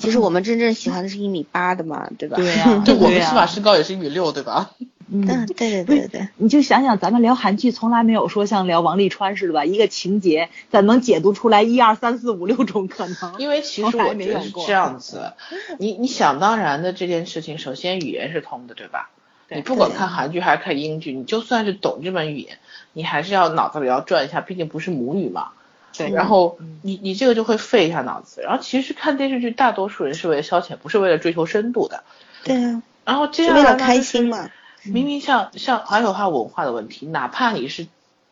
[0.00, 2.36] 其实我们真正喜欢的是一米八的嘛，对吧？
[2.40, 4.70] 对呀对，我们起码身高也是一米六，对吧？
[5.12, 5.46] 嗯，嗯。
[5.46, 9.66] 对对对对，你就想想，咱们聊韩剧从来没有说像聊王沥川似的吧？
[9.66, 13.34] 一个情节咱能解读出来一二三四五六种可能。
[13.38, 15.32] 因为其实我觉得没有过是这样子，
[15.78, 19.10] 你你想当然的这件事情，首先语言是通的，对吧？
[19.52, 22.58] 对你不管看韩剧还是看英剧，你就算是懂这门语言，
[22.92, 25.50] 你还是要脑子里要转一下，毕竟不是母语嘛。
[25.94, 28.40] 对然后嗯你你这个就会费一下脑子。
[28.40, 32.02] 然后其实看电视剧，大多数人是为了消遣，不是为了追求深度的。
[32.44, 34.50] 对啊，然后接是下为了开心嘛。
[34.84, 37.86] 明明像像还有它文化的问题，哪怕你是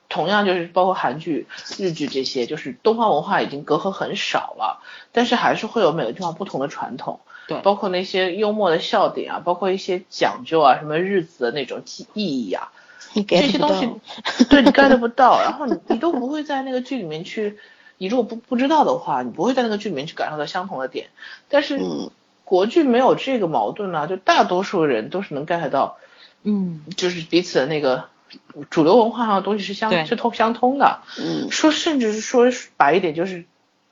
[0.09, 1.47] 同样就是包括韩剧、
[1.79, 4.83] 日剧这些，就是东方文化已经隔阂很少了，
[5.13, 7.61] 但是还是会有每个地方不同的传统，对。
[7.63, 12.73] 包括那些幽默的笑点啊，包括一些讲究啊，什么日子的那种记意义啊，
[13.13, 13.91] 你这些东西，
[14.49, 17.59] 对你 get 不到， 然后你你都不会在那个剧里面去，
[17.99, 21.09] 你如果不不知道的话，你不会在那个剧里面去感受到相同的点，
[21.49, 22.11] 但是嗯。
[22.43, 25.99] 国剧没有这个矛盾啊，就大多数人都是能 get 到。
[26.43, 28.07] 嗯，就是彼此的那个
[28.71, 30.99] 主流文化上的东西是相是通相通的。
[31.17, 32.47] 嗯，说甚至是说
[32.77, 33.45] 白一点，就是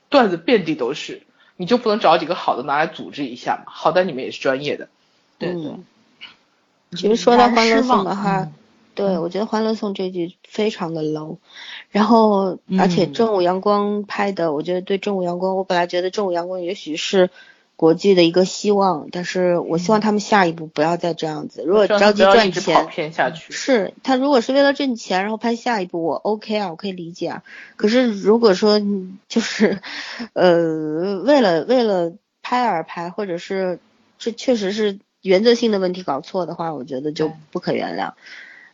[0.09, 1.23] 段子遍地都是，
[1.59, 3.71] 你就不能找几个好的拿来组织一下嘛？
[3.71, 4.89] 好歹你们也是专业的。
[5.37, 5.67] 对对。
[5.67, 5.85] 嗯
[6.97, 8.55] 其实说到欢乐颂的话，嗯
[8.95, 11.37] 对我觉得《欢乐颂》这剧非常的 low，
[11.91, 17.29] 然后而且嗯正午阳光拍的，我觉得对正午阳光，我本来觉得正午阳光也许是
[17.79, 23.53] 国际的一个希望，但是我希望他们下一步不要再这样子，如果着急赚钱，偏下去。
[23.53, 27.45] 是他如果是为了挣钱，然后拍下一步，我 OK 啊，我可以理解啊。
[27.77, 29.79] 可是如果说嗯就是，
[30.33, 33.79] 呃，为了为了拍而拍，或者是
[34.19, 38.15] 这确实是原则性的问题搞错的话，我觉得就不可原谅。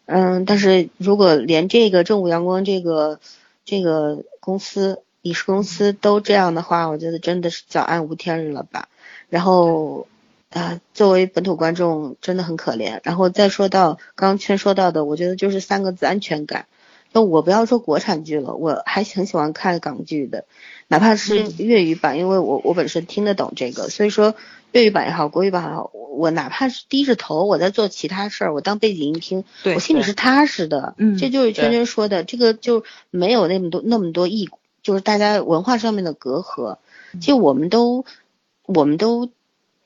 [0.07, 3.21] 嗯，但是如果连这个正午阳光这个
[3.67, 8.89] 这个公司影视公司都这样的话，我觉得真的是叫暗无天日了吧。
[9.35, 10.07] 然后
[10.51, 13.01] 啊，作为本土观众真的很可怜。
[13.03, 16.67] 然后再说到刚刚圈说到的，我觉得就是三个字安全感。
[17.11, 20.45] 那我不要说国产剧了，我还很喜欢看港剧的，
[20.87, 24.37] 哪怕是粤语版，因为我我本身听得懂这个，所以说
[24.71, 29.43] 粤语版也好，国语版也好，我我哪怕是低着头我在做其他事儿，我当背景音听，
[29.75, 30.95] 我心里是踏实的。
[30.97, 34.49] 嗯这就是圈圈说的，这个就没有那么多那么多异，
[34.85, 36.77] 就是大家文化上面的隔阂。
[37.21, 38.05] 其实我们都
[38.67, 39.31] 我们都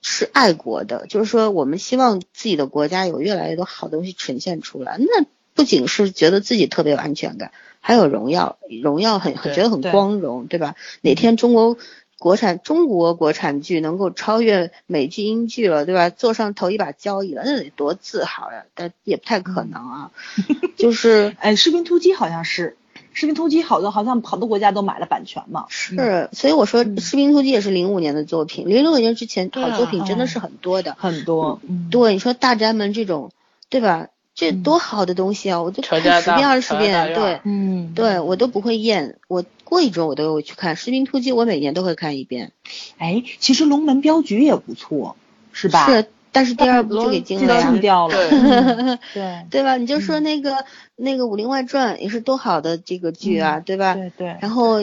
[0.01, 4.97] 是爱国的，就是说我们希望自己的国家有越来越多好东西呈现出来。
[4.97, 7.51] 那不仅是觉得自己特别有安全感，
[7.81, 10.75] 还有荣耀，荣耀很很觉得很光荣，对吧？
[11.01, 11.77] 哪天中国
[12.17, 16.09] 国产中国国产剧能够超越美剧、英剧了，对吧？
[16.09, 18.65] 坐上头一把交椅了，那得多自豪呀！
[18.73, 20.11] 但也不太可能啊，
[20.77, 22.77] 就是哎，士兵突击好像是，
[23.13, 25.65] 士兵突击好多好像好多国家都买了版权嘛。
[25.69, 30.95] 是，所以我说嗯《士兵突击》也是零五年的作品，零六年之前好作品真的是很多的。
[30.99, 33.31] 很多，嗯，对，你说大宅门这种，
[33.69, 34.07] 对吧？
[34.35, 35.61] 这多好的东西啊！
[35.61, 39.17] 我就乔家大看十遍二十遍，对嗯，对，我都不会厌。
[39.27, 42.53] 我过一周我都会去看《士兵突击》，我每年都会看一遍。
[42.97, 45.17] 哎，其实龙门镖局也不错，
[45.51, 45.91] 是吧？
[45.91, 48.13] 是，但是第二部就给禁了呀这禁，掉了。
[48.15, 49.77] 对 嗯对对吧？
[49.77, 50.65] 你就说嗯那个、
[50.95, 53.95] 那个《武林外传》也是多好的这个剧啊，嗯对吧？
[53.95, 54.37] 对对。
[54.41, 54.79] 然后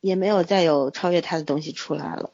[0.00, 2.30] 也没有再有超越它的东西出来了。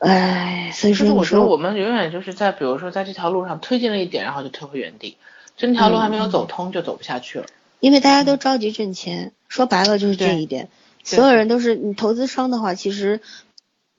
[0.00, 5.16] 哎，所以说你说觉得我们永远就是在比如说在这条路上推进了一点，然后就退回原地，
[5.56, 7.46] 这条路还没有走通就走不下去了。
[7.80, 10.68] 因为大家都着急挣钱，说白了就是这一点。
[11.06, 13.20] 所有人都是你投资商的话，其实，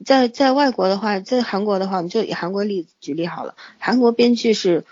[0.03, 3.55] 在在外国的话，在韩国的话，我们就以韩国例子举例好了。
[3.79, 4.83] 韩国编剧是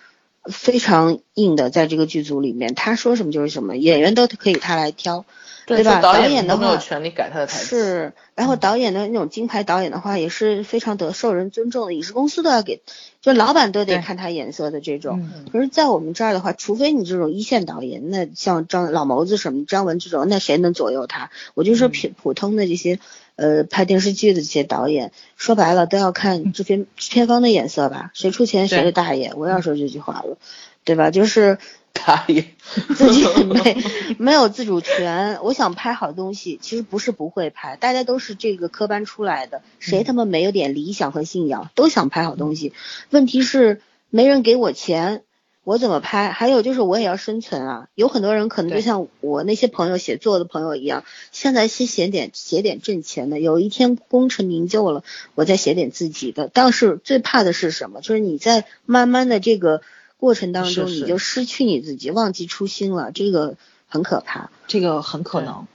[0.46, 5.26] 非常硬的，在这个剧组里面，他说什么就是什么，演员都可以他来挑。
[5.66, 6.02] 对吧？
[6.02, 7.66] 导演的话，没有权利改他的台词。
[7.68, 12.82] 是，然后导演的那种金牌导演的话，也是非常得受人尊重的，影视公司都要给，
[13.22, 15.32] 就老板都得看他眼色的这种。
[15.54, 21.32] 可是，在我们这儿的话，除非你这种一线导演，那像张老谋子什么张文这种，那谁能左右他？
[21.54, 23.00] 我就说普普通的这些，
[23.36, 29.34] 呃，拍电视剧的这些导演，说白了都要看制片制片方的眼色吧，谁出钱谁是大爷。
[29.36, 30.38] 我要说这句话了，
[30.84, 31.12] 对吧？
[31.12, 31.58] 就是。
[32.06, 32.44] 大爷，
[32.96, 33.78] 自己没
[34.18, 35.38] 没有自主权。
[35.44, 42.74] 我想拍好东西，其实不是不会拍，大家都是这个科班出来的，谁他妈没有点理想和信仰，都想拍好东西。
[43.12, 43.80] 问题是
[44.10, 45.22] 没人给我钱，
[45.64, 46.32] 我怎么拍？
[46.32, 47.88] 还有就是我也要生存啊。
[47.96, 55.04] 有很多人可能就像我那些朋友写作的朋友一样，现在先写点写点挣钱的，有一天功成名就了，
[55.36, 56.50] 我再写点自己的。
[56.54, 58.02] 但是最怕的是什么？
[58.02, 59.82] 就是你在慢慢的这个。
[60.18, 63.58] 过程当中你就失去你自己，忘记初心了，这个
[63.90, 64.52] 很可怕。
[64.68, 65.68] 这个很可能。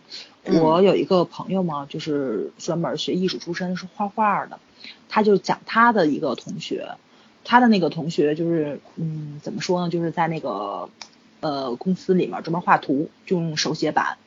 [0.46, 4.58] 我有一个朋友嘛，就是专门学艺术出身，是画画的。
[5.10, 6.92] 他就讲他的一个同学，
[7.50, 9.88] 他的那个同学就是，嗯，怎么说呢？
[9.88, 10.90] 就是在那个
[11.40, 14.18] 呃公司里面专门画图，就用手写板，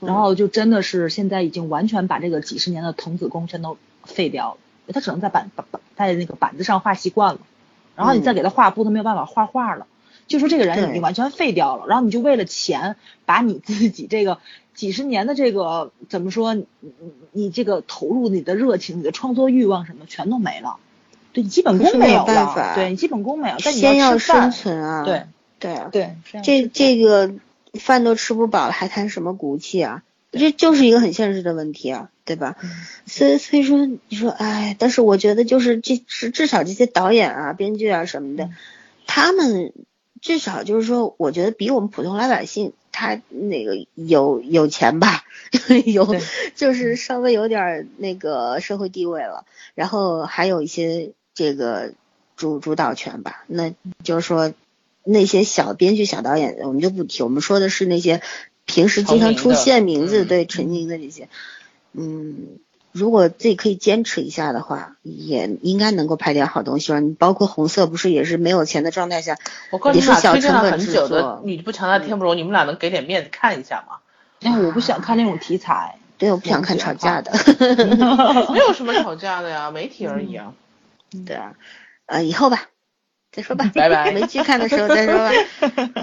[0.00, 4.92] 然后就真的是现在已经完全把这个几十年的童子功全都废掉了。
[4.94, 7.40] 他只能在板板板在那个板子上画习惯了。
[7.96, 9.86] 然后你再给他画布，他没有办法画画了。
[10.26, 12.96] 就说这个人已经完全废掉了，然后你就为了钱，
[13.26, 14.38] 把你自己这个
[14.74, 16.66] 几十年的这个怎么说，你
[17.32, 20.76] 你这个投入你的热情、你的创作欲望什么全都没了，
[21.32, 23.56] 对你，基本功没有了，对你，基本功没有。
[23.64, 25.24] 但你要生存啊，对
[25.58, 27.32] 对啊，对，这这个
[27.74, 30.02] 饭都吃不饱了，还谈什么骨气啊？
[30.32, 32.56] 这就是一个很现实的问题啊，对吧？
[33.06, 38.48] 所以所以说，你说，哎，但是我觉得就是这是至少这些导演啊、编剧啊什么的，
[39.08, 39.72] 他们
[40.20, 45.24] 至少就是说，我觉得比我们普通老百姓他那个有有钱吧，
[45.84, 46.16] 有
[46.54, 49.44] 就是稍微有点那个社会地位了，
[49.74, 51.92] 然后还有一些这个
[52.36, 53.44] 主主导权吧。
[53.46, 53.72] 那
[54.04, 54.52] 就是说
[55.04, 58.20] 那些小编剧、小导演，我们就不提，我们说的是那些。
[58.66, 61.28] 平时经常出现名字对成名的这些，
[61.92, 62.60] 嗯，
[62.92, 66.92] 如果自己可以坚持一下的话，也应该能够拍点好东西。
[67.00, 69.36] 你包括红色，不是也是没有钱的状态下，
[69.72, 71.40] 我告诉你是小成本制作。
[71.44, 73.96] 你不强大天不容，你们俩能给点面子看一下吗？
[74.46, 77.32] 哎，我不想看那种题材，对，我不想看吵架的。
[78.54, 80.52] 没有什么吵架的呀，媒体而已啊。
[81.26, 81.54] 对啊，
[82.06, 82.68] 呃，以后吧。
[83.32, 84.10] 再说吧， 拜拜。
[84.10, 85.30] 没剧看的时候再说吧。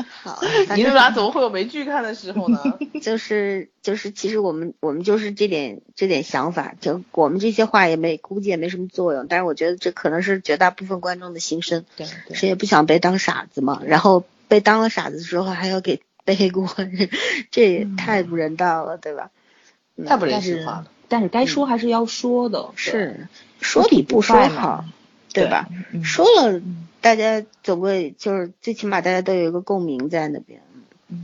[0.23, 0.39] 好，
[0.77, 2.57] 你们俩怎么会有没剧看的时候呢？
[3.01, 11.83] 就 是就是，其实我们我们就是这点这点想法，就我们这些话也没估计也没什么作用，但是我觉得这可能是绝大部分观众的心声。
[11.97, 13.81] 对，谁也不想被当傻子嘛。
[13.85, 16.65] 然后被当了傻子之后还要给背锅，
[17.51, 19.31] 这也太不人道了，对吧？
[20.05, 20.87] 太不人性化了。
[21.09, 23.27] 但是该说还是要说的，是
[23.59, 24.85] 说比不说好，
[25.41, 25.67] 对吧？
[26.03, 26.61] 说了。
[26.99, 30.59] 大家总归就是最起码大家都有一个共鸣在那边，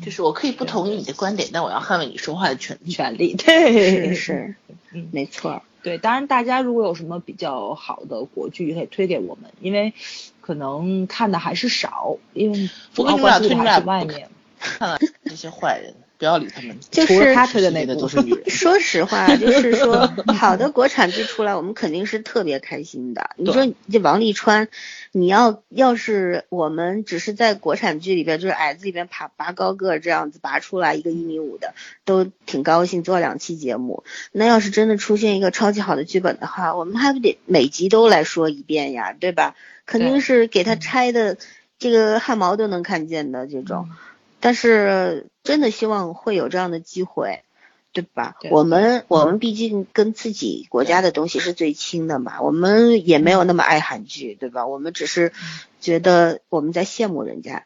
[0.01, 3.33] 就是我可以不同意你的观点，但我要捍卫你说话的权权利。
[3.35, 4.55] 对，是
[5.11, 5.61] 没错。
[5.81, 9.93] 对，当然大家如果有什么比较好的国剧，可以推给我们，因为
[10.39, 14.29] 可能看的还是少，因为主要关注的还是外面，
[14.59, 15.95] 看了这些坏人。
[16.17, 18.49] 不要理他们，就是他推的那个都是 女人。
[18.49, 20.07] 说实话， 就是说
[20.37, 23.31] 好的国产剧出来，我们肯定是特别开心的。
[23.35, 24.69] 你说这王沥川，
[25.11, 31.73] 你要要是我们只是在国产剧里边，就是矮子里边爬拔高个这样子拔出来一个一米五的，
[32.05, 34.03] 都挺高兴做两期节目。
[34.31, 39.55] 那要是真的出现一个超级好的剧本的话，我们还不得每集都来说一遍呀，对吧？
[39.85, 41.37] 肯定是给他拆的
[41.77, 43.89] 这个汗毛都能看见的这种。
[44.43, 47.43] 但是真的希望会有这样的机会，
[47.93, 48.35] 对吧？
[48.51, 54.67] 我们我们毕竟跟自己国家的东西是最亲的嘛，我们也没有那么爱韩剧，对吧？
[54.67, 55.31] 我们只是
[55.79, 57.63] 觉得我们在羡慕人家。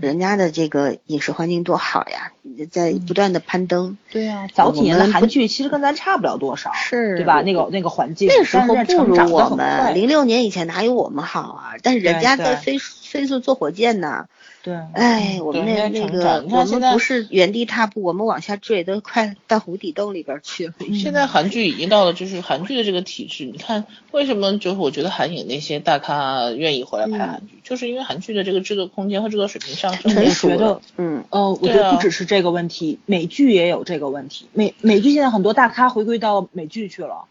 [0.00, 2.32] 人家的这个饮食环境多好呀，
[2.70, 3.98] 在不断的攀登。
[4.10, 7.42] 对呀，早几年的韩剧其实跟咱差不了多少，是，对吧？
[7.42, 9.94] 那个那个环境，那时候不如我们。
[9.94, 11.74] 零六年以前哪有我们好啊？
[11.82, 14.26] 但是人家在飞飞速坐火箭呢。
[14.66, 20.72] 对，哎，我们对那那个我现在们不是原地踏步，我们往下坠，都快到湖底洞里边去了。
[21.00, 34.46] 现在韩剧已经到了就是韩剧的这个体制，你看为什么就是我觉得韩影那些大咖愿意回来拍韩剧，就是因为韩剧的这个制作空间和制作水平上升成我熟了觉得，嗯，呃，我觉得不只是这个问题，美剧也有这个问题。
[34.52, 37.26] 美美剧现在很多大咖回归到美剧去了，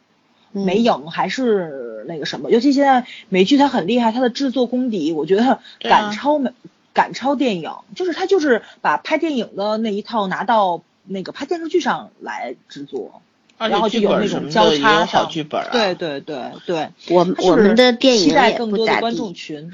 [0.53, 0.63] 嗯。
[0.65, 6.51] 美影还是那个什么，尤其现在美剧它很厉害，它的制作功底我觉得赶超美，
[6.95, 13.21] 赶超电影，就是他就是把拍电影的那一套拿到那个拍电视剧上来制作，
[13.59, 15.67] 而然后就有那种交叉剧本啊。
[15.71, 19.71] 对对对对，我我们的电影期待也更多的观不咋地众群。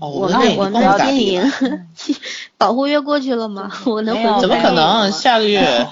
[0.00, 1.52] 哦，我们的电影们我们电影
[2.56, 3.72] 保护月过去了吗？
[3.84, 5.10] 我能怎么可能？
[5.10, 5.88] 下个月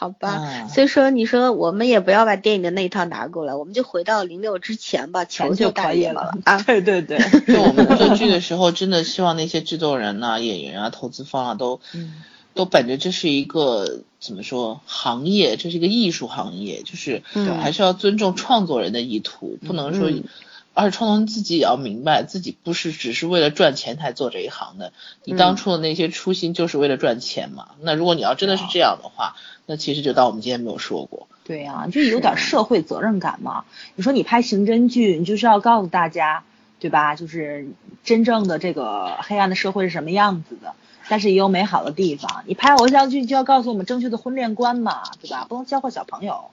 [0.00, 0.68] 好吧，嗯。
[0.70, 6.32] 所以说你说我们也不要把电影的那一套拿过来，我们就回到零六之前吧，求钱就大可以爷了。
[6.44, 6.62] 啊！
[6.66, 12.22] 对对对， 就我们做剧的时候，真的希望那些制作人呐、演员啊、投资方啊，都嗯。
[12.52, 20.24] 都本着这是一个怎么说行业，这是一个艺术行业，就是嗯还是要尊重创作人的意图，不能说嗯。
[20.72, 24.92] 而且创作人自己也要明白，自己不是只是为了赚钱才做这一行的。
[25.24, 27.68] 你嗯当初的那些初心就是为了赚钱嘛？
[27.80, 29.34] 那如果你要真的是这样的话，
[29.66, 31.26] 那其实就当我们今天没有说过。
[31.44, 33.64] 对呀、就有点社会责任感嘛。
[33.96, 36.44] 你说你拍刑侦剧，你就是要告诉大家，
[36.78, 37.16] 对吧？
[37.16, 37.68] 就是
[38.04, 40.74] 真正的这个黑暗的社会是什么样子的，
[41.08, 42.44] 但是也有美好的地方。
[42.46, 45.44] 你拍偶像剧就要告诉我们正确的婚恋观嘛，对吧？
[45.48, 46.52] 不能教坏小朋友。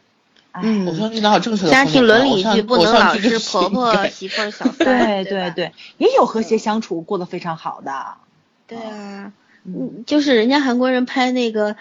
[0.57, 0.87] 哎，嗯。
[0.87, 8.15] 偶像剧哪有正确的家庭伦理剧不能老是婆婆、媳妇儿、 小三，对对对对，也有和谐相处，过得非常好的。
[8.67, 9.33] 对啊，
[9.65, 11.75] 嗯，嗯，就是人家韩国人拍那个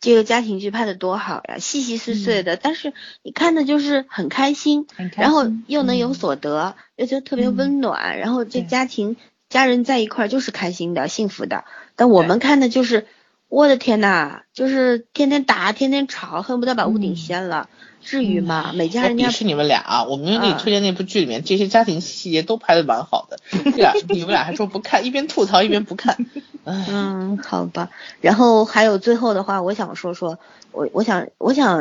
[0.00, 2.92] 这个家庭剧拍的多好呀，细细碎碎的，但是
[3.22, 6.14] 你看的就是很开心，很开然后又能有嗯。
[6.14, 9.16] 所得，又觉得特别温暖，然后这家庭
[9.48, 11.64] 家人在一块儿就是开心的、幸福的。
[11.96, 13.06] 但我们看的就是，
[13.48, 17.68] 我的天呐，就是天天打、天天吵，恨不得把屋顶嗯掀了，
[18.04, 18.72] 至于吗？
[18.74, 20.04] 每家人家鄙视你们俩啊！
[20.04, 23.38] 我明明给你嗯推荐那部剧里面，这些家庭细节都拍的蛮好的。
[23.50, 26.26] 这俩 你们俩还说不看，一边吐槽一边不看，
[26.64, 27.90] 嗯，好吧。
[28.20, 30.38] 然后还有最后的话，我想说说，
[30.72, 31.80] 我我想我想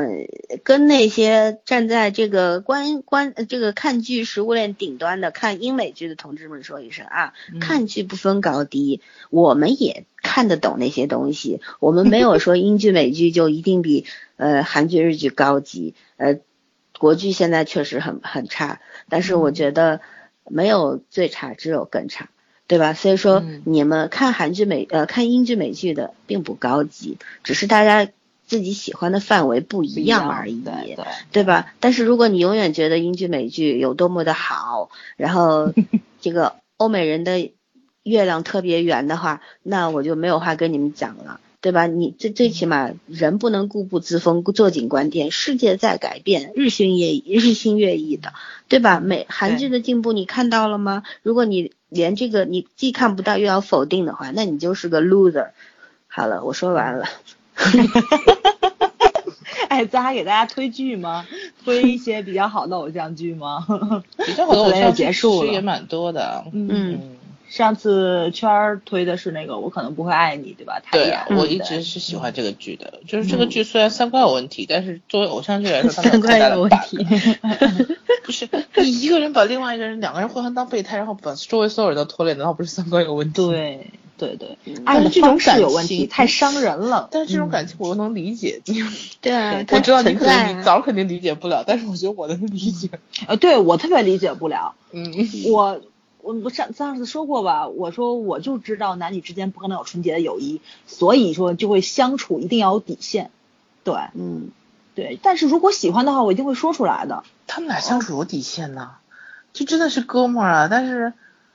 [0.63, 14.05] 跟那些站在这个观观呃这个看剧食物链顶端的看英美剧的同志们说一声啊，嗯看剧不分高低，我们也看得懂那些东西，我们没有说英剧美剧就一定比
[14.37, 16.39] 呃韩剧日剧高级，呃
[16.97, 18.79] 国剧现在确实很很差，
[19.09, 20.01] 但是我觉得
[20.47, 22.29] 没有最差，只有更差。
[22.65, 22.93] 对吧？
[22.93, 28.09] 所以说嗯你们看韩剧美呃看英剧美剧的并不高级，只是大家
[28.47, 31.05] 自己喜欢的范围不一样而已，对对。
[31.33, 31.73] 对吧？
[31.81, 35.73] 但是如果你永远觉得英剧美剧有多么的好，然后
[36.21, 37.51] 这个欧美人的
[38.01, 41.41] 月亮特别圆的话，那我就没有话跟你们讲了。
[41.63, 41.87] 对吧？
[41.87, 48.33] 你最最起码人不能固步自封、坐井观天，世界在改变，日新月异，日新月异的，
[48.67, 48.99] 对吧？
[48.99, 51.03] 美韩剧的进步你看到了吗？
[51.23, 55.51] 如果你连这个你既看不到又要否定的话，那你就是个 loser。
[56.07, 57.05] 好了，我说完了。
[59.69, 61.25] 哎，咱还给大家推剧吗？
[61.63, 63.65] 推一些比较好的偶像剧吗？
[64.25, 66.43] 比较好的偶像剧结束了也蛮多的。
[66.51, 66.99] 嗯，嗯
[67.55, 70.81] 上次圈儿推的是那个《我可能不会爱你》，对吧？
[70.83, 73.01] 他对呀啊，我一直是喜欢这个剧的。
[73.07, 76.97] 就是这个剧虽然三观有问题，但是作为偶像剧来说， 三观有问题。
[78.25, 83.45] 不是你一个人把另外一个人两个人互相当备胎，然后把周围所有人都拖累，难道不是三观有问题？。
[83.45, 87.07] 对对对，嗯爱的但是这种方式感有问题，情太伤人了。
[87.11, 88.81] 但是这种嗯感情我又能理解，你
[89.21, 92.89] 对啊，我知道你可能你早肯定理解不了，但是我觉得我能理解。
[93.27, 94.73] 呃，对我特别理解不了。
[94.91, 95.11] 嗯，
[95.51, 95.79] 我
[96.23, 103.29] 我我上上次说过吧，我说我就知道男女之间不可能有纯洁的友谊，所以说就会相处一定要有底线。
[103.83, 104.51] 对嗯，
[104.95, 107.23] 对，但是如果喜欢的话，我一定会说出来的。
[107.45, 108.91] 他们俩相处有底线呢，
[109.51, 110.67] 就真的是哥们儿啊。
[110.71, 111.11] 但是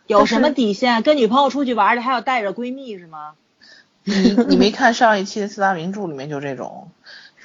[0.07, 1.03] 有什么底线？
[1.03, 3.33] 跟女朋友出去玩儿去还要带着闺蜜是吗？
[4.05, 6.91] 你你没看上一期的四大名著里面就这种，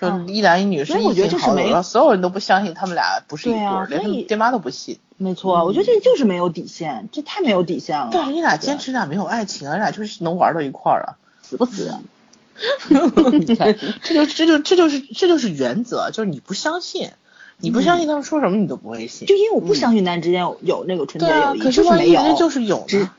[0.09, 4.99] 说嗯一男一女是所以我觉得异性好友，就是没然后所有人都不相信他们俩不是一对儿，连他们爹妈都不信。
[5.17, 8.09] 没错，我觉得这就是没有底线，这太没有底线了。
[8.11, 11.15] 但是你俩坚持俩没有爱情啊，你俩就是能玩到一块儿啊。
[11.41, 11.93] 死不死？
[13.39, 17.09] 你看，这就这就这就是这就是原则，就是你不相信，
[17.57, 19.27] 你不相信他们说什么你都不会信。
[19.27, 23.11] 就因为我不相信男人之间有有那个纯洁友谊，，可就是没有，万一人家就是有只呢？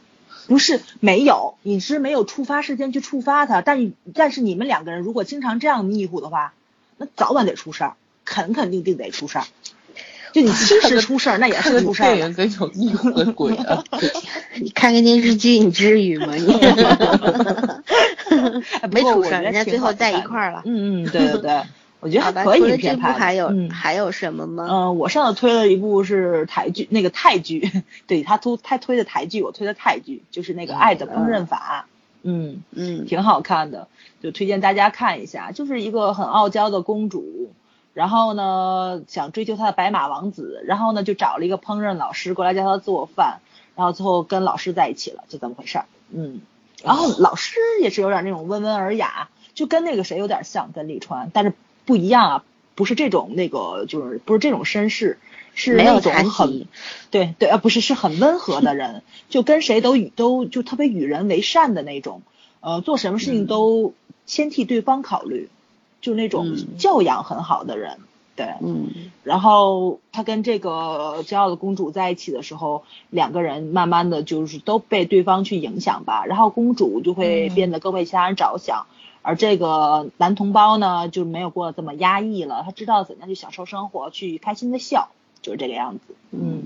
[0.46, 6.52] 不是没有，你是没有触发事件去触发他，但是但是你们两个人如果经常这样腻乎的话，
[6.96, 7.94] 那早晚得出事儿，
[8.24, 9.44] 肯肯定定得出事儿。
[10.32, 12.06] 就你七十出事儿，那也是出事儿。
[12.14, 13.84] 电影跟有异和鬼啊！
[14.60, 16.34] 你看个电视剧，你至于吗？
[16.34, 16.46] 你
[18.90, 20.62] 没出事儿，人家最后在一块儿了。
[20.64, 21.62] 嗯嗯，对对对，
[22.00, 22.60] 我觉得还可以。
[22.60, 24.66] 除了这部还有还有什么吗？
[24.68, 27.70] 嗯，我上次推了一部是台剧，那个泰剧，
[28.08, 31.86] 对他推他推的台剧，我推的泰剧，就是那个《爱的烹饪法》。
[32.26, 33.86] 嗯嗯，挺好看的，
[34.24, 35.52] 就推荐大家看一下。
[35.52, 37.52] 就是一个很傲娇的公主，
[37.92, 43.40] 然后呢想追求她的白马王子，然后呢就找了一个烹饪老师过来教她做饭，
[43.76, 45.84] 然后最后跟老师在一起了，就这么回事儿。
[46.10, 46.40] 嗯。
[46.82, 51.54] 然后老师也是有点那种温文尔雅，就跟那个谁有点像，跟李川，但是
[51.86, 52.44] 不一样啊，
[52.74, 55.18] 不是这种那个，就是不是这种绅士，
[55.54, 56.66] 是那种很，
[57.10, 62.20] 对对啊，不是是很温和的人， 就跟谁都与都就特别与人为善的那种，
[62.60, 63.94] 呃，做什么事情都
[64.26, 65.48] 先替对方考虑，
[66.00, 67.98] 就那种教养很好的人。
[68.36, 78.86] 对，嗯，然后他跟这个骄傲的公主在一起的时候，两个人慢慢的就是都被对方去影响吧，然后公主就会变得更为其他人着想，
[79.22, 85.10] 而这个男同胞呢就没有过得这么压抑了，他知道怎样去享受生活，去开心的笑，
[85.40, 86.64] 就是这个样子，嗯，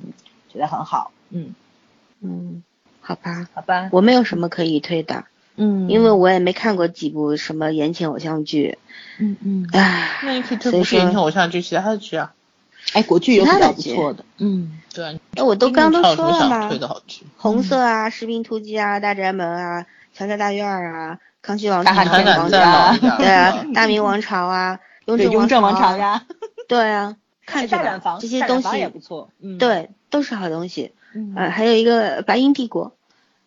[0.53, 1.55] 觉得很好，嗯。
[2.21, 2.65] 嗯，
[3.01, 5.27] 好吧，好吧，我没有什么可以推的，
[5.59, 8.79] 嗯，因为我也没看过几部什么言情偶像剧。
[9.19, 12.33] 嗯嗯，唉，那你可以推部言情偶像剧，其他的剧啊，
[12.93, 16.69] 哎，国剧有比较不错的，嗯，对，那我都刚都说了吗？
[16.69, 21.93] 推的好剧，红色啊，士兵突击啊，大宅门啊，乔家大院啊，康熙王朝。
[21.93, 26.25] 啊，对啊，大明王朝啊，雍正王朝呀，
[26.69, 28.79] 对啊，看这些东西。
[28.79, 32.95] 也不错，嗯，对，都是好东西，嗯，还有一个白银帝国，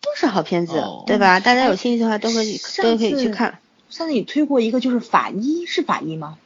[0.01, 0.73] 都是好片子，
[1.05, 1.39] 对吧？
[1.39, 3.59] 大家有兴趣的话都可以都可以去看。
[3.89, 6.37] 上次你推过一个，就是法医，是法医吗？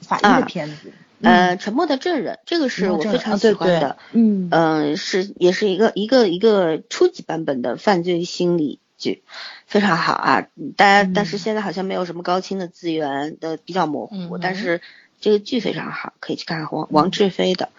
[0.00, 4.48] 法医的片子，呃，沉默的证人，这个是我非常喜欢的，嗯。
[4.50, 9.22] 嗯，是也是一个一个一个初级版本的犯罪心理剧，
[9.66, 10.46] 非常好啊。
[10.76, 14.80] 大家但是现在好像没有什么高清的资源的，比较模糊，但是
[15.20, 17.70] 这个剧非常好，可以去看王王志飞的，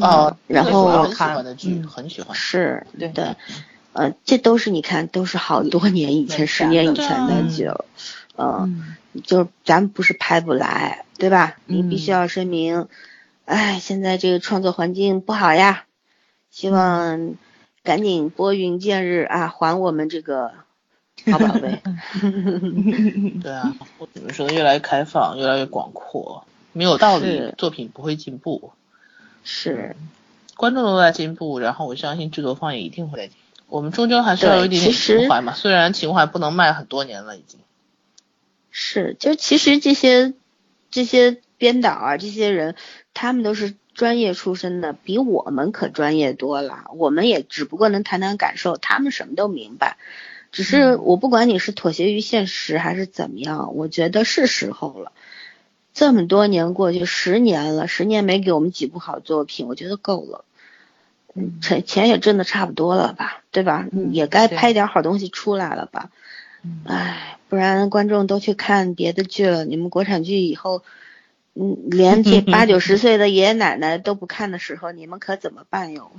[0.00, 3.08] 哦，然后很喜欢的剧，很喜欢，是对。
[3.08, 3.34] 对，
[3.96, 7.86] 呃，这都是你看都是好多年以前，十年以前的剧了。
[8.36, 8.94] 嗯，
[9.24, 11.56] 就是咱不是拍不来，对吧？
[11.64, 12.88] 你必须要声明，
[13.46, 15.84] 哎，现在这个创作环境不好呀，
[16.50, 17.36] 希望
[17.82, 20.52] 赶紧拨云见日啊，还我们这个
[21.32, 21.80] 好宝贝。
[23.42, 23.74] 对啊，
[24.12, 24.50] 怎么说？
[24.50, 26.44] 越来越开放，越来越广阔，
[26.74, 28.72] 没有道理，作品不会进步。
[29.42, 29.96] 是，
[30.54, 33.30] 观众都在进步，然后我相信制作方也一定会在。
[33.68, 37.60] 我们终究还是要有一点点情怀嘛，虽然情怀不能卖很多年了，已经。
[38.70, 40.34] 是，就其实这些
[40.90, 42.76] 这些编导啊，这些人，
[43.14, 46.84] 他们都是专业出身的，比我们可专业多了。
[46.94, 49.96] 我们也只不过能谈谈感受，他们什么都明白。
[50.52, 55.12] 只是我不管你是妥协于现实还是怎么样，我觉得是时候了。
[55.92, 60.44] 这么多年过去，十年了，十年没给我们几部好作品，我觉得够了。
[61.36, 63.86] 嗯，钱钱也挣的差不多了吧，对吧？
[64.10, 66.10] 也该拍点好东西出来了吧。
[66.86, 69.64] 哎，不然观众都去看别的剧了。
[69.64, 70.82] 你们国产剧以后，
[71.54, 76.10] 嗯，连这八九十岁的爷爷奶奶都不看的时候，你们可怎么办哟？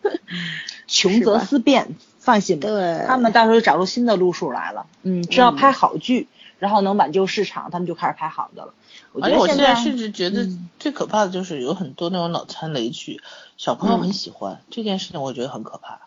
[0.86, 4.86] 穷则思变，放心吧，对，他们到时候就找出新的路数来了。
[5.02, 6.28] 嗯，只要拍好剧，
[6.58, 8.74] 然后能挽救市场，他们就开始拍好的了。
[9.22, 10.46] 而且我现在甚至觉得
[10.78, 13.20] 最可怕的就是有很多那种脑残雷剧，
[13.56, 16.00] 小朋友很喜欢这件事情，我觉得很可怕。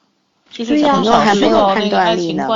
[0.52, 2.48] 就是小时候还没有判断力呢。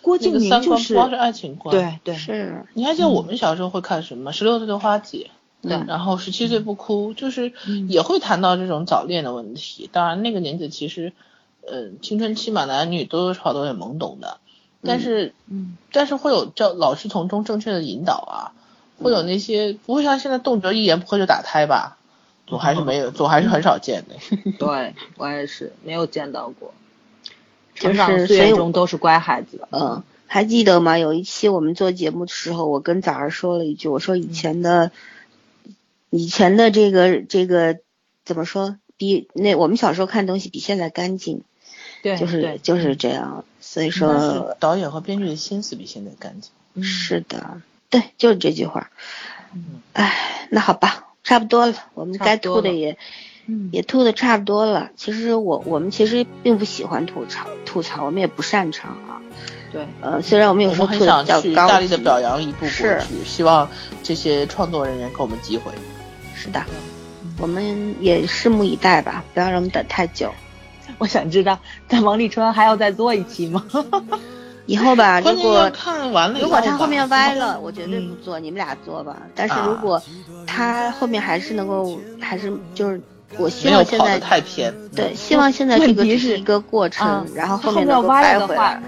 [0.00, 1.74] 郭敬明就是光是爱情观。
[1.74, 2.64] 对对是。
[2.74, 4.32] 你还记得我们小时候会看什么？
[4.32, 5.30] 十六岁的花姐。
[5.60, 5.76] 对。
[5.88, 7.52] 然后十七岁不哭，就是
[7.88, 9.90] 也会谈到这种早恋的问题。
[9.92, 11.12] 当然那个年纪其实，
[11.66, 14.38] 呃，青春期嘛，男女多多少少都有点懵懂的。
[14.84, 18.54] 但是，嗯，但是会有教老师从中正确的引导啊，
[19.04, 21.98] 会有那些不会像现在动辄一言不合就打胎吧？
[22.46, 24.14] 总还是没有，总还是很少见的。
[24.58, 26.72] 对我也是没有见到过。
[27.74, 29.66] 就是，所以中都是乖孩子。
[29.70, 30.96] 嗯，还记得吗？
[30.96, 34.92] 有一期我们做节目的时候，我跟早儿说了一句，我说以前的，
[36.08, 37.80] 以前的这个这个
[38.24, 38.78] 怎么说？
[38.96, 41.42] 比那我们小时候看东西比现在干净。
[42.02, 43.44] 对，就是就是这样。
[43.60, 46.82] 所以说，导演和编剧的心思比现在干净。
[46.82, 47.60] 是的，
[47.90, 48.90] 对，就是这句话。
[49.54, 49.80] 嗯。
[49.92, 52.98] 哎，那好吧，差不多了，我们该吐的也。
[53.48, 54.90] 嗯，也吐的差不多了。
[54.96, 59.22] 其实我我们其实并不喜欢吐槽吐槽，我们也不擅长啊。
[59.70, 63.70] 对，呃，虽然我们有时候很想去大力的表扬一部是希望
[64.02, 65.70] 这些创作人员给我们机会。
[66.34, 66.60] 是的，
[67.38, 70.34] 我们也拭目以待吧，不要让我们等太久。
[70.98, 73.64] 我想知道，但王沥川还要再做一期吗？
[74.66, 79.16] 以后吧， 如果看完了，如果他后面歪了，我绝对不做，你们俩做吧。
[79.34, 80.00] 但是如果
[80.46, 83.00] 他后面还是能够，还是就是
[83.38, 88.80] 我希望现在太偏，对，希望现在这个是一个过程，然后后面要歪了的话。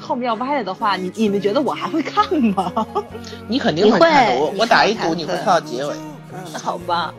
[0.00, 2.22] 后面要歪了的话，你你们觉得我还会看
[2.54, 2.70] 吗？
[3.48, 5.94] 你肯定会看，我我打一赌你会看到结尾。
[6.30, 7.14] 嗯，好吧。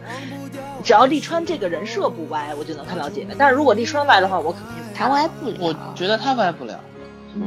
[0.83, 3.29] 只要利川这个人设不歪，我就能看到结尾。
[3.39, 5.55] 但是如果利川歪的话，我肯定他歪不了。
[5.59, 6.79] 我觉得他歪不了。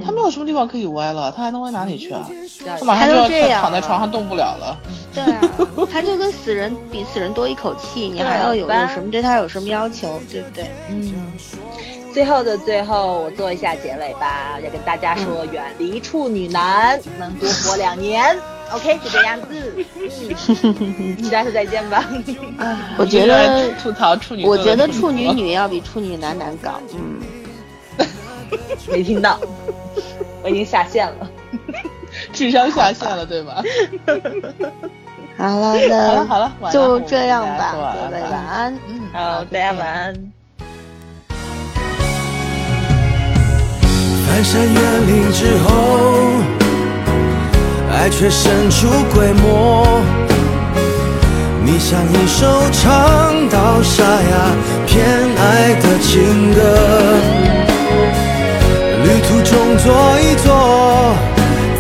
[0.05, 2.29] 他没有什么地方可以歪了，他还能歪哪里去啊？
[2.79, 4.79] 他马上就要躺在床上动不了了。
[5.15, 5.41] 对啊，
[5.91, 10.71] 他就跟死人比死人多一口气，你还要有有什么对他有什么要求，对不对？
[10.91, 11.33] 嗯。
[12.13, 18.37] 最后的最后，我做一下结尾吧，要跟大家说，远离处女男，能多活两年。
[18.73, 19.47] OK，就这样子。
[20.13, 22.05] 嗯大家再见吧。
[22.99, 26.81] 我觉得吐槽处女，我觉得处女女要比处女男难搞。
[26.93, 27.21] 嗯。
[28.91, 29.39] 没听到，
[30.43, 31.29] 我已经下线了，
[32.33, 33.63] 智商下线了，对吧？
[35.37, 38.79] 好了，好了，好了，就这样吧，各位晚安。
[38.89, 40.15] 嗯，好，大家晚安。
[44.27, 45.69] 翻山越岭之后，
[47.93, 49.87] 爱却神出鬼没。
[51.65, 54.57] 你像一首唱到沙哑
[54.87, 55.07] 偏
[55.37, 56.59] 爱的情歌。
[59.09, 61.17] 旅途中坐一坐，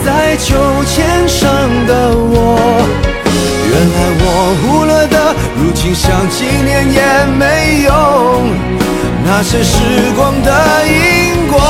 [0.02, 0.56] 在秋
[0.86, 1.46] 千上
[1.86, 2.59] 的我，
[3.68, 4.24] 原来我
[4.62, 5.14] 忽略的，
[5.59, 7.02] 如今想纪念也
[7.38, 7.92] 没用，
[9.26, 9.76] 那些时
[10.16, 10.50] 光的
[10.86, 11.60] 因果。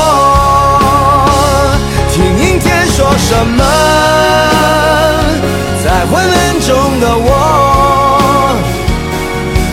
[2.13, 3.61] 听阴天说什么，
[5.83, 7.78] 在昏暗中的我。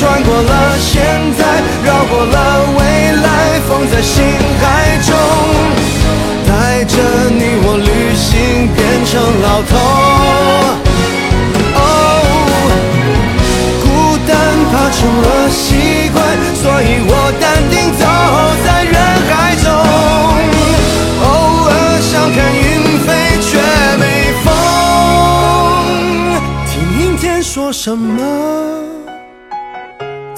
[0.00, 0.96] 穿过了现
[1.36, 1.44] 在，
[1.84, 2.36] 绕过了
[2.74, 2.80] 未
[3.20, 4.24] 来，放在心
[4.58, 5.12] 海中，
[6.48, 6.96] 带着
[7.28, 9.76] 你我旅行变成老头。
[11.76, 11.78] 哦，
[13.82, 13.84] 孤
[14.26, 14.32] 单
[14.72, 16.18] 怕成了习惯，
[16.54, 18.02] 所以我淡定走
[18.64, 18.96] 在人
[19.28, 19.68] 海中。
[21.28, 21.28] 偶
[21.68, 21.70] 尔
[22.00, 22.66] 想看云
[23.04, 23.08] 飞
[23.42, 23.48] 却
[23.98, 24.02] 没
[24.42, 24.48] 风，
[26.66, 26.72] 听
[27.04, 28.79] 阴天说什么。